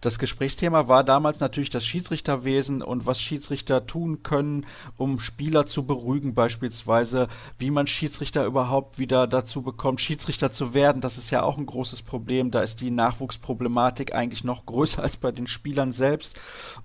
das 0.00 0.20
Gesprächsthema 0.20 0.86
war 0.86 1.02
damals 1.02 1.40
natürlich 1.40 1.70
das 1.70 1.84
Schiedsrichterwesen 1.84 2.82
und 2.82 3.04
was 3.04 3.20
Schiedsrichter 3.20 3.88
tun 3.88 4.22
können, 4.22 4.64
um 4.96 5.18
Spieler 5.18 5.66
zu 5.66 5.84
beruhigen, 5.84 6.34
beispielsweise, 6.34 7.26
wie 7.58 7.72
man 7.72 7.88
Schiedsrichter 7.88 8.46
überhaupt 8.46 9.00
wieder 9.00 9.26
dazu 9.26 9.62
bekommt, 9.62 10.00
Schiedsrichter 10.00 10.52
zu 10.52 10.72
werden. 10.72 11.00
Das 11.00 11.18
ist 11.18 11.30
ja 11.30 11.42
auch 11.42 11.58
ein 11.58 11.66
großes 11.66 12.02
Problem. 12.02 12.52
Da 12.52 12.60
ist 12.60 12.75
die 12.76 12.90
Nachwuchsproblematik 12.90 14.14
eigentlich 14.14 14.44
noch 14.44 14.66
größer 14.66 15.02
als 15.02 15.16
bei 15.16 15.32
den 15.32 15.46
Spielern 15.46 15.92
selbst. 15.92 16.38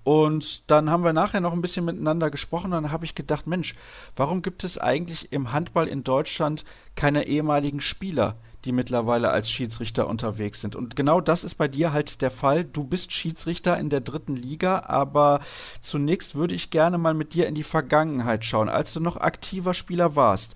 Und 0.04 0.70
dann 0.70 0.90
haben 0.90 1.04
wir 1.04 1.14
nachher 1.14 1.42
noch 1.42 1.54
ein 1.54 1.62
bisschen 1.62 1.86
miteinander 1.86 2.30
gesprochen 2.30 2.74
und 2.74 2.84
dann 2.84 2.92
habe 2.92 3.06
ich 3.06 3.16
gedacht, 3.16 3.48
Mensch, 3.48 3.76
warum 4.16 4.42
gibt 4.42 4.64
es 4.64 4.78
eigentlich 4.78 5.32
im 5.32 5.52
Handball 5.52 5.88
in 5.88 6.04
Deutschland 6.04 6.66
keine 6.96 7.28
ehemaligen 7.28 7.82
Spieler? 7.82 8.36
die 8.66 8.72
mittlerweile 8.72 9.32
als 9.32 9.50
Schiedsrichter 9.50 10.08
unterwegs 10.08 10.62
sind. 10.62 10.76
Und 10.76 10.96
genau 10.96 11.20
das 11.20 11.44
ist 11.44 11.56
bei 11.56 11.68
dir 11.68 11.94
halt 11.94 12.22
der 12.22 12.32
Fall. 12.32 12.64
Du 12.64 12.84
bist 12.84 13.12
Schiedsrichter 13.12 13.78
in 13.78 13.90
der 13.90 14.02
dritten 14.02 14.36
Liga, 14.36 14.84
aber 14.86 15.42
zunächst 15.82 16.36
würde 16.36 16.54
ich 16.54 16.70
gerne 16.70 16.98
mal 16.98 17.14
mit 17.14 17.34
dir 17.34 17.48
in 17.48 17.56
die 17.56 17.64
Vergangenheit 17.64 18.46
schauen, 18.46 18.70
als 18.70 18.94
du 18.94 19.00
noch 19.00 19.18
aktiver 19.18 19.74
Spieler 19.74 20.16
warst. 20.16 20.56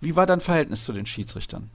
Wie 0.00 0.16
war 0.16 0.26
dein 0.26 0.40
Verhältnis 0.40 0.84
zu 0.84 0.92
den 0.92 1.06
Schiedsrichtern? 1.06 1.70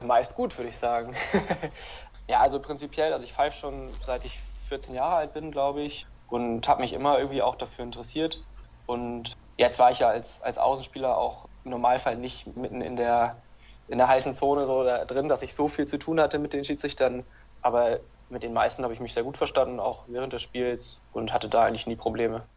Meist 0.00 0.36
gut, 0.36 0.56
würde 0.56 0.70
ich 0.70 0.76
sagen. 0.76 1.12
ja, 2.28 2.40
also 2.40 2.60
prinzipiell, 2.60 3.12
also 3.12 3.24
ich 3.24 3.32
pfeife 3.32 3.56
schon 3.58 3.92
seit 4.02 4.24
ich 4.24 4.38
14 4.68 4.94
Jahre 4.94 5.16
alt 5.16 5.32
bin, 5.32 5.50
glaube 5.50 5.82
ich, 5.82 6.06
und 6.26 6.68
habe 6.68 6.82
mich 6.82 6.92
immer 6.92 7.18
irgendwie 7.18 7.42
auch 7.42 7.56
dafür 7.56 7.84
interessiert. 7.84 8.44
Und 8.86 9.32
jetzt 9.56 9.78
war 9.78 9.90
ich 9.90 10.00
ja 10.00 10.08
als, 10.08 10.42
als 10.42 10.58
Außenspieler 10.58 11.16
auch 11.16 11.46
im 11.64 11.70
Normalfall 11.72 12.16
nicht 12.16 12.46
mitten 12.56 12.80
in 12.82 12.96
der 12.96 13.42
in 13.88 13.98
der 13.98 14.08
heißen 14.08 14.34
Zone 14.34 14.66
so 14.66 14.84
da 14.84 15.04
drin, 15.06 15.28
dass 15.28 15.42
ich 15.42 15.54
so 15.54 15.66
viel 15.68 15.86
zu 15.86 15.98
tun 15.98 16.20
hatte 16.20 16.38
mit 16.38 16.52
den 16.52 16.64
Schiedsrichtern. 16.64 17.24
Aber 17.62 18.00
mit 18.28 18.42
den 18.42 18.52
meisten 18.52 18.82
habe 18.84 18.92
ich 18.92 19.00
mich 19.00 19.14
sehr 19.14 19.24
gut 19.24 19.38
verstanden, 19.38 19.80
auch 19.80 20.06
während 20.08 20.32
des 20.34 20.42
Spiels 20.42 21.02
und 21.10 21.32
hatte 21.32 21.48
da 21.48 21.64
eigentlich 21.64 21.86
nie 21.86 21.96
Probleme. 21.96 22.50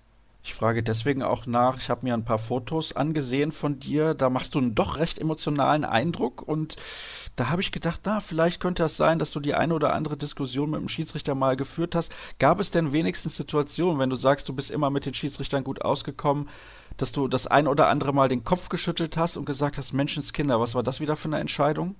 Ich 0.44 0.56
frage 0.56 0.82
deswegen 0.82 1.22
auch 1.22 1.46
nach, 1.46 1.78
ich 1.78 1.89
habe 1.92 2.06
mir 2.06 2.16
ein 2.16 2.26
paar 2.26 2.39
Fotos 2.39 2.96
angesehen 2.96 3.52
von 3.52 3.80
dir, 3.80 4.16
da 4.16 4.32
machst 4.32 4.56
du 4.56 4.60
einen 4.60 4.74
doch 4.74 4.98
recht 4.98 5.20
emotionalen 5.20 5.86
Eindruck 5.86 6.42
und 6.42 6.78
da 7.36 7.50
habe 7.50 7.62
ich 7.62 7.72
gedacht, 7.72 8.02
na, 8.06 8.22
vielleicht 8.22 8.60
könnte 8.60 8.84
es 8.84 8.98
sein, 8.98 9.20
dass 9.20 9.30
du 9.30 9.39
die 9.39 9.54
eine 9.54 9.76
oder 9.76 9.94
andere 9.94 10.18
Diskussion 10.18 10.72
mit 10.72 10.82
dem 10.82 10.89
Schiedsrichter 10.89 11.36
mal 11.36 11.56
geführt 11.56 11.94
hast. 11.94 12.12
Gab 12.39 12.60
es 12.60 12.72
denn 12.72 12.92
wenigstens 12.92 13.38
Situationen, 13.38 14.00
wenn 14.00 14.10
du 14.10 14.16
sagst, 14.16 14.50
du 14.50 14.54
bist 14.54 14.72
immer 14.72 14.89
mit 14.89 15.06
den 15.06 15.14
Schiedsrichtern 15.14 15.64
gut 15.64 15.84
ausgekommen, 15.84 16.50
dass 16.98 17.12
du 17.12 17.28
das 17.28 17.46
ein 17.46 17.68
oder 17.68 17.88
andere 17.88 18.12
Mal 18.12 18.28
den 18.28 18.44
Kopf 18.44 18.70
geschüttelt 18.70 19.18
hast 19.18 19.38
und 19.38 19.46
gesagt 19.46 19.78
hast, 19.78 19.94
Menschenskinder, 19.94 20.60
was 20.60 20.74
war 20.74 20.84
das 20.84 21.00
wieder 21.00 21.16
für 21.16 21.28
eine 21.28 21.39
Entscheidung? 21.39 21.96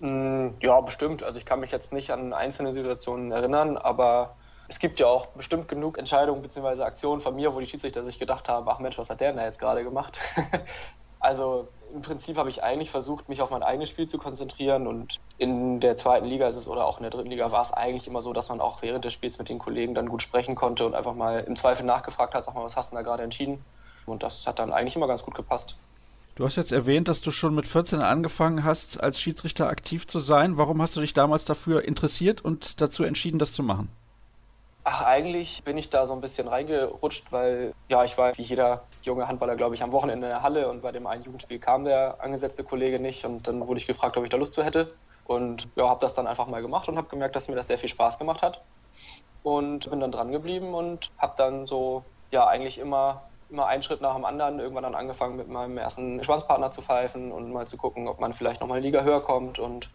Mm, 0.00 0.48
ja, 0.60 0.80
bestimmt. 0.80 1.22
Also 1.22 1.38
ich 1.38 1.44
kann 1.44 1.60
mich 1.60 1.72
jetzt 1.72 1.92
nicht 1.92 2.10
an 2.10 2.32
einzelne 2.32 2.72
Situationen 2.72 3.32
erinnern, 3.32 3.76
aber 3.76 4.34
es 4.68 4.78
gibt 4.78 5.00
ja 5.00 5.06
auch 5.06 5.26
bestimmt 5.28 5.68
genug 5.68 5.98
Entscheidungen 5.98 6.42
bzw. 6.42 6.82
Aktionen 6.82 7.20
von 7.20 7.34
mir, 7.34 7.54
wo 7.54 7.60
die 7.60 7.66
Schiedsrichter 7.66 8.02
sich 8.04 8.18
gedacht 8.18 8.48
haben, 8.48 8.68
ach 8.68 8.78
Mensch, 8.78 8.98
was 8.98 9.10
hat 9.10 9.20
der 9.20 9.28
denn 9.28 9.36
da 9.36 9.44
jetzt 9.44 9.58
gerade 9.58 9.84
gemacht? 9.84 10.18
also 11.20 11.68
im 11.94 12.02
Prinzip 12.02 12.36
habe 12.36 12.48
ich 12.48 12.62
eigentlich 12.62 12.90
versucht, 12.90 13.28
mich 13.28 13.40
auf 13.42 13.50
mein 13.50 13.62
eigenes 13.62 13.88
Spiel 13.88 14.08
zu 14.08 14.18
konzentrieren 14.18 14.86
und 14.86 15.16
in 15.38 15.80
der 15.80 15.96
zweiten 15.96 16.26
Liga 16.26 16.48
ist 16.48 16.56
es 16.56 16.68
oder 16.68 16.84
auch 16.84 16.98
in 16.98 17.02
der 17.02 17.10
dritten 17.10 17.30
Liga 17.30 17.52
war 17.52 17.62
es 17.62 17.72
eigentlich 17.72 18.08
immer 18.08 18.20
so, 18.20 18.32
dass 18.32 18.48
man 18.48 18.60
auch 18.60 18.82
während 18.82 19.04
des 19.04 19.12
Spiels 19.12 19.38
mit 19.38 19.48
den 19.48 19.58
Kollegen 19.58 19.94
dann 19.94 20.08
gut 20.08 20.22
sprechen 20.22 20.56
konnte 20.56 20.84
und 20.84 20.94
einfach 20.94 21.14
mal 21.14 21.40
im 21.40 21.56
Zweifel 21.56 21.86
nachgefragt 21.86 22.34
hat, 22.34 22.44
sag 22.44 22.54
mal, 22.54 22.64
was 22.64 22.76
hast 22.76 22.92
du 22.92 22.96
da 22.96 23.02
gerade 23.02 23.22
entschieden? 23.22 23.64
Und 24.04 24.22
das 24.22 24.46
hat 24.46 24.58
dann 24.58 24.72
eigentlich 24.72 24.96
immer 24.96 25.08
ganz 25.08 25.22
gut 25.22 25.34
gepasst. 25.34 25.76
Du 26.36 26.44
hast 26.44 26.56
jetzt 26.56 26.70
erwähnt, 26.70 27.08
dass 27.08 27.22
du 27.22 27.30
schon 27.30 27.54
mit 27.54 27.66
14 27.66 28.00
angefangen 28.00 28.62
hast, 28.62 29.02
als 29.02 29.18
Schiedsrichter 29.18 29.68
aktiv 29.68 30.06
zu 30.06 30.20
sein. 30.20 30.58
Warum 30.58 30.82
hast 30.82 30.94
du 30.94 31.00
dich 31.00 31.14
damals 31.14 31.46
dafür 31.46 31.84
interessiert 31.84 32.44
und 32.44 32.80
dazu 32.80 33.04
entschieden, 33.04 33.38
das 33.38 33.54
zu 33.54 33.62
machen? 33.62 33.88
Ach, 34.88 35.02
eigentlich 35.02 35.64
bin 35.64 35.76
ich 35.78 35.90
da 35.90 36.06
so 36.06 36.12
ein 36.12 36.20
bisschen 36.20 36.46
reingerutscht, 36.46 37.32
weil 37.32 37.72
ja, 37.88 38.04
ich 38.04 38.16
war 38.18 38.36
wie 38.36 38.42
jeder 38.42 38.86
junge 39.02 39.26
Handballer, 39.26 39.56
glaube 39.56 39.74
ich, 39.74 39.82
am 39.82 39.90
Wochenende 39.90 40.28
in 40.28 40.30
der 40.30 40.42
Halle 40.42 40.68
und 40.70 40.80
bei 40.80 40.92
dem 40.92 41.08
einen 41.08 41.24
Jugendspiel 41.24 41.58
kam 41.58 41.84
der 41.84 42.20
angesetzte 42.22 42.62
Kollege 42.62 43.00
nicht 43.00 43.24
und 43.24 43.48
dann 43.48 43.66
wurde 43.66 43.80
ich 43.80 43.88
gefragt, 43.88 44.16
ob 44.16 44.22
ich 44.22 44.30
da 44.30 44.36
Lust 44.36 44.54
zu 44.54 44.62
hätte. 44.62 44.96
Und 45.24 45.66
ja, 45.74 45.88
habe 45.88 45.98
das 45.98 46.14
dann 46.14 46.28
einfach 46.28 46.46
mal 46.46 46.62
gemacht 46.62 46.88
und 46.88 46.96
habe 46.96 47.08
gemerkt, 47.08 47.34
dass 47.34 47.48
mir 47.48 47.56
das 47.56 47.66
sehr 47.66 47.78
viel 47.78 47.88
Spaß 47.88 48.16
gemacht 48.20 48.42
hat. 48.42 48.64
Und 49.42 49.90
bin 49.90 49.98
dann 50.00 50.12
dran 50.12 50.30
geblieben 50.30 50.72
und 50.74 51.08
habe 51.18 51.34
dann 51.36 51.66
so 51.66 52.14
ja 52.30 52.46
eigentlich 52.46 52.78
immer 52.78 53.32
immer 53.48 53.66
einen 53.66 53.82
Schritt 53.82 54.00
nach 54.00 54.14
dem 54.14 54.24
anderen 54.24 54.60
irgendwann 54.60 54.84
dann 54.84 54.94
angefangen 54.94 55.36
mit 55.36 55.48
meinem 55.48 55.78
ersten 55.78 56.22
Schwanzpartner 56.22 56.70
zu 56.70 56.82
pfeifen 56.82 57.32
und 57.32 57.52
mal 57.52 57.66
zu 57.66 57.76
gucken, 57.76 58.08
ob 58.08 58.20
man 58.20 58.34
vielleicht 58.34 58.60
nochmal 58.60 58.78
eine 58.78 58.86
Liga 58.86 59.02
höher 59.02 59.22
kommt 59.22 59.58
und 59.58 59.90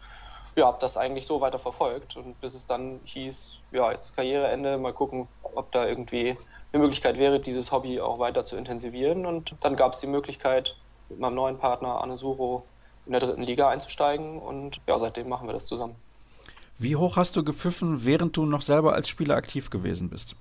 ja, 0.55 0.65
habe 0.65 0.77
das 0.79 0.97
eigentlich 0.97 1.25
so 1.25 1.41
weiter 1.41 1.59
verfolgt 1.59 2.17
und 2.17 2.39
bis 2.41 2.53
es 2.53 2.65
dann 2.65 2.99
hieß, 3.05 3.59
ja, 3.71 3.91
jetzt 3.91 4.15
Karriereende, 4.15 4.77
mal 4.77 4.93
gucken, 4.93 5.27
ob 5.41 5.71
da 5.71 5.85
irgendwie 5.85 6.37
eine 6.73 6.81
Möglichkeit 6.81 7.17
wäre, 7.17 7.39
dieses 7.39 7.71
Hobby 7.71 7.99
auch 7.99 8.19
weiter 8.19 8.45
zu 8.45 8.55
intensivieren. 8.55 9.25
Und 9.25 9.55
dann 9.61 9.75
gab 9.75 9.93
es 9.93 9.99
die 9.99 10.07
Möglichkeit, 10.07 10.75
mit 11.09 11.19
meinem 11.19 11.35
neuen 11.35 11.57
Partner 11.57 12.01
Anne 12.01 12.17
Suro 12.17 12.63
in 13.05 13.11
der 13.11 13.21
dritten 13.21 13.43
Liga 13.43 13.69
einzusteigen 13.69 14.39
und 14.39 14.79
ja, 14.87 14.97
seitdem 14.99 15.27
machen 15.27 15.47
wir 15.47 15.53
das 15.53 15.65
zusammen. 15.65 15.95
Wie 16.77 16.95
hoch 16.95 17.17
hast 17.17 17.35
du 17.35 17.43
gepfiffen, 17.43 18.05
während 18.05 18.37
du 18.37 18.45
noch 18.45 18.61
selber 18.61 18.93
als 18.93 19.09
Spieler 19.09 19.35
aktiv 19.35 19.69
gewesen 19.69 20.09
bist? 20.09 20.35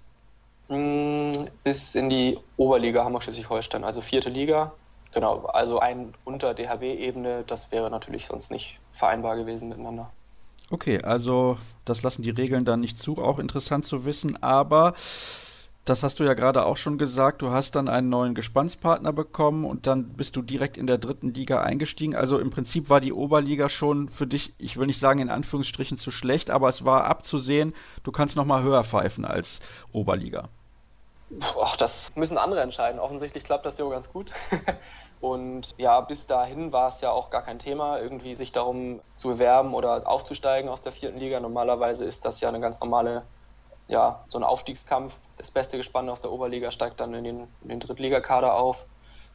Mm, 0.69 1.33
bis 1.65 1.95
in 1.95 2.09
die 2.09 2.39
Oberliga 2.57 3.05
Hamburg-Schleswig-Holstein, 3.05 3.85
also 3.85 4.01
vierte 4.01 4.31
Liga. 4.31 4.73
Genau, 5.13 5.47
also 5.47 5.81
ein 5.81 6.15
unter 6.25 6.55
DHB-Ebene, 6.55 7.43
das 7.47 7.73
wäre 7.73 7.91
natürlich 7.91 8.27
sonst 8.27 8.51
nicht 8.51 8.79
vereinbar 9.01 9.37
gewesen 9.37 9.69
miteinander. 9.69 10.11
Okay, 10.71 11.03
also 11.03 11.59
das 11.85 12.05
lassen 12.05 12.23
die 12.23 12.31
Regeln 12.31 12.65
dann 12.65 12.79
nicht 12.79 12.99
zu, 12.99 13.19
auch 13.19 13.41
interessant 13.41 13.85
zu 13.85 14.05
wissen, 14.05 14.41
aber 14.41 14.95
das 15.85 16.05
hast 16.05 16.21
du 16.21 16.25
ja 16.25 16.35
gerade 16.35 16.65
auch 16.65 16.77
schon 16.77 16.99
gesagt, 16.99 17.43
du 17.43 17.51
hast 17.51 17.75
dann 17.75 17.89
einen 17.89 18.11
neuen 18.11 18.37
Gespannspartner 18.37 19.13
bekommen 19.13 19.65
und 19.65 19.89
dann 19.89 20.11
bist 20.11 20.37
du 20.37 20.43
direkt 20.43 20.77
in 20.77 20.87
der 20.87 20.99
dritten 20.99 21.35
Liga 21.35 21.63
eingestiegen. 21.63 22.15
Also 22.15 22.39
im 22.39 22.51
Prinzip 22.51 22.89
war 22.89 23.01
die 23.01 23.13
Oberliga 23.13 23.69
schon 23.69 24.09
für 24.09 24.29
dich, 24.29 24.55
ich 24.59 24.77
will 24.77 24.87
nicht 24.87 25.01
sagen 25.01 25.19
in 25.19 25.31
Anführungsstrichen 25.31 25.97
zu 25.97 26.13
schlecht, 26.13 26.51
aber 26.51 26.69
es 26.69 26.85
war 26.85 27.07
abzusehen, 27.07 27.75
du 28.05 28.13
kannst 28.13 28.37
noch 28.37 28.45
mal 28.45 28.63
höher 28.63 28.85
pfeifen 28.85 29.25
als 29.25 29.61
Oberliga. 29.91 30.49
Ach, 31.61 31.77
das 31.77 32.13
müssen 32.15 32.39
andere 32.39 32.61
entscheiden. 32.61 33.01
Offensichtlich 33.01 33.43
klappt 33.43 33.65
das 33.65 33.79
ja 33.79 33.89
ganz 33.89 34.13
gut. 34.13 34.33
Und 35.21 35.73
ja, 35.77 36.01
bis 36.01 36.27
dahin 36.27 36.73
war 36.73 36.89
es 36.89 37.03
ja 37.03 37.11
auch 37.11 37.29
gar 37.29 37.43
kein 37.43 37.59
Thema, 37.59 37.99
irgendwie 38.01 38.35
sich 38.35 38.53
darum 38.53 39.03
zu 39.17 39.29
bewerben 39.29 39.75
oder 39.75 40.09
aufzusteigen 40.09 40.71
aus 40.71 40.81
der 40.83 40.93
vierten 40.93 41.19
Liga. 41.19 41.41
Normalerweise 41.41 42.07
ist 42.07 42.25
das 42.25 42.41
ja 42.41 42.49
eine 42.49 42.61
ganz 42.61 42.81
normale, 42.81 43.27
ja, 43.87 44.25
so 44.29 44.39
ein 44.39 44.45
Aufstiegskampf. 44.45 45.19
Das 45.37 45.51
beste 45.51 45.77
Gespann 45.77 46.09
aus 46.09 46.23
der 46.23 46.33
Oberliga 46.33 46.71
steigt 46.71 47.01
dann 47.01 47.13
in 47.13 47.25
den, 47.25 47.49
in 47.61 47.69
den 47.69 47.81
Drittligakader 47.81 48.55
auf. 48.55 48.87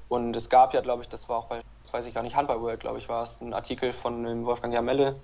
Und 0.07 0.35
es 0.35 0.49
gab 0.49 0.73
ja, 0.73 0.81
glaube 0.81 1.03
ich, 1.03 1.09
das 1.09 1.29
war 1.29 1.37
auch 1.37 1.45
bei, 1.45 1.61
das 1.83 1.93
weiß 1.93 2.05
ich 2.07 2.15
gar 2.15 2.23
nicht, 2.23 2.35
Handball 2.35 2.61
World, 2.61 2.79
glaube 2.79 2.97
ich, 2.97 3.07
war 3.07 3.23
es, 3.23 3.41
ein 3.41 3.53
Artikel 3.53 3.93
von 3.93 4.45
Wolfgang 4.45 4.73
Jamelle, 4.73 5.19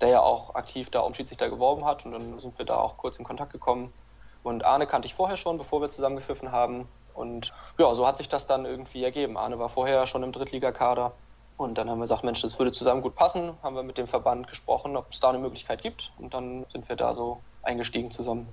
der 0.00 0.08
ja 0.08 0.20
auch 0.20 0.54
aktiv 0.54 0.90
da 0.90 1.00
um 1.00 1.12
Schiedsrichter 1.12 1.50
geworben 1.50 1.84
hat. 1.84 2.06
Und 2.06 2.12
dann 2.12 2.38
sind 2.40 2.56
wir 2.58 2.64
da 2.64 2.76
auch 2.76 2.96
kurz 2.96 3.18
in 3.18 3.24
Kontakt 3.24 3.52
gekommen. 3.52 3.92
Und 4.42 4.64
Arne 4.64 4.86
kannte 4.86 5.06
ich 5.06 5.14
vorher 5.14 5.36
schon, 5.36 5.58
bevor 5.58 5.82
wir 5.82 5.90
zusammen 5.90 6.16
gepfiffen 6.16 6.52
haben. 6.52 6.88
Und 7.16 7.52
ja, 7.78 7.92
so 7.94 8.06
hat 8.06 8.18
sich 8.18 8.28
das 8.28 8.46
dann 8.46 8.64
irgendwie 8.64 9.02
ergeben. 9.02 9.36
Arne 9.36 9.58
war 9.58 9.68
vorher 9.68 10.06
schon 10.06 10.22
im 10.22 10.32
Drittligakader. 10.32 11.12
Und 11.56 11.78
dann 11.78 11.88
haben 11.88 11.98
wir 11.98 12.04
gesagt, 12.04 12.24
Mensch, 12.24 12.42
das 12.42 12.58
würde 12.58 12.72
zusammen 12.72 13.00
gut 13.00 13.14
passen. 13.14 13.54
Haben 13.62 13.76
wir 13.76 13.82
mit 13.82 13.96
dem 13.96 14.06
Verband 14.06 14.48
gesprochen, 14.48 14.96
ob 14.96 15.10
es 15.10 15.20
da 15.20 15.30
eine 15.30 15.38
Möglichkeit 15.38 15.82
gibt. 15.82 16.12
Und 16.18 16.34
dann 16.34 16.66
sind 16.70 16.88
wir 16.88 16.96
da 16.96 17.14
so 17.14 17.40
eingestiegen 17.62 18.10
zusammen. 18.10 18.48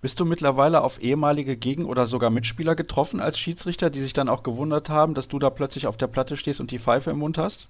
Bist 0.00 0.20
du 0.20 0.24
mittlerweile 0.24 0.84
auf 0.84 1.00
ehemalige 1.00 1.56
Gegen- 1.56 1.86
oder 1.86 2.06
sogar 2.06 2.30
Mitspieler 2.30 2.76
getroffen 2.76 3.20
als 3.20 3.38
Schiedsrichter, 3.38 3.90
die 3.90 4.00
sich 4.00 4.12
dann 4.12 4.28
auch 4.28 4.44
gewundert 4.44 4.90
haben, 4.90 5.14
dass 5.14 5.26
du 5.26 5.38
da 5.38 5.50
plötzlich 5.50 5.86
auf 5.86 5.96
der 5.96 6.06
Platte 6.06 6.36
stehst 6.36 6.60
und 6.60 6.70
die 6.70 6.78
Pfeife 6.78 7.10
im 7.10 7.18
Mund 7.18 7.38
hast? 7.38 7.68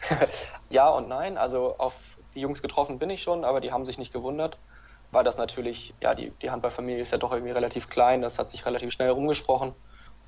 ja 0.70 0.88
und 0.88 1.08
nein. 1.08 1.38
Also 1.38 1.76
auf 1.78 1.94
die 2.34 2.40
Jungs 2.40 2.60
getroffen 2.60 2.98
bin 2.98 3.08
ich 3.08 3.22
schon, 3.22 3.44
aber 3.44 3.60
die 3.60 3.72
haben 3.72 3.86
sich 3.86 3.96
nicht 3.96 4.12
gewundert 4.12 4.58
weil 5.16 5.24
das 5.24 5.38
natürlich, 5.38 5.94
ja, 6.02 6.14
die, 6.14 6.30
die 6.42 6.50
Handballfamilie 6.50 7.00
ist 7.00 7.10
ja 7.10 7.16
doch 7.16 7.32
irgendwie 7.32 7.52
relativ 7.52 7.88
klein, 7.88 8.20
das 8.20 8.38
hat 8.38 8.50
sich 8.50 8.66
relativ 8.66 8.92
schnell 8.92 9.08
rumgesprochen. 9.08 9.72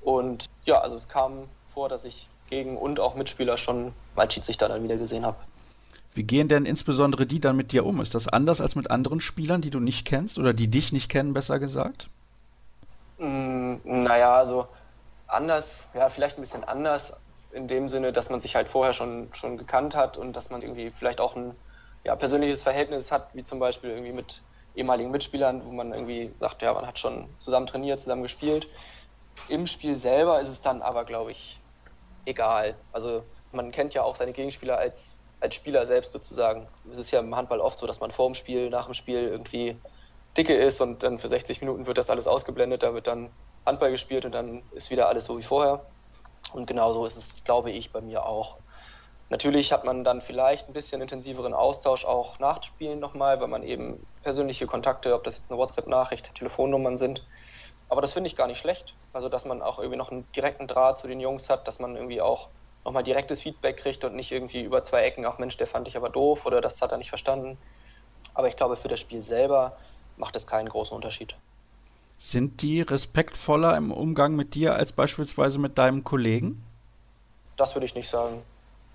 Und 0.01 0.45
ja, 0.65 0.81
also 0.81 0.95
es 0.95 1.07
kam 1.07 1.47
vor, 1.63 1.89
dass 1.89 2.05
ich 2.05 2.27
gegen 2.47 2.75
und 2.75 2.99
auch 2.99 3.13
Mitspieler 3.13 3.57
schon 3.57 3.93
mal 4.15 4.29
Schiedsrichter 4.31 4.67
dann 4.67 4.83
wieder 4.83 4.97
gesehen 4.97 5.27
habe. 5.27 5.37
Wie 6.15 6.23
gehen 6.23 6.47
denn 6.47 6.65
insbesondere 6.65 7.27
die 7.27 7.39
dann 7.39 7.55
mit 7.55 7.71
dir 7.71 7.85
um? 7.85 8.01
Ist 8.01 8.15
das 8.15 8.27
anders 8.27 8.61
als 8.61 8.73
mit 8.73 8.89
anderen 8.89 9.21
Spielern, 9.21 9.61
die 9.61 9.69
du 9.69 9.79
nicht 9.79 10.07
kennst 10.07 10.39
oder 10.39 10.53
die 10.53 10.71
dich 10.71 10.91
nicht 10.91 11.07
kennen, 11.07 11.33
besser 11.33 11.59
gesagt? 11.59 12.09
Mm, 13.19 13.75
naja, 13.83 14.33
also 14.33 14.69
anders, 15.27 15.81
ja, 15.93 16.09
vielleicht 16.09 16.39
ein 16.39 16.41
bisschen 16.41 16.63
anders 16.63 17.13
in 17.51 17.67
dem 17.67 17.89
Sinne, 17.89 18.11
dass 18.11 18.31
man 18.31 18.41
sich 18.41 18.55
halt 18.55 18.69
vorher 18.69 18.93
schon, 18.93 19.29
schon 19.35 19.55
gekannt 19.55 19.95
hat 19.95 20.17
und 20.17 20.33
dass 20.33 20.49
man 20.49 20.63
irgendwie 20.63 20.89
vielleicht 20.89 21.21
auch 21.21 21.35
ein 21.35 21.53
ja, 22.03 22.15
persönliches 22.15 22.63
Verhältnis 22.63 23.11
hat, 23.11 23.35
wie 23.35 23.43
zum 23.43 23.59
Beispiel 23.59 23.91
irgendwie 23.91 24.13
mit 24.13 24.41
ehemaligen 24.79 25.11
Mitspielern, 25.11 25.65
wo 25.65 25.71
man 25.71 25.93
irgendwie 25.93 26.33
sagt, 26.37 26.61
ja, 26.61 26.73
man 26.73 26.87
hat 26.87 26.97
schon 26.97 27.29
zusammen 27.37 27.67
trainiert, 27.67 27.99
zusammen 27.99 28.23
gespielt. 28.23 28.67
Im 29.47 29.67
Spiel 29.67 29.95
selber 29.95 30.39
ist 30.39 30.49
es 30.49 30.61
dann 30.61 30.81
aber, 30.81 31.05
glaube 31.05 31.31
ich, 31.31 31.59
egal. 32.25 32.75
Also 32.91 33.23
man 33.51 33.71
kennt 33.71 33.93
ja 33.93 34.03
auch 34.03 34.15
seine 34.15 34.33
Gegenspieler 34.33 34.77
als, 34.77 35.19
als 35.39 35.55
Spieler 35.55 35.85
selbst 35.85 36.11
sozusagen. 36.11 36.67
Es 36.89 36.97
ist 36.97 37.11
ja 37.11 37.19
im 37.19 37.35
Handball 37.35 37.59
oft 37.59 37.79
so, 37.79 37.87
dass 37.87 37.99
man 37.99 38.11
vor 38.11 38.27
dem 38.27 38.35
Spiel, 38.35 38.69
nach 38.69 38.85
dem 38.85 38.93
Spiel 38.93 39.19
irgendwie 39.19 39.79
dicke 40.37 40.55
ist 40.55 40.81
und 40.81 41.03
dann 41.03 41.19
für 41.19 41.27
60 41.27 41.61
Minuten 41.61 41.85
wird 41.85 41.97
das 41.97 42.09
alles 42.09 42.27
ausgeblendet, 42.27 42.83
da 42.83 42.93
wird 42.93 43.07
dann 43.07 43.31
Handball 43.65 43.91
gespielt 43.91 44.25
und 44.25 44.33
dann 44.33 44.63
ist 44.71 44.89
wieder 44.89 45.07
alles 45.09 45.25
so 45.25 45.37
wie 45.37 45.43
vorher. 45.43 45.85
Und 46.53 46.65
genauso 46.65 47.05
ist 47.05 47.17
es, 47.17 47.43
glaube 47.43 47.71
ich, 47.71 47.91
bei 47.91 48.01
mir 48.01 48.25
auch. 48.25 48.57
Natürlich 49.29 49.71
hat 49.71 49.85
man 49.85 50.03
dann 50.03 50.21
vielleicht 50.21 50.67
ein 50.67 50.73
bisschen 50.73 51.01
intensiveren 51.01 51.53
Austausch 51.53 52.03
auch 52.03 52.39
nach 52.39 52.63
Spielen 52.63 52.99
nochmal, 52.99 53.39
weil 53.39 53.47
man 53.47 53.61
eben 53.61 54.03
persönliche 54.23 54.65
Kontakte, 54.65 55.13
ob 55.13 55.23
das 55.23 55.37
jetzt 55.37 55.51
eine 55.51 55.59
WhatsApp-Nachricht, 55.59 56.33
Telefonnummern 56.33 56.97
sind. 56.97 57.27
Aber 57.89 58.01
das 58.01 58.13
finde 58.13 58.27
ich 58.27 58.35
gar 58.35 58.47
nicht 58.47 58.57
schlecht. 58.57 58.95
Also, 59.13 59.29
dass 59.29 59.45
man 59.45 59.61
auch 59.61 59.77
irgendwie 59.77 59.97
noch 59.97 60.11
einen 60.11 60.25
direkten 60.35 60.65
Draht 60.65 60.97
zu 60.97 61.07
den 61.07 61.19
Jungs 61.19 61.49
hat, 61.49 61.67
dass 61.67 61.79
man 61.79 61.95
irgendwie 61.95 62.21
auch 62.21 62.49
nochmal 62.83 63.03
direktes 63.03 63.41
Feedback 63.41 63.77
kriegt 63.77 64.03
und 64.03 64.15
nicht 64.15 64.31
irgendwie 64.31 64.61
über 64.61 64.83
zwei 64.83 65.03
Ecken, 65.03 65.25
auch 65.25 65.37
Mensch, 65.37 65.57
der 65.57 65.67
fand 65.67 65.87
ich 65.87 65.95
aber 65.95 66.09
doof 66.09 66.47
oder 66.47 66.59
das 66.59 66.81
hat 66.81 66.91
er 66.91 66.97
nicht 66.97 67.09
verstanden. 67.09 67.57
Aber 68.33 68.47
ich 68.47 68.55
glaube, 68.55 68.77
für 68.77 68.87
das 68.87 68.99
Spiel 68.99 69.21
selber 69.21 69.77
macht 70.17 70.35
es 70.35 70.47
keinen 70.47 70.69
großen 70.69 70.95
Unterschied. 70.95 71.35
Sind 72.17 72.63
die 72.63 72.81
respektvoller 72.81 73.77
im 73.77 73.91
Umgang 73.91 74.35
mit 74.35 74.55
dir 74.55 74.73
als 74.73 74.91
beispielsweise 74.91 75.59
mit 75.59 75.77
deinem 75.77 76.03
Kollegen? 76.03 76.63
Das 77.57 77.75
würde 77.75 77.85
ich 77.85 77.95
nicht 77.95 78.09
sagen 78.09 78.41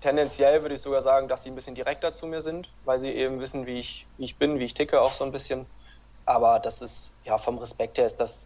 tendenziell 0.05 0.61
würde 0.61 0.75
ich 0.75 0.81
sogar 0.81 1.01
sagen, 1.01 1.27
dass 1.27 1.41
sie 1.41 1.49
ein 1.49 1.55
bisschen 1.55 1.73
direkter 1.73 2.13
zu 2.13 2.27
mir 2.27 2.43
sind, 2.43 2.71
weil 2.83 2.99
sie 2.99 3.09
eben 3.09 3.39
wissen, 3.39 3.65
wie 3.65 3.79
ich, 3.79 4.07
wie 4.17 4.25
ich 4.25 4.37
bin, 4.37 4.59
wie 4.59 4.65
ich 4.65 4.75
ticke 4.75 5.01
auch 5.01 5.13
so 5.13 5.23
ein 5.23 5.31
bisschen. 5.31 5.65
Aber 6.25 6.59
das 6.59 6.81
ist, 6.83 7.11
ja, 7.23 7.39
vom 7.39 7.57
Respekt 7.57 7.97
her 7.97 8.05
ist 8.05 8.17
das 8.19 8.45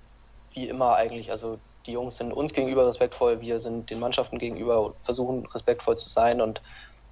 wie 0.54 0.70
immer 0.70 0.96
eigentlich. 0.96 1.32
Also 1.32 1.60
die 1.86 1.92
Jungs 1.92 2.16
sind 2.16 2.32
uns 2.32 2.54
gegenüber 2.54 2.88
respektvoll, 2.88 3.42
wir 3.42 3.60
sind 3.60 3.90
den 3.90 4.00
Mannschaften 4.00 4.40
gegenüber 4.40 4.86
und 4.86 4.96
versuchen 5.04 5.46
respektvoll 5.48 5.98
zu 5.98 6.08
sein 6.08 6.40
und 6.40 6.62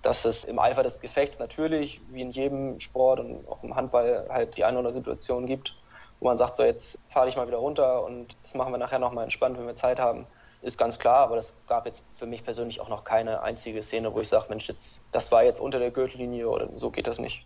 dass 0.02 0.24
es 0.24 0.46
im 0.46 0.60
Eifer 0.60 0.84
des 0.84 1.02
Gefechts 1.02 1.40
natürlich, 1.40 2.02
wie 2.08 2.22
in 2.22 2.32
jedem 2.32 2.80
Sport 2.80 3.20
und 3.20 3.46
auch 3.50 3.64
im 3.64 3.76
Handball, 3.76 4.28
halt 4.30 4.56
die 4.56 4.64
eine 4.64 4.78
oder 4.78 4.88
andere 4.88 4.94
Situation 4.94 5.46
gibt, 5.46 5.76
wo 6.20 6.28
man 6.28 6.38
sagt, 6.38 6.56
so 6.56 6.64
jetzt 6.64 7.02
fahre 7.10 7.28
ich 7.28 7.36
mal 7.36 7.48
wieder 7.48 7.58
runter 7.58 8.04
und 8.06 8.38
das 8.44 8.56
machen 8.56 8.72
wir 8.72 8.78
nachher 8.78 9.00
nochmal 9.00 9.26
entspannt, 9.26 9.58
wenn 9.58 9.68
wir 9.68 9.76
Zeit 9.76 10.00
haben 10.00 10.28
ist 10.62 10.78
ganz 10.78 11.00
klar, 11.00 11.18
aber 11.18 11.36
das 11.36 11.56
gab 11.68 11.86
jetzt 11.86 12.04
für 12.12 12.26
mich 12.26 12.44
persönlich 12.44 12.82
auch 12.82 12.90
noch 12.90 13.04
keine 13.04 13.42
einzige 13.42 13.82
Szene, 13.84 14.14
wo 14.14 14.20
ich 14.20 14.30
sage, 14.30 14.46
Mensch, 14.50 14.68
jetzt, 14.68 15.02
das 15.12 15.32
war 15.32 15.44
jetzt 15.44 15.60
unter 15.60 15.80
der 15.80 15.92
Gürtellinie 15.92 16.50
oder 16.50 16.70
so 16.76 16.92
geht 16.92 17.08
das 17.08 17.20
nicht. 17.20 17.46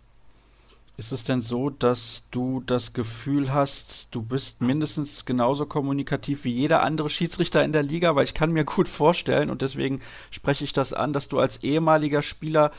Ist 0.98 1.10
es 1.12 1.24
denn 1.24 1.40
so, 1.40 1.70
dass 1.70 2.22
du 2.30 2.60
das 2.60 2.92
Gefühl 2.92 3.52
hast, 3.52 4.08
du 4.10 4.20
bist 4.20 4.60
mindestens 4.60 5.24
genauso 5.24 5.64
kommunikativ 5.64 6.44
wie 6.44 6.52
jeder 6.52 6.82
andere 6.82 7.08
Schiedsrichter 7.08 7.64
in 7.64 7.72
der 7.72 7.82
Liga? 7.82 8.14
Weil 8.14 8.24
ich 8.24 8.34
kann 8.34 8.52
mir 8.52 8.64
gut 8.64 8.88
vorstellen, 8.88 9.48
und 9.48 9.62
deswegen 9.62 10.00
spreche 10.30 10.64
ich 10.64 10.74
das 10.74 10.92
an, 10.92 11.14
dass 11.14 11.28
du 11.28 11.38
als 11.38 11.62
ehemaliger 11.62 12.20
Spieler 12.20 12.72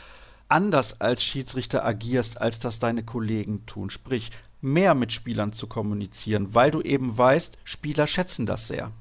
anders 0.48 1.02
als 1.02 1.24
Schiedsrichter 1.24 1.84
agierst, 1.84 2.40
als 2.40 2.60
das 2.60 2.78
deine 2.78 3.04
Kollegen 3.04 3.66
tun. 3.66 3.90
Sprich, 3.90 4.30
mehr 4.62 4.94
mit 4.94 5.12
Spielern 5.12 5.52
zu 5.52 5.66
kommunizieren, 5.66 6.54
weil 6.54 6.70
du 6.70 6.82
eben 6.82 7.18
weißt, 7.18 7.58
Spieler 7.64 8.06
schätzen 8.06 8.46
das 8.46 8.68
sehr. 8.68 8.92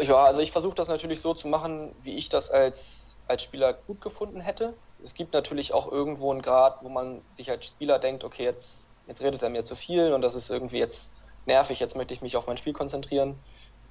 Ja, 0.00 0.24
also 0.24 0.40
ich 0.40 0.52
versuche 0.52 0.74
das 0.74 0.88
natürlich 0.88 1.20
so 1.20 1.34
zu 1.34 1.48
machen, 1.48 1.94
wie 2.00 2.16
ich 2.16 2.28
das 2.28 2.50
als, 2.50 3.20
als 3.26 3.42
Spieler 3.42 3.72
gut 3.72 4.00
gefunden 4.00 4.40
hätte. 4.40 4.78
Es 5.02 5.14
gibt 5.14 5.32
natürlich 5.32 5.72
auch 5.72 5.90
irgendwo 5.90 6.30
einen 6.30 6.42
Grad, 6.42 6.82
wo 6.82 6.88
man 6.88 7.24
sich 7.30 7.50
als 7.50 7.66
Spieler 7.66 7.98
denkt, 7.98 8.24
okay, 8.24 8.44
jetzt, 8.44 8.90
jetzt 9.06 9.20
redet 9.20 9.42
er 9.42 9.50
mir 9.50 9.64
zu 9.64 9.76
viel 9.76 10.12
und 10.12 10.22
das 10.22 10.34
ist 10.34 10.50
irgendwie 10.50 10.78
jetzt 10.78 11.14
nervig, 11.44 11.80
jetzt 11.80 11.96
möchte 11.96 12.14
ich 12.14 12.22
mich 12.22 12.36
auf 12.36 12.46
mein 12.46 12.56
Spiel 12.56 12.72
konzentrieren. 12.72 13.44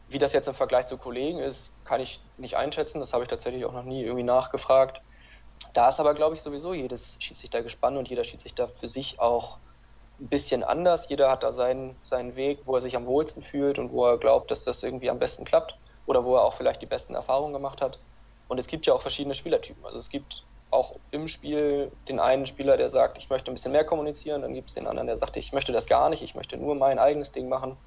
Wie 0.08 0.18
das 0.18 0.34
jetzt 0.34 0.48
im 0.48 0.54
Vergleich 0.54 0.88
zu 0.88 0.98
Kollegen 0.98 1.40
ist, 1.40 1.72
kann 1.84 2.02
ich 2.02 2.22
nicht 2.38 2.58
einschätzen. 2.58 3.00
Das 3.00 3.14
habe 3.14 3.24
ich 3.24 3.30
tatsächlich 3.30 3.66
auch 3.66 3.74
noch 3.74 3.84
nie 3.84 4.04
irgendwie 4.04 4.24
nachgefragt. 4.24 5.02
Da 5.74 5.88
ist 5.90 6.00
aber, 6.00 6.14
glaube 6.14 6.36
ich, 6.36 6.42
sowieso 6.42 6.74
jedes 6.74 7.18
Schiedsrichter 7.20 7.64
gespannt 7.64 7.98
und 7.98 8.10
jeder 8.10 8.24
Schiedsrichter 8.24 8.68
für 8.68 8.90
sich 8.90 9.20
auch 9.20 9.60
ein 10.22 10.30
bisschen 10.30 10.64
anders. 10.64 11.10
Jeder 11.10 11.32
hat 11.32 11.44
da 11.44 11.52
seinen, 11.52 11.98
seinen 12.04 12.36
Weg, 12.36 12.62
wo 12.66 12.76
er 12.76 12.82
sich 12.82 12.96
am 12.96 13.08
wohlsten 13.08 13.42
fühlt 13.42 13.80
und 13.80 13.92
wo 13.92 14.06
er 14.06 14.18
glaubt, 14.18 14.52
dass 14.52 14.64
das 14.64 14.84
irgendwie 14.84 15.10
am 15.10 15.20
besten 15.20 15.46
klappt 15.46 15.76
oder 16.06 16.24
wo 16.24 16.36
er 16.36 16.44
auch 16.44 16.54
vielleicht 16.54 16.82
die 16.82 16.88
besten 16.88 17.16
Erfahrungen 17.16 17.54
gemacht 17.54 17.82
hat. 17.82 18.00
Und 18.48 18.60
es 18.60 18.68
gibt 18.68 18.86
ja 18.86 18.94
auch 18.94 19.02
verschiedene 19.02 19.34
Spielertypen. 19.34 19.84
Also 19.86 19.98
es 19.98 20.10
gibt 20.10 20.46
auch 20.70 21.00
im 21.12 21.28
Spiel 21.28 21.92
den 22.08 22.20
einen 22.20 22.46
Spieler, 22.46 22.78
der 22.78 22.90
sagt, 22.90 23.18
ich 23.18 23.30
möchte 23.30 23.52
ein 23.52 23.56
bisschen 23.56 23.72
mehr 23.72 23.86
kommunizieren, 23.86 24.42
dann 24.42 24.54
gibt 24.54 24.70
es 24.70 24.76
den 24.76 24.88
anderen, 24.88 25.08
der 25.08 25.18
sagt, 25.18 25.38
ich 25.38 25.52
möchte 25.52 25.74
das 25.74 25.88
gar 25.88 26.10
nicht, 26.10 26.22
ich 26.22 26.36
möchte 26.36 26.58
nur 26.58 26.76
mein 26.76 27.00
eigenes 27.00 27.32
Ding 27.32 27.50
machen. 27.50 27.78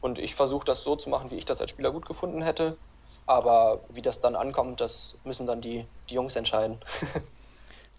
Und 0.00 0.18
ich 0.18 0.34
versuche 0.34 0.64
das 0.64 0.82
so 0.82 0.96
zu 0.96 1.10
machen, 1.10 1.30
wie 1.30 1.36
ich 1.36 1.44
das 1.44 1.60
als 1.60 1.70
Spieler 1.70 1.92
gut 1.92 2.06
gefunden 2.06 2.42
hätte. 2.42 2.78
Aber 3.26 3.84
wie 3.88 4.02
das 4.02 4.20
dann 4.20 4.34
ankommt, 4.34 4.80
das 4.80 5.18
müssen 5.24 5.46
dann 5.46 5.60
die, 5.60 5.86
die 6.08 6.14
Jungs 6.14 6.36
entscheiden. 6.36 6.80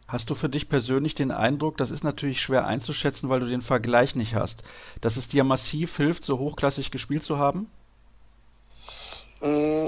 Hast 0.07 0.29
du 0.29 0.35
für 0.35 0.49
dich 0.49 0.69
persönlich 0.69 1.15
den 1.15 1.31
Eindruck, 1.31 1.77
das 1.77 1.89
ist 1.89 2.03
natürlich 2.03 2.41
schwer 2.41 2.65
einzuschätzen, 2.65 3.29
weil 3.29 3.39
du 3.39 3.47
den 3.47 3.61
Vergleich 3.61 4.15
nicht 4.15 4.35
hast, 4.35 4.63
dass 5.01 5.15
es 5.15 5.27
dir 5.27 5.43
massiv 5.43 5.95
hilft, 5.97 6.23
so 6.23 6.39
hochklassig 6.39 6.91
gespielt 6.91 7.23
zu 7.23 7.37
haben? 7.37 7.71
Mm, 9.39 9.87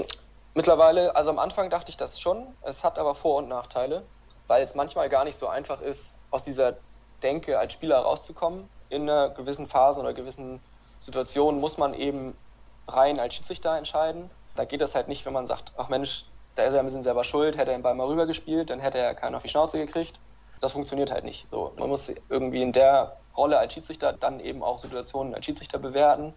mittlerweile, 0.54 1.14
also 1.14 1.30
am 1.30 1.38
Anfang 1.38 1.70
dachte 1.70 1.90
ich 1.90 1.96
das 1.96 2.18
schon. 2.18 2.46
Es 2.62 2.82
hat 2.82 2.98
aber 2.98 3.14
Vor- 3.14 3.36
und 3.36 3.48
Nachteile, 3.48 4.02
weil 4.46 4.64
es 4.64 4.74
manchmal 4.74 5.08
gar 5.08 5.24
nicht 5.24 5.38
so 5.38 5.48
einfach 5.48 5.80
ist, 5.80 6.14
aus 6.30 6.44
dieser 6.44 6.76
Denke 7.22 7.58
als 7.58 7.74
Spieler 7.74 7.98
rauszukommen. 7.98 8.68
In 8.88 9.02
einer 9.02 9.30
gewissen 9.30 9.66
Phase 9.66 10.00
oder 10.00 10.14
gewissen 10.14 10.60
Situation 10.98 11.60
muss 11.60 11.76
man 11.78 11.94
eben 11.94 12.34
rein 12.88 13.18
als 13.20 13.34
Schiedsrichter 13.34 13.76
entscheiden. 13.76 14.30
Da 14.54 14.64
geht 14.64 14.80
es 14.80 14.94
halt 14.94 15.08
nicht, 15.08 15.26
wenn 15.26 15.32
man 15.32 15.46
sagt, 15.46 15.72
ach 15.76 15.88
Mensch, 15.88 16.24
da 16.56 16.64
ist 16.64 16.74
er 16.74 16.80
ein 16.80 16.86
bisschen 16.86 17.04
selber 17.04 17.22
schuld, 17.24 17.56
hätte 17.56 17.70
er 17.70 17.78
den 17.78 17.82
Ball 17.82 17.94
mal 17.94 18.06
rübergespielt, 18.06 18.70
dann 18.70 18.80
hätte 18.80 18.98
er 18.98 19.14
keinen 19.14 19.34
auf 19.34 19.42
die 19.42 19.48
Schnauze 19.48 19.78
gekriegt. 19.78 20.18
Das 20.60 20.72
funktioniert 20.72 21.12
halt 21.12 21.24
nicht. 21.24 21.48
So, 21.48 21.74
man 21.78 21.88
muss 21.88 22.08
irgendwie 22.28 22.62
in 22.62 22.72
der 22.72 23.20
Rolle 23.36 23.58
als 23.58 23.74
Schiedsrichter 23.74 24.14
dann 24.14 24.40
eben 24.40 24.62
auch 24.62 24.78
Situationen 24.78 25.34
als 25.34 25.44
Schiedsrichter 25.44 25.78
bewerten. 25.78 26.34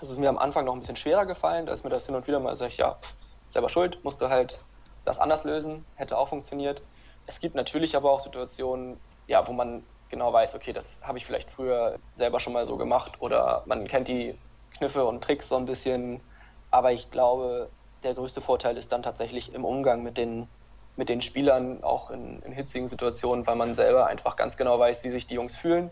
Das 0.00 0.10
ist 0.10 0.18
mir 0.18 0.28
am 0.28 0.38
Anfang 0.38 0.66
noch 0.66 0.74
ein 0.74 0.80
bisschen 0.80 0.96
schwerer 0.96 1.26
gefallen, 1.26 1.66
da 1.66 1.72
ist 1.72 1.82
mir 1.84 1.90
das 1.90 2.06
hin 2.06 2.14
und 2.14 2.26
wieder 2.26 2.40
mal, 2.40 2.54
sag 2.56 2.68
ich, 2.68 2.76
ja, 2.76 2.94
pff, 2.94 3.16
selber 3.48 3.68
schuld, 3.68 4.02
musste 4.04 4.28
halt 4.28 4.64
das 5.04 5.18
anders 5.18 5.44
lösen, 5.44 5.84
hätte 5.94 6.18
auch 6.18 6.28
funktioniert. 6.28 6.82
Es 7.26 7.40
gibt 7.40 7.54
natürlich 7.54 7.96
aber 7.96 8.10
auch 8.10 8.20
Situationen, 8.20 9.00
ja, 9.26 9.46
wo 9.48 9.52
man 9.52 9.86
genau 10.08 10.32
weiß, 10.32 10.54
okay, 10.54 10.72
das 10.72 11.00
habe 11.02 11.18
ich 11.18 11.26
vielleicht 11.26 11.50
früher 11.50 11.98
selber 12.12 12.40
schon 12.40 12.52
mal 12.52 12.66
so 12.66 12.76
gemacht 12.76 13.20
oder 13.20 13.62
man 13.66 13.86
kennt 13.86 14.08
die 14.08 14.38
Kniffe 14.76 15.04
und 15.04 15.24
Tricks 15.24 15.48
so 15.48 15.56
ein 15.56 15.64
bisschen. 15.66 16.20
Aber 16.70 16.92
ich 16.92 17.10
glaube, 17.10 17.70
der 18.04 18.14
größte 18.14 18.40
Vorteil 18.40 18.76
ist 18.76 18.92
dann 18.92 19.02
tatsächlich 19.02 19.54
im 19.54 19.64
Umgang 19.64 20.02
mit 20.02 20.16
den, 20.16 20.48
mit 20.96 21.08
den 21.08 21.20
Spielern, 21.20 21.82
auch 21.82 22.10
in, 22.10 22.40
in 22.42 22.52
hitzigen 22.52 22.88
Situationen, 22.88 23.46
weil 23.46 23.56
man 23.56 23.74
selber 23.74 24.06
einfach 24.06 24.36
ganz 24.36 24.56
genau 24.56 24.78
weiß, 24.78 25.04
wie 25.04 25.10
sich 25.10 25.26
die 25.26 25.34
Jungs 25.34 25.56
fühlen 25.56 25.90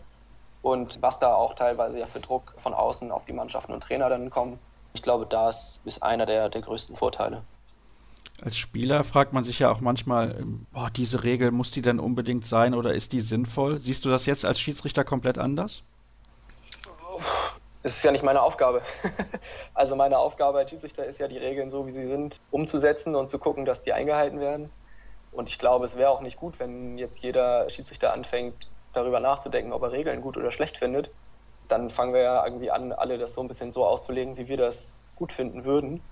und 0.61 1.01
was 1.01 1.19
da 1.19 1.35
auch 1.35 1.55
teilweise 1.55 1.99
ja 1.99 2.05
für 2.05 2.19
Druck 2.19 2.53
von 2.57 2.73
außen 2.73 3.11
auf 3.11 3.25
die 3.25 3.33
Mannschaften 3.33 3.73
und 3.73 3.83
Trainer 3.83 4.09
dann 4.09 4.29
kommen. 4.29 4.59
Ich 4.93 5.01
glaube, 5.01 5.25
das 5.25 5.81
ist 5.85 6.01
einer 6.03 6.25
der, 6.25 6.49
der 6.49 6.61
größten 6.61 6.95
Vorteile. 6.95 7.43
Als 8.41 8.57
Spieler 8.57 9.03
fragt 9.03 9.33
man 9.33 9.43
sich 9.43 9.59
ja 9.59 9.71
auch 9.71 9.79
manchmal, 9.79 10.43
boah, 10.71 10.89
diese 10.89 11.23
Regel, 11.23 11.51
muss 11.51 11.71
die 11.71 11.81
denn 11.81 11.99
unbedingt 11.99 12.45
sein 12.45 12.73
oder 12.73 12.93
ist 12.93 13.13
die 13.13 13.21
sinnvoll? 13.21 13.79
Siehst 13.81 14.05
du 14.05 14.09
das 14.09 14.25
jetzt 14.25 14.45
als 14.45 14.59
Schiedsrichter 14.59 15.03
komplett 15.03 15.37
anders? 15.37 15.83
Es 17.83 17.97
ist 17.97 18.03
ja 18.03 18.11
nicht 18.11 18.23
meine 18.23 18.41
Aufgabe. 18.41 18.81
also 19.73 19.95
meine 19.95 20.17
Aufgabe 20.17 20.57
als 20.59 20.69
Schiedsrichter 20.69 21.05
ist 21.05 21.19
ja, 21.19 21.27
die 21.27 21.37
Regeln 21.37 21.69
so 21.69 21.85
wie 21.85 21.91
sie 21.91 22.07
sind, 22.07 22.37
umzusetzen 22.49 23.15
und 23.15 23.29
zu 23.29 23.39
gucken, 23.39 23.65
dass 23.65 23.81
die 23.81 23.93
eingehalten 23.93 24.39
werden. 24.39 24.71
Und 25.31 25.49
ich 25.49 25.59
glaube, 25.59 25.85
es 25.85 25.97
wäre 25.97 26.09
auch 26.09 26.21
nicht 26.21 26.37
gut, 26.37 26.59
wenn 26.59 26.97
jetzt 26.97 27.19
jeder 27.19 27.69
Schiedsrichter 27.69 28.13
anfängt, 28.13 28.71
darüber 28.93 29.19
nachzudenken, 29.19 29.73
ob 29.73 29.83
er 29.83 29.91
Regeln 29.91 30.21
gut 30.21 30.37
oder 30.37 30.51
schlecht 30.51 30.77
findet. 30.77 31.13
Dann 31.67 31.89
fangen 31.89 32.13
wir 32.13 32.21
ja 32.21 32.45
irgendwie 32.45 32.71
an, 32.71 32.93
alle 32.93 33.17
das 33.17 33.33
so 33.33 33.41
ein 33.41 33.47
bisschen 33.47 33.71
so 33.71 33.85
auszulegen, 33.85 34.37
wie 34.37 34.47
wir 34.47 34.57
das 34.57 34.99
gut 35.15 35.33
finden 35.33 35.65
würden. 35.65 36.07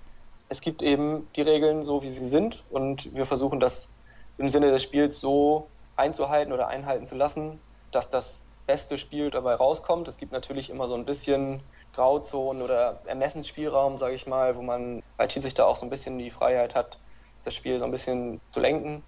Es 0.48 0.60
gibt 0.60 0.82
eben 0.82 1.30
die 1.36 1.42
Regeln 1.42 1.84
so, 1.84 2.02
wie 2.02 2.10
sie 2.10 2.28
sind 2.28 2.66
und 2.68 3.14
wir 3.14 3.24
versuchen 3.24 3.60
das 3.60 3.96
im 4.36 4.48
Sinne 4.48 4.70
des 4.70 4.82
Spiels 4.82 5.20
so 5.20 5.70
einzuhalten 5.96 6.52
oder 6.52 6.68
einhalten 6.68 7.06
zu 7.06 7.14
lassen, 7.14 7.62
dass 7.90 8.10
das 8.10 8.51
beste 8.66 8.98
Spiel 8.98 9.30
dabei 9.30 9.54
rauskommt. 9.54 10.08
Es 10.08 10.16
gibt 10.16 10.32
natürlich 10.32 10.70
immer 10.70 10.88
so 10.88 10.94
ein 10.94 11.04
bisschen 11.04 11.62
Grauzonen 11.92 12.62
oder 12.62 13.02
Ermessensspielraum, 13.06 13.98
sage 13.98 14.14
ich 14.14 14.26
mal, 14.26 14.56
wo 14.56 14.62
man 14.62 15.02
als 15.16 15.32
Schiedsrichter 15.32 15.66
auch 15.66 15.76
so 15.76 15.86
ein 15.86 15.90
bisschen 15.90 16.18
die 16.18 16.30
Freiheit 16.30 16.74
hat, 16.74 16.98
das 17.44 17.54
Spiel 17.54 17.78
so 17.78 17.84
ein 17.84 17.90
bisschen 17.90 18.40
zu 18.52 18.60
lenken. 18.60 19.04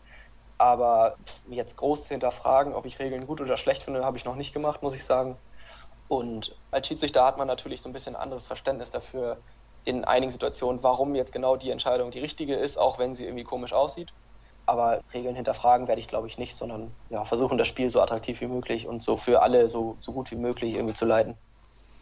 Aber 0.59 1.17
jetzt 1.49 1.77
groß 1.77 2.05
zu 2.05 2.15
hinterfragen, 2.15 2.75
ob 2.75 2.87
ich 2.87 2.99
Regeln 2.99 3.27
gut 3.27 3.41
oder 3.41 3.57
schlecht 3.57 3.83
finde, 3.83 4.05
habe 4.05 4.17
ich 4.17 4.25
noch 4.25 4.37
nicht 4.37 4.53
gemacht, 4.53 4.83
muss 4.83 4.95
ich 4.95 5.05
sagen. 5.05 5.39
Und 6.09 6.57
als 6.71 6.87
Schiedsrichter 6.87 7.25
hat 7.25 7.39
man 7.39 7.49
natürlich 7.49 7.83
so 7.83 7.89
ein 7.89 7.93
bisschen 7.93 8.17
anderes 8.17 8.47
Verständnis 8.47 8.91
dafür 8.91 9.43
in 9.85 10.05
einigen 10.05 10.31
Situationen, 10.31 10.83
warum 10.83 11.15
jetzt 11.15 11.33
genau 11.33 11.57
die 11.57 11.71
Entscheidung 11.71 12.11
die 12.11 12.21
richtige 12.21 12.57
ist, 12.57 12.79
auch 12.79 12.99
wenn 12.99 13.15
sie 13.15 13.25
irgendwie 13.25 13.45
komisch 13.45 13.73
aussieht. 13.73 14.15
Aber 14.67 15.01
Regeln 15.13 15.37
hinterfragen 15.37 15.89
werde 15.89 16.01
ich, 16.01 16.09
glaube 16.09 16.27
ich, 16.27 16.39
nicht, 16.39 16.57
sondern 16.57 16.97
ja, 17.11 17.25
versuchen, 17.25 17.59
das 17.59 17.69
Spiel 17.69 17.91
so 17.91 18.01
attraktiv 18.01 18.41
wie 18.41 18.47
möglich 18.47 18.87
und 18.87 19.03
so 19.03 19.17
für 19.17 19.43
alle 19.43 19.69
so, 19.69 19.97
so 19.99 20.13
gut 20.13 20.31
wie 20.31 20.37
möglich 20.37 20.75
irgendwie 20.75 20.95
zu 20.95 21.05
leiten. 21.07 21.37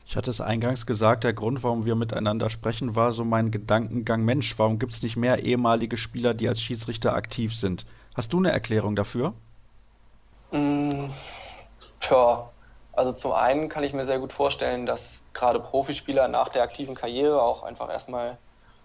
Ich 0.04 0.16
hatte 0.16 0.30
es 0.30 0.40
eingangs 0.40 0.86
gesagt, 0.86 1.24
der 1.24 1.32
Grund, 1.32 1.62
warum 1.62 1.84
wir 1.86 1.94
miteinander 1.94 2.50
sprechen, 2.50 2.96
war 2.96 3.12
so 3.12 3.24
mein 3.24 3.50
Gedankengang, 3.50 4.22
Mensch, 4.24 4.58
warum 4.58 4.78
gibt 4.78 4.92
es 4.92 5.02
nicht 5.02 5.16
mehr 5.16 5.42
ehemalige 5.42 5.96
Spieler, 5.96 6.34
die 6.34 6.48
als 6.48 6.60
Schiedsrichter 6.60 7.14
aktiv 7.14 7.54
sind? 7.54 7.86
Hast 8.14 8.32
du 8.32 8.38
eine 8.38 8.50
Erklärung 8.52 8.96
dafür? 8.96 9.34
Mm, 10.50 11.10
tja, 12.00 12.52
also 12.92 13.12
zum 13.12 13.32
einen 13.32 13.68
kann 13.68 13.84
ich 13.84 13.92
mir 13.94 14.04
sehr 14.04 14.18
gut 14.18 14.32
vorstellen, 14.32 14.86
dass 14.86 15.24
gerade 15.32 15.60
Profispieler 15.60 16.28
nach 16.28 16.48
der 16.50 16.62
aktiven 16.62 16.94
Karriere 16.94 17.42
auch 17.42 17.62
einfach 17.62 17.88
erstmal 17.90 18.38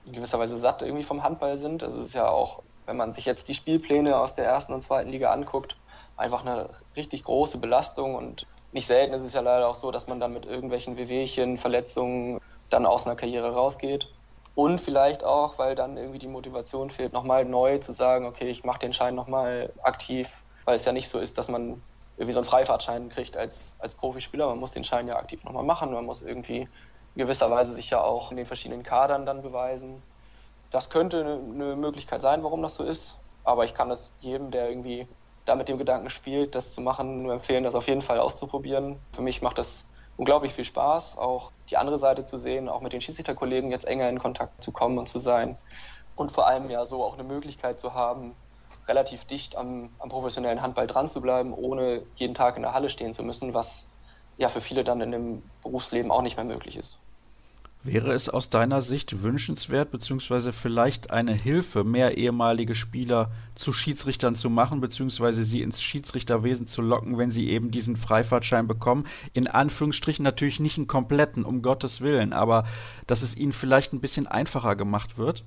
in 0.03 0.13
gewisser 0.13 0.39
Weise 0.39 0.57
satt 0.57 0.81
irgendwie 0.81 1.03
vom 1.03 1.23
Handball 1.23 1.57
sind. 1.57 1.83
Also 1.83 1.99
es 1.99 2.07
ist 2.07 2.13
ja 2.13 2.29
auch, 2.29 2.63
wenn 2.87 2.97
man 2.97 3.13
sich 3.13 3.25
jetzt 3.25 3.47
die 3.49 3.53
Spielpläne 3.53 4.17
aus 4.17 4.33
der 4.33 4.45
ersten 4.45 4.73
und 4.73 4.81
zweiten 4.81 5.09
Liga 5.09 5.31
anguckt, 5.31 5.77
einfach 6.15 6.41
eine 6.43 6.69
richtig 6.95 7.23
große 7.23 7.59
Belastung 7.59 8.15
und 8.15 8.47
nicht 8.71 8.87
selten 8.87 9.13
ist 9.13 9.21
es 9.21 9.33
ja 9.33 9.41
leider 9.41 9.67
auch 9.67 9.75
so, 9.75 9.91
dass 9.91 10.07
man 10.07 10.19
dann 10.19 10.33
mit 10.33 10.45
irgendwelchen 10.45 10.97
Wehwehchen, 10.97 11.57
Verletzungen 11.57 12.39
dann 12.69 12.85
aus 12.85 13.05
einer 13.05 13.15
Karriere 13.15 13.53
rausgeht. 13.53 14.13
Und 14.55 14.81
vielleicht 14.81 15.23
auch, 15.23 15.59
weil 15.59 15.75
dann 15.75 15.97
irgendwie 15.97 16.17
die 16.19 16.27
Motivation 16.27 16.89
fehlt, 16.89 17.13
nochmal 17.13 17.45
neu 17.45 17.77
zu 17.77 17.93
sagen, 17.93 18.25
okay, 18.25 18.49
ich 18.49 18.63
mache 18.63 18.79
den 18.79 18.93
Schein 18.93 19.15
nochmal 19.15 19.73
aktiv, 19.83 20.45
weil 20.65 20.75
es 20.75 20.85
ja 20.85 20.91
nicht 20.93 21.09
so 21.09 21.19
ist, 21.19 21.37
dass 21.37 21.47
man 21.47 21.83
irgendwie 22.15 22.33
so 22.33 22.39
einen 22.39 22.47
Freifahrtschein 22.49 23.09
kriegt 23.09 23.37
als, 23.37 23.75
als 23.79 23.95
Profispieler. 23.95 24.47
Man 24.47 24.59
muss 24.59 24.71
den 24.71 24.83
Schein 24.83 25.07
ja 25.07 25.17
aktiv 25.17 25.43
nochmal 25.43 25.63
machen, 25.63 25.93
man 25.93 26.05
muss 26.05 26.23
irgendwie 26.23 26.61
in 26.61 26.69
gewisser 27.21 27.51
Weise 27.51 27.73
sich 27.73 27.89
ja 27.91 28.01
auch 28.01 28.31
in 28.31 28.37
den 28.37 28.45
verschiedenen 28.47 28.83
Kadern 28.83 29.25
dann 29.25 29.43
beweisen. 29.43 30.03
Das 30.69 30.89
könnte 30.89 31.21
eine, 31.21 31.75
Möglichkeit 31.75 32.21
sein, 32.21 32.43
warum 32.43 32.61
das 32.61 32.75
so 32.75 32.83
ist, 32.83 33.19
aber 33.43 33.65
ich 33.65 33.73
kann 33.73 33.89
das 33.89 34.13
jedem, 34.19 34.51
der 34.51 34.69
irgendwie 34.69 35.07
da 35.45 35.55
mit 35.55 35.69
dem 35.69 35.77
Gedanken 35.77 36.09
spielt, 36.09 36.55
das 36.55 36.73
zu 36.73 36.81
machen, 36.81 37.23
nur 37.23 37.33
empfehlen, 37.33 37.63
das 37.63 37.75
auf 37.75 37.87
jeden 37.87 38.01
Fall 38.01 38.19
auszuprobieren. 38.19 38.99
Für 39.13 39.21
mich 39.21 39.41
macht 39.41 39.57
das 39.57 39.89
unglaublich 40.17 40.53
viel 40.53 40.65
Spaß, 40.65 41.17
auch 41.17 41.53
die 41.69 41.77
andere 41.77 41.97
Seite 41.97 42.25
zu 42.25 42.37
sehen, 42.37 42.67
auch 42.67 42.81
mit 42.81 42.91
den 42.91 43.01
Schiedsrichterkollegen 43.01 43.71
jetzt 43.71 43.85
enger 43.85 44.09
in 44.09 44.19
Kontakt 44.19 44.61
zu 44.63 44.73
kommen 44.73 44.97
und 44.97 45.07
zu 45.07 45.19
sein. 45.19 45.57
Und 46.15 46.31
vor 46.31 46.47
allem 46.47 46.69
ja 46.69 46.85
so 46.85 47.03
auch 47.03 47.13
eine 47.13 47.23
Möglichkeit 47.23 47.79
zu 47.79 47.93
haben, 47.93 48.35
relativ 48.87 49.25
dicht 49.25 49.55
am, 49.55 49.95
am 49.99 50.09
professionellen 50.09 50.61
Handball 50.61 50.87
dran 50.87 51.07
zu 51.07 51.21
bleiben, 51.21 51.53
ohne 51.53 52.07
jeden 52.15 52.33
Tag 52.33 52.57
in 52.57 52.63
der 52.63 52.73
Halle 52.73 52.89
stehen 52.89 53.13
zu 53.13 53.23
müssen, 53.23 53.53
was 53.53 53.95
ja 54.37 54.49
für 54.49 54.61
viele 54.61 54.83
dann 54.83 55.01
in 55.01 55.11
dem 55.11 55.51
Berufsleben 55.61 56.11
auch 56.11 56.21
nicht 56.21 56.37
mehr 56.37 56.45
möglich 56.45 56.77
ist. 56.77 57.06
Wäre 57.87 58.11
es 58.11 58.27
aus 58.27 58.49
deiner 58.49 58.81
Sicht 58.81 59.23
wünschenswert, 59.23 59.91
beziehungsweise 59.91 60.51
vielleicht 60.51 61.09
eine 61.09 61.31
Hilfe, 61.31 61.85
mehr 61.85 62.17
ehemalige 62.17 62.75
Spieler 62.75 63.31
zu 63.55 63.71
Schiedsrichtern 63.71 64.35
zu 64.35 64.49
machen, 64.49 64.81
beziehungsweise 64.81 65.45
sie 65.45 65.61
ins 65.61 65.81
Schiedsrichterwesen 65.81 66.67
zu 66.67 66.81
locken, 66.81 67.17
wenn 67.17 67.31
sie 67.31 67.49
eben 67.49 67.71
diesen 67.71 67.95
Freifahrtschein 67.95 68.67
bekommen? 68.67 69.07
In 69.31 69.47
Anführungsstrichen 69.47 70.21
natürlich 70.21 70.59
nicht 70.59 70.77
einen 70.77 70.87
kompletten, 70.87 71.45
um 71.45 71.61
Gottes 71.61 72.01
Willen, 72.01 72.33
aber 72.33 72.65
dass 73.07 73.21
es 73.21 73.37
ihnen 73.37 73.53
vielleicht 73.53 73.93
ein 73.93 74.01
bisschen 74.01 74.27
einfacher 74.27 74.75
gemacht 74.75 75.17
wird? 75.17 75.45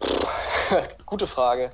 Gute 1.04 1.26
Frage. 1.26 1.68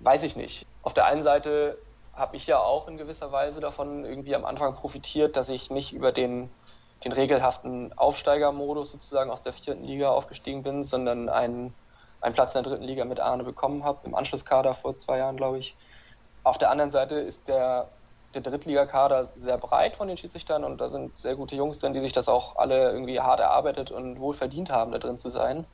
Weiß 0.00 0.22
ich 0.24 0.36
nicht. 0.36 0.66
Auf 0.82 0.92
der 0.92 1.06
einen 1.06 1.22
Seite 1.22 1.78
habe 2.12 2.36
ich 2.36 2.46
ja 2.46 2.58
auch 2.58 2.88
in 2.88 2.98
gewisser 2.98 3.32
Weise 3.32 3.60
davon 3.60 4.04
irgendwie 4.04 4.34
am 4.34 4.44
Anfang 4.44 4.74
profitiert, 4.74 5.38
dass 5.38 5.48
ich 5.48 5.70
nicht 5.70 5.94
über 5.94 6.12
den, 6.12 6.50
den 7.04 7.12
regelhaften 7.12 7.92
Aufsteigermodus 7.96 8.92
sozusagen 8.92 9.30
aus 9.30 9.42
der 9.42 9.52
vierten 9.52 9.84
Liga 9.84 10.10
aufgestiegen 10.10 10.62
bin, 10.62 10.84
sondern 10.84 11.28
einen, 11.28 11.74
einen 12.20 12.34
Platz 12.34 12.54
in 12.54 12.62
der 12.62 12.72
dritten 12.72 12.84
Liga 12.84 13.04
mit 13.04 13.20
Arne 13.20 13.44
bekommen 13.44 13.84
habe, 13.84 14.06
im 14.06 14.14
Anschlusskader 14.14 14.74
vor 14.74 14.96
zwei 14.98 15.18
Jahren, 15.18 15.36
glaube 15.36 15.58
ich. 15.58 15.76
Auf 16.44 16.58
der 16.58 16.70
anderen 16.70 16.90
Seite 16.90 17.16
ist 17.16 17.48
der, 17.48 17.88
der 18.34 18.42
Drittligakader 18.42 19.26
sehr 19.26 19.58
breit 19.58 19.96
von 19.96 20.08
den 20.08 20.16
Schiedsrichtern 20.16 20.64
und 20.64 20.80
da 20.80 20.88
sind 20.88 21.18
sehr 21.18 21.36
gute 21.36 21.56
Jungs 21.56 21.78
drin, 21.78 21.92
die 21.92 22.00
sich 22.00 22.12
das 22.12 22.28
auch 22.28 22.56
alle 22.56 22.90
irgendwie 22.92 23.20
hart 23.20 23.40
erarbeitet 23.40 23.90
und 23.90 24.20
wohl 24.20 24.34
verdient 24.34 24.72
haben, 24.72 24.92
da 24.92 24.98
drin 24.98 25.18
zu 25.18 25.30
sein. 25.30 25.66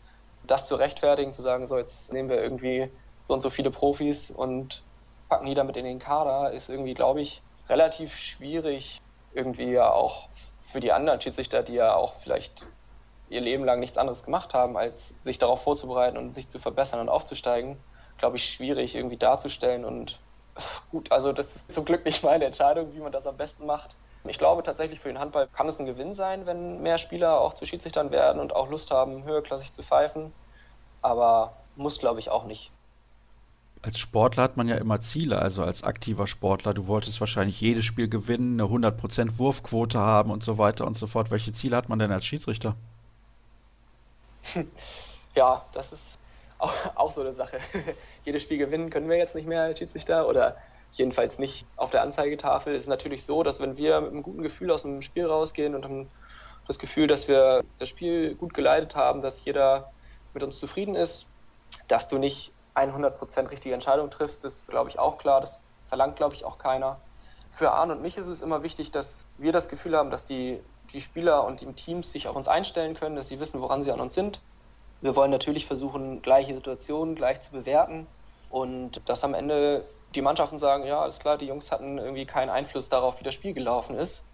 Das 0.42 0.66
zu 0.66 0.76
rechtfertigen, 0.76 1.32
zu 1.32 1.42
sagen, 1.42 1.66
so 1.66 1.78
jetzt 1.78 2.12
nehmen 2.12 2.28
wir 2.28 2.42
irgendwie 2.42 2.90
so 3.22 3.34
und 3.34 3.42
so 3.42 3.50
viele 3.50 3.70
Profis 3.70 4.30
und 4.30 4.82
packen 5.28 5.46
die 5.46 5.54
damit 5.54 5.76
in 5.76 5.84
den 5.84 5.98
Kader, 5.98 6.52
ist 6.52 6.70
irgendwie, 6.70 6.94
glaube 6.94 7.20
ich, 7.20 7.42
relativ 7.68 8.16
schwierig, 8.16 9.02
irgendwie 9.32 9.70
ja 9.72 9.92
auch 9.92 10.28
für 10.68 10.80
die 10.80 10.92
anderen 10.92 11.20
Schiedsrichter, 11.20 11.62
die 11.62 11.74
ja 11.74 11.94
auch 11.94 12.14
vielleicht 12.16 12.66
ihr 13.30 13.40
Leben 13.40 13.64
lang 13.64 13.80
nichts 13.80 13.98
anderes 13.98 14.22
gemacht 14.22 14.54
haben, 14.54 14.76
als 14.76 15.14
sich 15.20 15.38
darauf 15.38 15.62
vorzubereiten 15.62 16.16
und 16.16 16.34
sich 16.34 16.48
zu 16.48 16.58
verbessern 16.58 17.00
und 17.00 17.08
aufzusteigen, 17.08 17.76
glaube 18.16 18.36
ich, 18.36 18.50
schwierig 18.50 18.94
irgendwie 18.94 19.16
darzustellen. 19.16 19.84
Und 19.84 20.20
gut, 20.90 21.12
also 21.12 21.32
das 21.32 21.56
ist 21.56 21.74
zum 21.74 21.84
Glück 21.84 22.04
nicht 22.04 22.22
meine 22.22 22.44
Entscheidung, 22.44 22.94
wie 22.94 23.00
man 23.00 23.12
das 23.12 23.26
am 23.26 23.36
besten 23.36 23.66
macht. 23.66 23.96
Ich 24.24 24.38
glaube 24.38 24.62
tatsächlich 24.62 25.00
für 25.00 25.08
den 25.08 25.20
Handball 25.20 25.48
kann 25.48 25.68
es 25.68 25.78
ein 25.78 25.86
Gewinn 25.86 26.14
sein, 26.14 26.44
wenn 26.44 26.82
mehr 26.82 26.98
Spieler 26.98 27.40
auch 27.40 27.54
zu 27.54 27.66
Schiedsrichtern 27.66 28.10
werden 28.10 28.40
und 28.40 28.54
auch 28.54 28.68
Lust 28.68 28.90
haben, 28.90 29.24
höherklassig 29.24 29.72
zu 29.72 29.82
pfeifen. 29.82 30.32
Aber 31.00 31.52
muss, 31.76 31.98
glaube 31.98 32.18
ich, 32.18 32.28
auch 32.30 32.44
nicht 32.44 32.72
als 33.82 33.98
Sportler 33.98 34.42
hat 34.42 34.56
man 34.56 34.68
ja 34.68 34.76
immer 34.76 35.00
Ziele, 35.00 35.40
also 35.40 35.62
als 35.62 35.82
aktiver 35.82 36.26
Sportler. 36.26 36.74
Du 36.74 36.86
wolltest 36.86 37.20
wahrscheinlich 37.20 37.60
jedes 37.60 37.84
Spiel 37.84 38.08
gewinnen, 38.08 38.60
eine 38.60 38.68
100% 38.68 39.38
Wurfquote 39.38 39.98
haben 39.98 40.30
und 40.30 40.42
so 40.42 40.58
weiter 40.58 40.86
und 40.86 40.96
so 40.96 41.06
fort. 41.06 41.30
Welche 41.30 41.52
Ziele 41.52 41.76
hat 41.76 41.88
man 41.88 41.98
denn 41.98 42.12
als 42.12 42.26
Schiedsrichter? 42.26 42.76
Ja, 45.34 45.64
das 45.72 45.92
ist 45.92 46.18
auch, 46.58 46.74
auch 46.96 47.10
so 47.12 47.20
eine 47.20 47.32
Sache. 47.32 47.58
jedes 48.24 48.42
Spiel 48.42 48.58
gewinnen 48.58 48.90
können 48.90 49.08
wir 49.08 49.16
jetzt 49.16 49.36
nicht 49.36 49.46
mehr 49.46 49.62
als 49.62 49.78
Schiedsrichter 49.78 50.26
oder 50.26 50.56
jedenfalls 50.92 51.38
nicht 51.38 51.64
auf 51.76 51.90
der 51.90 52.02
Anzeigetafel. 52.02 52.74
Es 52.74 52.82
ist 52.82 52.88
natürlich 52.88 53.24
so, 53.24 53.44
dass 53.44 53.60
wenn 53.60 53.76
wir 53.76 54.00
mit 54.00 54.10
einem 54.10 54.22
guten 54.24 54.42
Gefühl 54.42 54.72
aus 54.72 54.82
dem 54.82 55.00
Spiel 55.00 55.26
rausgehen 55.26 55.76
und 55.76 55.84
haben 55.84 56.08
das 56.66 56.78
Gefühl, 56.80 57.06
dass 57.06 57.28
wir 57.28 57.62
das 57.78 57.88
Spiel 57.88 58.34
gut 58.34 58.52
geleitet 58.52 58.96
haben, 58.96 59.20
dass 59.20 59.44
jeder 59.44 59.92
mit 60.34 60.42
uns 60.42 60.58
zufrieden 60.58 60.96
ist, 60.96 61.26
dass 61.86 62.08
du 62.08 62.18
nicht 62.18 62.52
100% 62.78 63.50
richtige 63.50 63.74
Entscheidung 63.74 64.10
triffst, 64.10 64.44
ist, 64.44 64.70
glaube 64.70 64.90
ich, 64.90 64.98
auch 64.98 65.18
klar. 65.18 65.40
Das 65.40 65.60
verlangt, 65.88 66.16
glaube 66.16 66.34
ich, 66.34 66.44
auch 66.44 66.58
keiner. 66.58 66.98
Für 67.50 67.72
Arne 67.72 67.94
und 67.94 68.02
mich 68.02 68.16
ist 68.16 68.26
es 68.26 68.42
immer 68.42 68.62
wichtig, 68.62 68.90
dass 68.90 69.26
wir 69.38 69.52
das 69.52 69.68
Gefühl 69.68 69.96
haben, 69.96 70.10
dass 70.10 70.26
die, 70.26 70.60
die 70.92 71.00
Spieler 71.00 71.44
und 71.44 71.60
die 71.60 71.72
Teams 71.72 72.12
sich 72.12 72.28
auf 72.28 72.36
uns 72.36 72.48
einstellen 72.48 72.94
können, 72.94 73.16
dass 73.16 73.28
sie 73.28 73.40
wissen, 73.40 73.60
woran 73.60 73.82
sie 73.82 73.92
an 73.92 74.00
uns 74.00 74.14
sind. 74.14 74.40
Wir 75.00 75.16
wollen 75.16 75.30
natürlich 75.30 75.66
versuchen, 75.66 76.22
gleiche 76.22 76.54
Situationen 76.54 77.14
gleich 77.14 77.40
zu 77.40 77.52
bewerten 77.52 78.06
und 78.50 79.00
dass 79.08 79.24
am 79.24 79.34
Ende 79.34 79.84
die 80.14 80.22
Mannschaften 80.22 80.58
sagen, 80.58 80.84
ja, 80.86 81.00
alles 81.00 81.18
klar, 81.18 81.36
die 81.36 81.46
Jungs 81.46 81.70
hatten 81.70 81.98
irgendwie 81.98 82.26
keinen 82.26 82.50
Einfluss 82.50 82.88
darauf, 82.88 83.20
wie 83.20 83.24
das 83.24 83.34
Spiel 83.34 83.52
gelaufen 83.52 83.96
ist, 83.96 84.24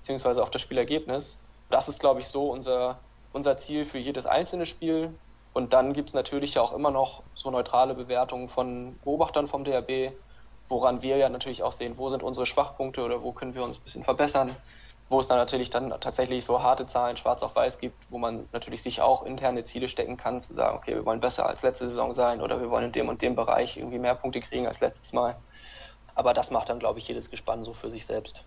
beziehungsweise 0.00 0.42
auf 0.42 0.50
das 0.50 0.62
Spielergebnis. 0.62 1.38
Das 1.70 1.88
ist, 1.88 2.00
glaube 2.00 2.20
ich, 2.20 2.28
so 2.28 2.50
unser, 2.50 2.98
unser 3.32 3.56
Ziel 3.56 3.84
für 3.84 3.98
jedes 3.98 4.26
einzelne 4.26 4.66
Spiel. 4.66 5.12
Und 5.54 5.72
dann 5.72 5.92
gibt 5.92 6.10
es 6.10 6.14
natürlich 6.14 6.58
auch 6.58 6.72
immer 6.72 6.90
noch 6.90 7.22
so 7.34 7.48
neutrale 7.50 7.94
Bewertungen 7.94 8.48
von 8.48 8.98
Beobachtern 8.98 9.46
vom 9.46 9.64
DRB, 9.64 10.12
woran 10.68 11.00
wir 11.00 11.16
ja 11.16 11.28
natürlich 11.28 11.62
auch 11.62 11.72
sehen, 11.72 11.96
wo 11.96 12.08
sind 12.08 12.24
unsere 12.24 12.44
Schwachpunkte 12.44 13.04
oder 13.04 13.22
wo 13.22 13.32
können 13.32 13.54
wir 13.54 13.62
uns 13.62 13.78
ein 13.78 13.84
bisschen 13.84 14.04
verbessern. 14.04 14.54
Wo 15.08 15.20
es 15.20 15.28
dann 15.28 15.36
natürlich 15.38 15.70
dann 15.70 15.90
tatsächlich 16.00 16.44
so 16.44 16.62
harte 16.62 16.86
Zahlen 16.86 17.16
schwarz 17.16 17.42
auf 17.42 17.54
weiß 17.54 17.78
gibt, 17.78 18.10
wo 18.10 18.18
man 18.18 18.48
natürlich 18.52 18.82
sich 18.82 19.00
auch 19.02 19.22
interne 19.22 19.62
Ziele 19.64 19.88
stecken 19.88 20.16
kann, 20.16 20.40
zu 20.40 20.54
sagen, 20.54 20.76
okay, 20.78 20.94
wir 20.94 21.04
wollen 21.04 21.20
besser 21.20 21.46
als 21.46 21.62
letzte 21.62 21.88
Saison 21.88 22.12
sein 22.14 22.40
oder 22.40 22.60
wir 22.60 22.70
wollen 22.70 22.86
in 22.86 22.92
dem 22.92 23.08
und 23.08 23.22
dem 23.22 23.36
Bereich 23.36 23.76
irgendwie 23.76 23.98
mehr 23.98 24.14
Punkte 24.14 24.40
kriegen 24.40 24.66
als 24.66 24.80
letztes 24.80 25.12
Mal. 25.12 25.36
Aber 26.14 26.32
das 26.32 26.50
macht 26.50 26.68
dann, 26.70 26.78
glaube 26.78 26.98
ich, 26.98 27.06
jedes 27.06 27.30
Gespann 27.30 27.64
so 27.64 27.74
für 27.74 27.90
sich 27.90 28.06
selbst. 28.06 28.46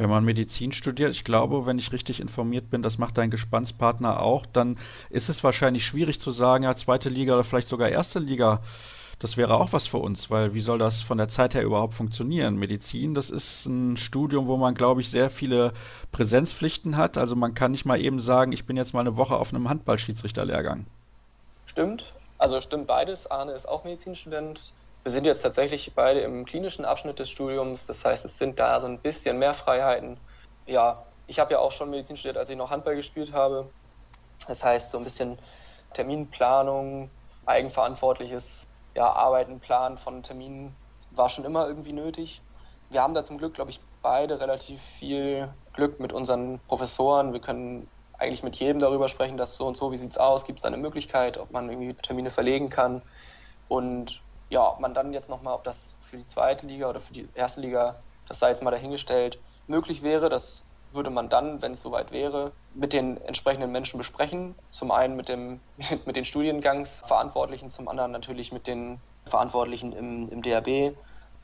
Wenn 0.00 0.08
man 0.08 0.24
Medizin 0.24 0.72
studiert, 0.72 1.10
ich 1.10 1.24
glaube, 1.24 1.66
wenn 1.66 1.78
ich 1.78 1.92
richtig 1.92 2.20
informiert 2.20 2.70
bin, 2.70 2.80
das 2.80 2.96
macht 2.96 3.18
dein 3.18 3.28
Gespannspartner 3.28 4.22
auch, 4.22 4.46
dann 4.46 4.78
ist 5.10 5.28
es 5.28 5.44
wahrscheinlich 5.44 5.84
schwierig 5.84 6.18
zu 6.18 6.30
sagen, 6.30 6.64
ja, 6.64 6.74
zweite 6.74 7.10
Liga 7.10 7.34
oder 7.34 7.44
vielleicht 7.44 7.68
sogar 7.68 7.90
erste 7.90 8.18
Liga, 8.18 8.62
das 9.18 9.36
wäre 9.36 9.60
auch 9.60 9.74
was 9.74 9.86
für 9.86 9.98
uns, 9.98 10.30
weil 10.30 10.54
wie 10.54 10.62
soll 10.62 10.78
das 10.78 11.02
von 11.02 11.18
der 11.18 11.28
Zeit 11.28 11.54
her 11.54 11.64
überhaupt 11.64 11.92
funktionieren? 11.92 12.56
Medizin, 12.56 13.14
das 13.14 13.28
ist 13.28 13.66
ein 13.66 13.98
Studium, 13.98 14.46
wo 14.46 14.56
man, 14.56 14.72
glaube 14.72 15.02
ich, 15.02 15.10
sehr 15.10 15.28
viele 15.28 15.74
Präsenzpflichten 16.12 16.96
hat. 16.96 17.18
Also 17.18 17.36
man 17.36 17.52
kann 17.52 17.72
nicht 17.72 17.84
mal 17.84 18.00
eben 18.00 18.20
sagen, 18.20 18.52
ich 18.52 18.64
bin 18.64 18.78
jetzt 18.78 18.94
mal 18.94 19.00
eine 19.00 19.18
Woche 19.18 19.36
auf 19.36 19.52
einem 19.52 19.68
Handballschiedsrichterlehrgang. 19.68 20.86
Stimmt, 21.66 22.06
also 22.38 22.62
stimmt 22.62 22.86
beides. 22.86 23.30
Arne 23.30 23.52
ist 23.52 23.68
auch 23.68 23.84
Medizinstudent. 23.84 24.72
Wir 25.02 25.12
sind 25.12 25.26
jetzt 25.26 25.42
tatsächlich 25.42 25.94
beide 25.94 26.20
im 26.20 26.44
klinischen 26.44 26.84
Abschnitt 26.84 27.18
des 27.18 27.30
Studiums, 27.30 27.86
das 27.86 28.04
heißt, 28.04 28.24
es 28.24 28.38
sind 28.38 28.58
da 28.58 28.80
so 28.80 28.86
ein 28.86 29.00
bisschen 29.00 29.38
mehr 29.38 29.54
Freiheiten. 29.54 30.20
Ja, 30.66 31.06
ich 31.26 31.38
habe 31.38 31.52
ja 31.52 31.58
auch 31.60 31.72
schon 31.72 31.90
Medizin 31.90 32.16
studiert, 32.16 32.36
als 32.36 32.50
ich 32.50 32.56
noch 32.56 32.70
Handball 32.70 32.96
gespielt 32.96 33.32
habe. 33.32 33.72
Das 34.46 34.64
heißt, 34.64 34.90
so 34.90 34.98
ein 34.98 35.04
bisschen 35.04 35.38
Terminplanung, 35.94 37.10
eigenverantwortliches 37.46 38.66
ja, 38.94 39.10
Arbeiten, 39.12 39.60
Planen 39.60 39.98
von 39.98 40.22
Terminen 40.22 40.74
war 41.12 41.30
schon 41.30 41.44
immer 41.44 41.66
irgendwie 41.66 41.92
nötig. 41.92 42.42
Wir 42.90 43.02
haben 43.02 43.14
da 43.14 43.24
zum 43.24 43.38
Glück, 43.38 43.54
glaube 43.54 43.70
ich, 43.70 43.80
beide 44.02 44.40
relativ 44.40 44.82
viel 44.82 45.54
Glück 45.72 46.00
mit 46.00 46.12
unseren 46.12 46.60
Professoren. 46.68 47.32
Wir 47.32 47.40
können 47.40 47.88
eigentlich 48.18 48.42
mit 48.42 48.56
jedem 48.56 48.80
darüber 48.80 49.08
sprechen, 49.08 49.36
dass 49.36 49.56
so 49.56 49.66
und 49.66 49.76
so, 49.76 49.92
wie 49.92 49.96
sieht 49.96 50.10
es 50.10 50.18
aus, 50.18 50.44
gibt 50.44 50.58
es 50.58 50.64
eine 50.64 50.76
Möglichkeit, 50.76 51.38
ob 51.38 51.52
man 51.52 51.70
irgendwie 51.70 51.94
Termine 51.94 52.30
verlegen 52.30 52.68
kann 52.68 53.02
Und 53.68 54.22
ja, 54.50 54.76
man 54.80 54.94
dann 54.94 55.12
jetzt 55.12 55.30
nochmal, 55.30 55.54
ob 55.54 55.64
das 55.64 55.96
für 56.00 56.18
die 56.18 56.26
zweite 56.26 56.66
Liga 56.66 56.88
oder 56.88 57.00
für 57.00 57.12
die 57.12 57.26
erste 57.34 57.60
Liga, 57.60 58.02
das 58.28 58.40
sei 58.40 58.50
jetzt 58.50 58.62
mal 58.62 58.70
dahingestellt, 58.70 59.38
möglich 59.66 60.02
wäre, 60.02 60.28
das 60.28 60.64
würde 60.92 61.10
man 61.10 61.28
dann, 61.28 61.62
wenn 61.62 61.72
es 61.72 61.80
soweit 61.80 62.10
wäre, 62.10 62.52
mit 62.74 62.92
den 62.92 63.16
entsprechenden 63.22 63.70
Menschen 63.70 63.96
besprechen. 63.96 64.56
Zum 64.72 64.90
einen 64.90 65.16
mit, 65.16 65.28
dem, 65.28 65.60
mit 66.04 66.16
den 66.16 66.24
Studiengangsverantwortlichen, 66.24 67.70
zum 67.70 67.88
anderen 67.88 68.10
natürlich 68.10 68.52
mit 68.52 68.66
den 68.66 69.00
Verantwortlichen 69.24 69.92
im, 69.92 70.28
im 70.28 70.42
DRB. 70.42 70.96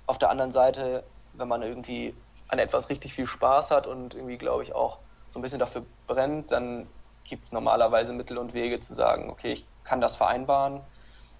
Auf 0.07 0.18
der 0.18 0.30
anderen 0.30 0.50
Seite, 0.50 1.04
wenn 1.32 1.48
man 1.48 1.62
irgendwie 1.62 2.14
an 2.48 2.59
etwas 2.59 2.90
richtig 2.90 3.14
viel 3.14 3.26
Spaß 3.26 3.70
hat 3.70 3.86
und 3.86 4.14
irgendwie, 4.14 4.38
glaube 4.38 4.64
ich, 4.64 4.74
auch 4.74 4.98
so 5.30 5.38
ein 5.38 5.42
bisschen 5.42 5.59
dafür 5.59 5.84
brennt, 6.07 6.50
dann 6.50 6.88
gibt 7.24 7.44
es 7.44 7.52
normalerweise 7.52 8.12
Mittel 8.12 8.38
und 8.38 8.54
Wege 8.54 8.80
zu 8.80 8.94
sagen, 8.94 9.30
okay, 9.30 9.52
ich 9.52 9.66
kann 9.84 10.00
das 10.00 10.16
vereinbaren. 10.16 10.80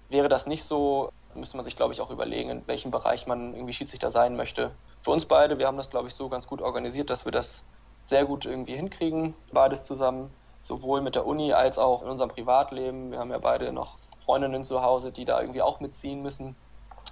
Wäre 0.09 0.29
das 0.29 0.47
nicht 0.47 0.63
so, 0.63 1.09
müsste 1.35 1.57
man 1.57 1.65
sich, 1.65 1.75
glaube 1.75 1.93
ich, 1.93 2.01
auch 2.01 2.09
überlegen, 2.09 2.49
in 2.49 2.67
welchem 2.67 2.91
Bereich 2.91 3.27
man 3.27 3.53
irgendwie 3.53 3.73
Schiedsrichter 3.73 4.11
sein 4.11 4.35
möchte. 4.35 4.71
Für 5.01 5.11
uns 5.11 5.25
beide, 5.25 5.59
wir 5.59 5.67
haben 5.67 5.77
das, 5.77 5.89
glaube 5.89 6.07
ich, 6.07 6.15
so 6.15 6.29
ganz 6.29 6.47
gut 6.47 6.61
organisiert, 6.61 7.09
dass 7.09 7.25
wir 7.25 7.31
das 7.31 7.65
sehr 8.03 8.25
gut 8.25 8.45
irgendwie 8.45 8.75
hinkriegen, 8.75 9.35
beides 9.51 9.83
zusammen, 9.83 10.31
sowohl 10.61 11.01
mit 11.01 11.15
der 11.15 11.25
Uni 11.25 11.53
als 11.53 11.77
auch 11.77 12.01
in 12.03 12.09
unserem 12.09 12.29
Privatleben. 12.29 13.11
Wir 13.11 13.19
haben 13.19 13.31
ja 13.31 13.37
beide 13.37 13.71
noch 13.71 13.97
Freundinnen 14.25 14.63
zu 14.65 14.81
Hause, 14.81 15.11
die 15.11 15.25
da 15.25 15.39
irgendwie 15.39 15.61
auch 15.61 15.79
mitziehen 15.79 16.21
müssen. 16.21 16.55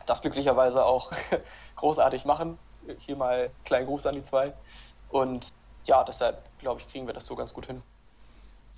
Das 0.06 0.22
glücklicherweise 0.22 0.86
auch 0.86 1.12
großartig 1.76 2.26
machen. 2.26 2.58
Hier 3.00 3.16
mal 3.16 3.46
einen 3.46 3.64
kleinen 3.66 3.88
Gruß 3.88 4.06
an 4.06 4.16
die 4.16 4.24
zwei. 4.24 4.54
Und 5.10 5.50
ja, 5.86 6.04
deshalb 6.04 6.44
glaube 6.60 6.82
ich, 6.82 6.90
kriegen 6.90 7.08
wir 7.08 7.14
das 7.14 7.26
so 7.26 7.36
ganz 7.36 7.54
gut 7.54 7.66
hin. 7.66 7.82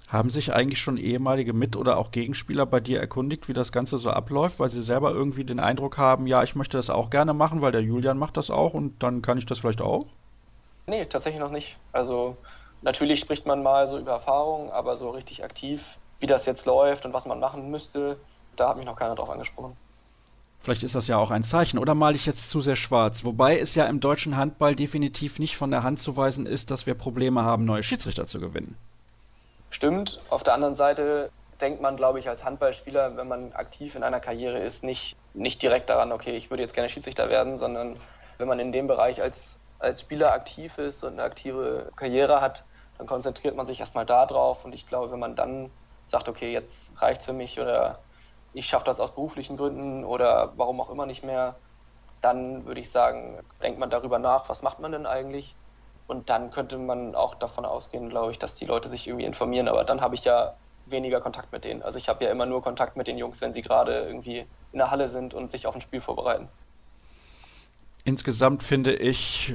Haben 0.08 0.30
sich 0.30 0.54
eigentlich 0.54 0.80
schon 0.80 0.98
ehemalige 0.98 1.52
Mit- 1.52 1.76
oder 1.76 1.98
auch 1.98 2.12
Gegenspieler 2.12 2.66
bei 2.66 2.80
dir 2.80 3.00
erkundigt, 3.00 3.50
wie 3.50 3.54
das 3.54 3.74
Ganze 3.74 3.98
so 3.98 4.10
abläuft, 4.10 4.60
weil 4.60 4.70
sie 4.70 4.82
selber 4.82 5.12
irgendwie 5.12 5.44
den 5.44 5.60
Eindruck 5.60 5.98
haben, 5.98 6.28
ja, 6.28 6.44
ich 6.44 6.56
möchte 6.56 6.78
das 6.78 6.90
auch 6.90 7.10
gerne 7.10 7.34
machen, 7.34 7.62
weil 7.62 7.74
der 7.74 7.82
Julian 7.82 8.18
macht 8.18 8.38
das 8.38 8.50
auch 8.50 8.74
und 8.74 9.04
dann 9.04 9.22
kann 9.22 9.38
ich 9.38 9.46
das 9.46 9.60
vielleicht 9.60 9.82
auch? 9.82 10.06
Nee, 10.86 11.06
tatsächlich 11.06 11.42
noch 11.42 11.52
nicht. 11.52 11.76
Also 11.92 12.38
natürlich 12.82 13.20
spricht 13.20 13.46
man 13.46 13.62
mal 13.62 13.86
so 13.88 13.98
über 13.98 14.12
Erfahrungen, 14.12 14.70
aber 14.70 14.96
so 14.96 15.10
richtig 15.10 15.44
aktiv, 15.44 15.98
wie 16.20 16.28
das 16.28 16.46
jetzt 16.46 16.66
läuft 16.66 17.06
und 17.06 17.12
was 17.12 17.26
man 17.26 17.42
machen 17.42 17.70
müsste, 17.70 18.18
da 18.56 18.70
hat 18.70 18.78
mich 18.78 18.86
noch 18.86 18.96
keiner 18.96 19.16
drauf 19.16 19.30
angesprochen. 19.30 19.76
Vielleicht 20.60 20.84
ist 20.84 20.96
das 20.96 21.08
ja 21.08 21.18
auch 21.18 21.32
ein 21.32 21.44
Zeichen. 21.44 21.78
Oder 21.78 21.96
male 21.96 22.16
ich 22.16 22.26
jetzt 22.26 22.50
zu 22.50 22.62
sehr 22.62 22.76
schwarz? 22.76 23.24
Wobei 23.24 23.60
es 23.60 23.76
ja 23.76 23.86
im 23.86 24.00
deutschen 24.00 24.38
Handball 24.38 24.76
definitiv 24.76 25.40
nicht 25.40 25.56
von 25.56 25.70
der 25.70 25.84
Hand 25.84 26.00
zu 26.00 26.18
weisen 26.18 26.46
ist, 26.46 26.72
dass 26.72 26.86
wir 26.86 26.96
Probleme 26.96 27.44
haben, 27.44 27.66
neue 27.66 27.84
Schiedsrichter 27.84 28.26
zu 28.26 28.40
gewinnen. 28.40 28.76
Stimmt. 29.78 30.20
Auf 30.32 30.42
der 30.42 30.56
anderen 30.56 30.74
Seite 30.74 31.30
denkt 31.62 31.84
man, 31.84 31.98
glaube 31.98 32.18
ich, 32.18 32.28
als 32.28 32.44
Handballspieler, 32.44 33.16
wenn 33.16 33.28
man 33.28 33.54
aktiv 33.54 33.94
in 33.94 34.02
einer 34.02 34.20
Karriere 34.20 34.58
ist, 34.58 34.84
nicht, 34.84 35.14
nicht 35.34 35.62
direkt 35.62 35.92
daran, 35.92 36.12
okay, 36.12 36.36
ich 36.36 36.50
würde 36.50 36.64
jetzt 36.64 36.74
gerne 36.74 36.90
Schiedsrichter 36.90 37.30
werden, 37.30 37.60
sondern 37.60 37.96
wenn 38.40 38.48
man 38.48 38.58
in 38.58 38.72
dem 38.72 38.88
Bereich 38.88 39.22
als 39.22 39.60
als 39.78 40.02
Spieler 40.02 40.34
aktiv 40.34 40.80
ist 40.80 41.04
und 41.04 41.14
eine 41.14 41.22
aktive 41.22 41.92
Karriere 41.96 42.42
hat, 42.42 42.66
dann 42.98 43.06
konzentriert 43.06 43.56
man 43.56 43.68
sich 43.68 43.80
erstmal 43.80 44.08
da 44.08 44.26
drauf. 44.26 44.66
Und 44.66 44.74
ich 44.74 44.88
glaube, 44.88 45.12
wenn 45.12 45.20
man 45.20 45.36
dann 45.36 45.72
sagt, 46.08 46.28
okay, 46.28 46.52
jetzt 46.52 47.00
reicht's 47.00 47.28
für 47.28 47.34
mich 47.34 47.60
oder 47.60 48.04
ich 48.54 48.66
schaffe 48.66 48.86
das 48.86 49.00
aus 49.00 49.14
beruflichen 49.14 49.58
Gründen 49.58 50.04
oder 50.04 50.54
warum 50.58 50.82
auch 50.82 50.90
immer 50.90 51.06
nicht 51.06 51.24
mehr, 51.24 51.62
dann 52.22 52.66
würde 52.66 52.80
ich 52.82 52.90
sagen, 52.90 53.40
denkt 53.62 53.78
man 53.78 53.92
darüber 53.92 54.18
nach, 54.18 54.50
was 54.50 54.64
macht 54.64 54.80
man 54.80 54.92
denn 54.92 55.06
eigentlich? 55.06 55.56
Und 56.08 56.30
dann 56.30 56.52
könnte 56.52 56.78
man 56.78 57.16
auch 57.16 57.36
davon 57.36 57.66
ausgehen, 57.66 58.10
glaube 58.10 58.32
ich, 58.32 58.40
dass 58.40 58.56
die 58.56 58.66
Leute 58.66 58.90
sich 58.90 59.08
irgendwie 59.08 59.26
informieren. 59.26 59.68
Aber 59.68 59.84
dann 59.84 60.02
habe 60.02 60.16
ich 60.16 60.24
ja 60.24 60.56
weniger 60.86 61.20
Kontakt 61.20 61.52
mit 61.52 61.66
denen. 61.66 61.84
Also 61.84 62.00
ich 62.00 62.08
habe 62.08 62.24
ja 62.24 62.32
immer 62.32 62.46
nur 62.46 62.62
Kontakt 62.62 62.96
mit 62.96 63.08
den 63.08 63.18
Jungs, 63.18 63.42
wenn 63.42 63.54
sie 63.54 63.62
gerade 63.62 64.06
irgendwie 64.06 64.46
in 64.72 64.80
der 64.80 64.90
Halle 64.90 65.10
sind 65.10 65.34
und 65.34 65.52
sich 65.52 65.68
auf 65.68 65.76
ein 65.76 65.82
Spiel 65.82 66.00
vorbereiten 66.00 66.48
insgesamt 68.08 68.64
finde 68.64 68.96
ich, 68.96 69.54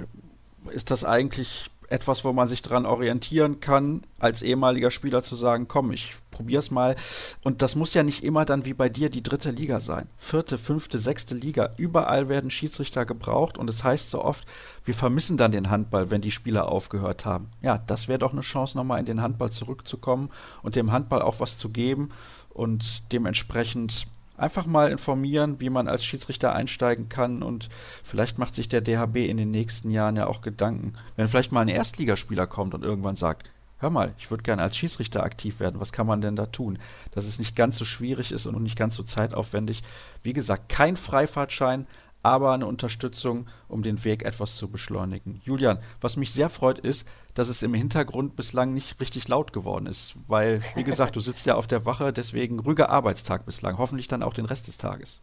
ist 0.71 0.91
das 0.91 1.05
eigentlich 1.05 1.71
etwas, 1.93 2.25
wo 2.25 2.33
man 2.33 2.49
sich 2.49 2.63
daran 2.63 2.87
orientieren 2.87 3.61
kann, 3.61 4.03
als 4.19 4.43
ehemaliger 4.43 4.91
Spieler 4.91 5.23
zu 5.23 5.37
sagen, 5.37 5.69
komm, 5.69 5.93
ich 5.93 6.15
probier's 6.31 6.71
mal. 6.71 6.97
Und 7.45 7.61
das 7.61 7.77
muss 7.77 7.95
ja 7.95 8.03
nicht 8.03 8.25
immer 8.25 8.45
dann 8.45 8.65
wie 8.65 8.73
bei 8.73 8.89
dir 8.89 9.11
die 9.11 9.23
dritte 9.23 9.51
Liga 9.51 9.81
sein. 9.81 10.09
Vierte, 10.19 10.59
fünfte, 10.59 10.99
sechste 10.99 11.35
Liga. 11.35 11.71
Überall 11.77 12.29
werden 12.29 12.51
Schiedsrichter 12.51 13.05
gebraucht 13.05 13.59
und 13.59 13.69
es 13.69 13.77
das 13.77 13.85
heißt 13.85 14.11
so 14.11 14.25
oft, 14.25 14.47
wir 14.85 14.95
vermissen 14.95 15.37
dann 15.37 15.53
den 15.53 15.71
Handball, 15.71 16.11
wenn 16.11 16.23
die 16.23 16.31
Spieler 16.31 16.69
aufgehört 16.69 17.25
haben. 17.25 17.49
Ja, 17.61 17.79
das 17.87 18.09
wäre 18.09 18.19
doch 18.19 18.33
eine 18.33 18.41
Chance, 18.41 18.77
nochmal 18.77 18.99
in 18.99 19.07
den 19.07 19.21
Handball 19.21 19.51
zurückzukommen 19.51 20.31
und 20.63 20.77
dem 20.77 20.93
Handball 20.93 21.21
auch 21.21 21.41
was 21.41 21.59
zu 21.59 21.69
geben 21.69 22.11
und 22.49 23.13
dementsprechend 23.13 24.07
einfach 24.37 24.67
mal 24.67 24.91
informieren, 24.91 25.61
wie 25.61 25.71
man 25.71 25.89
als 25.89 26.05
Schiedsrichter 26.05 26.53
einsteigen 26.53 27.09
kann 27.09 27.43
und 27.43 27.69
vielleicht 28.03 28.39
macht 28.39 28.55
sich 28.55 28.69
der 28.69 28.81
DHB 28.81 29.17
in 29.17 29.37
den 29.37 29.51
nächsten 29.51 29.91
Jahren 29.91 30.17
ja 30.17 30.27
auch 30.27 30.41
Gedanken. 30.41 30.95
Wenn 31.17 31.29
vielleicht 31.29 31.53
mal 31.53 31.61
ein 31.61 31.69
Erstligaspieler 31.69 32.47
kommt 32.47 32.75
und 32.75 32.85
irgendwann 32.85 33.17
sagt, 33.17 33.51
hör 33.79 33.91
mal, 33.91 34.15
ich 34.19 34.31
würde 34.31 34.45
gerne 34.45 34.63
als 34.63 34.77
Schiedsrichter 34.77 35.23
aktiv 35.23 35.61
werden, 35.61 35.81
was 35.81 35.93
kann 35.93 36.07
man 36.07 36.21
denn 36.21 36.37
da 36.37 36.47
tun? 36.47 36.79
Dass 37.11 37.27
es 37.27 37.39
nicht 37.39 37.57
ganz 37.57 37.77
so 37.77 37.85
schwierig 37.85 38.33
ist 38.33 38.47
und 38.47 38.63
nicht 38.63 38.79
ganz 38.79 38.95
so 38.95 39.03
zeitaufwendig. 39.03 39.83
Wie 40.23 40.33
gesagt, 40.33 40.69
kein 40.69 40.97
Freifahrtschein, 40.97 41.87
aber 42.23 42.53
eine 42.53 42.67
Unterstützung, 42.67 43.49
um 43.69 43.83
den 43.83 44.05
Weg 44.05 44.23
etwas 44.23 44.57
zu 44.57 44.69
beschleunigen. 44.69 45.41
Julian, 45.45 45.79
was 46.01 46.17
mich 46.17 46.33
sehr 46.33 46.49
freut, 46.49 46.79
ist, 46.79 47.07
dass 47.35 47.49
es 47.49 47.63
im 47.63 47.75
Hintergrund 47.75 48.37
bislang 48.37 48.75
nicht 48.75 49.01
richtig 49.01 49.29
laut 49.29 49.53
geworden 49.53 49.87
ist, 49.87 50.15
weil, 50.29 50.61
wie 50.75 50.85
gesagt, 50.85 51.17
du 51.17 51.21
sitzt 51.21 51.47
ja 51.47 51.55
auf 51.55 51.67
der 51.67 51.85
Wache, 51.87 52.13
deswegen 52.13 52.59
ruhiger 52.61 52.91
Arbeitstag 52.91 53.47
bislang, 53.47 53.79
hoffentlich 53.79 54.09
dann 54.09 54.23
auch 54.23 54.35
den 54.35 54.45
Rest 54.45 54.69
des 54.69 54.79
Tages. 54.79 55.21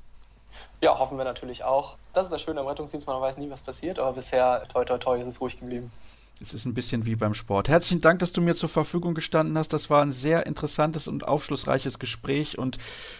Ja, 0.82 0.98
hoffen 0.98 1.18
wir 1.18 1.26
natürlich 1.26 1.64
auch. 1.64 1.96
Das 2.14 2.26
ist 2.26 2.32
das 2.32 2.42
Schöne 2.42 2.62
am 2.62 2.68
Rettungsdienst, 2.68 3.08
man 3.08 3.22
weiß 3.22 3.38
nie, 3.38 3.50
was 3.50 3.62
passiert, 3.62 4.00
aber 4.00 4.14
bisher, 4.14 4.64
toi, 4.70 4.86
toi, 4.86 4.98
toi, 4.98 5.20
ist 5.20 5.28
es 5.28 5.40
ruhig 5.42 5.60
geblieben. 5.60 5.92
Es 6.42 6.54
ist 6.54 6.66
ein 6.66 6.74
bisschen 6.74 7.06
wie 7.06 7.16
beim 7.16 7.34
Sport. 7.34 7.68
Herzlichen 7.68 8.00
Dank, 8.02 8.20
dass 8.20 8.32
du 8.32 8.42
mir 8.42 8.56
zur 8.56 8.70
Verfügung 8.70 9.14
gestanden 9.14 9.58
hast. 9.58 9.74
Das 9.74 9.90
war 9.90 10.02
ein 10.02 10.14
sehr 10.14 10.46
interessantes 10.46 11.10
und 11.10 11.28
aufschlussreiches 11.28 12.00
Gespräch 12.00 12.58
und 12.58 12.78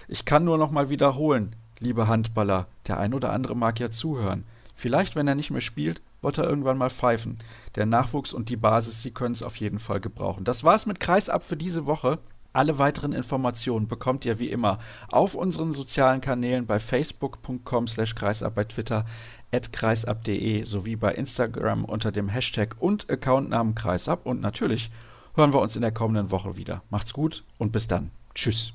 ich 0.08 0.24
kann 0.24 0.46
nur 0.46 0.58
noch 0.58 0.72
mal 0.72 0.90
wiederholen 0.90 1.54
liebe 1.80 2.08
Handballer, 2.08 2.68
der 2.88 3.00
ein 3.00 3.14
oder 3.14 3.32
andere 3.32 3.56
mag 3.56 3.80
ja 3.80 3.90
zuhören. 3.90 4.46
Vielleicht, 4.76 5.16
wenn 5.16 5.28
er 5.28 5.36
nicht 5.36 5.52
mehr 5.52 5.62
spielt, 5.62 6.02
wird 6.22 6.38
er 6.38 6.50
irgendwann 6.50 6.78
mal 6.78 6.90
pfeifen. 6.90 7.38
Der 7.76 7.86
Nachwuchs 7.86 8.34
und 8.34 8.50
die 8.50 8.58
Basis, 8.58 9.02
sie 9.02 9.12
können 9.12 9.34
es 9.34 9.44
auf 9.44 9.56
jeden 9.58 9.80
Fall 9.80 10.00
gebrauchen. 10.00 10.44
Das 10.44 10.64
war's 10.64 10.86
mit 10.86 11.00
Kreisab 11.00 11.44
für 11.44 11.58
diese 11.58 11.86
Woche. 11.86 12.20
Alle 12.52 12.80
weiteren 12.80 13.14
Informationen 13.14 13.88
bekommt 13.88 14.26
ihr 14.26 14.40
wie 14.40 14.50
immer 14.50 14.80
auf 15.12 15.36
unseren 15.36 15.72
sozialen 15.72 16.20
Kanälen 16.20 16.66
bei 16.66 16.80
facebook.com 16.80 17.88
slash 17.88 18.16
kreisab, 18.16 18.56
bei 18.56 18.64
Twitter 18.64 19.06
at 19.52 19.72
kreisab.de 19.72 20.64
sowie 20.64 20.96
bei 20.96 21.14
Instagram 21.14 21.86
unter 21.86 22.12
dem 22.12 22.28
Hashtag 22.28 22.76
und 22.80 23.10
Accountnamen 23.10 23.76
kreisab 23.76 24.26
und 24.26 24.42
natürlich 24.42 24.90
hören 25.36 25.54
wir 25.54 25.62
uns 25.62 25.76
in 25.76 25.82
der 25.84 25.92
kommenden 25.92 26.32
Woche 26.32 26.58
wieder. 26.58 26.82
Macht's 26.90 27.14
gut 27.14 27.44
und 27.60 27.72
bis 27.72 27.88
dann. 27.88 28.10
Tschüss. 28.34 28.74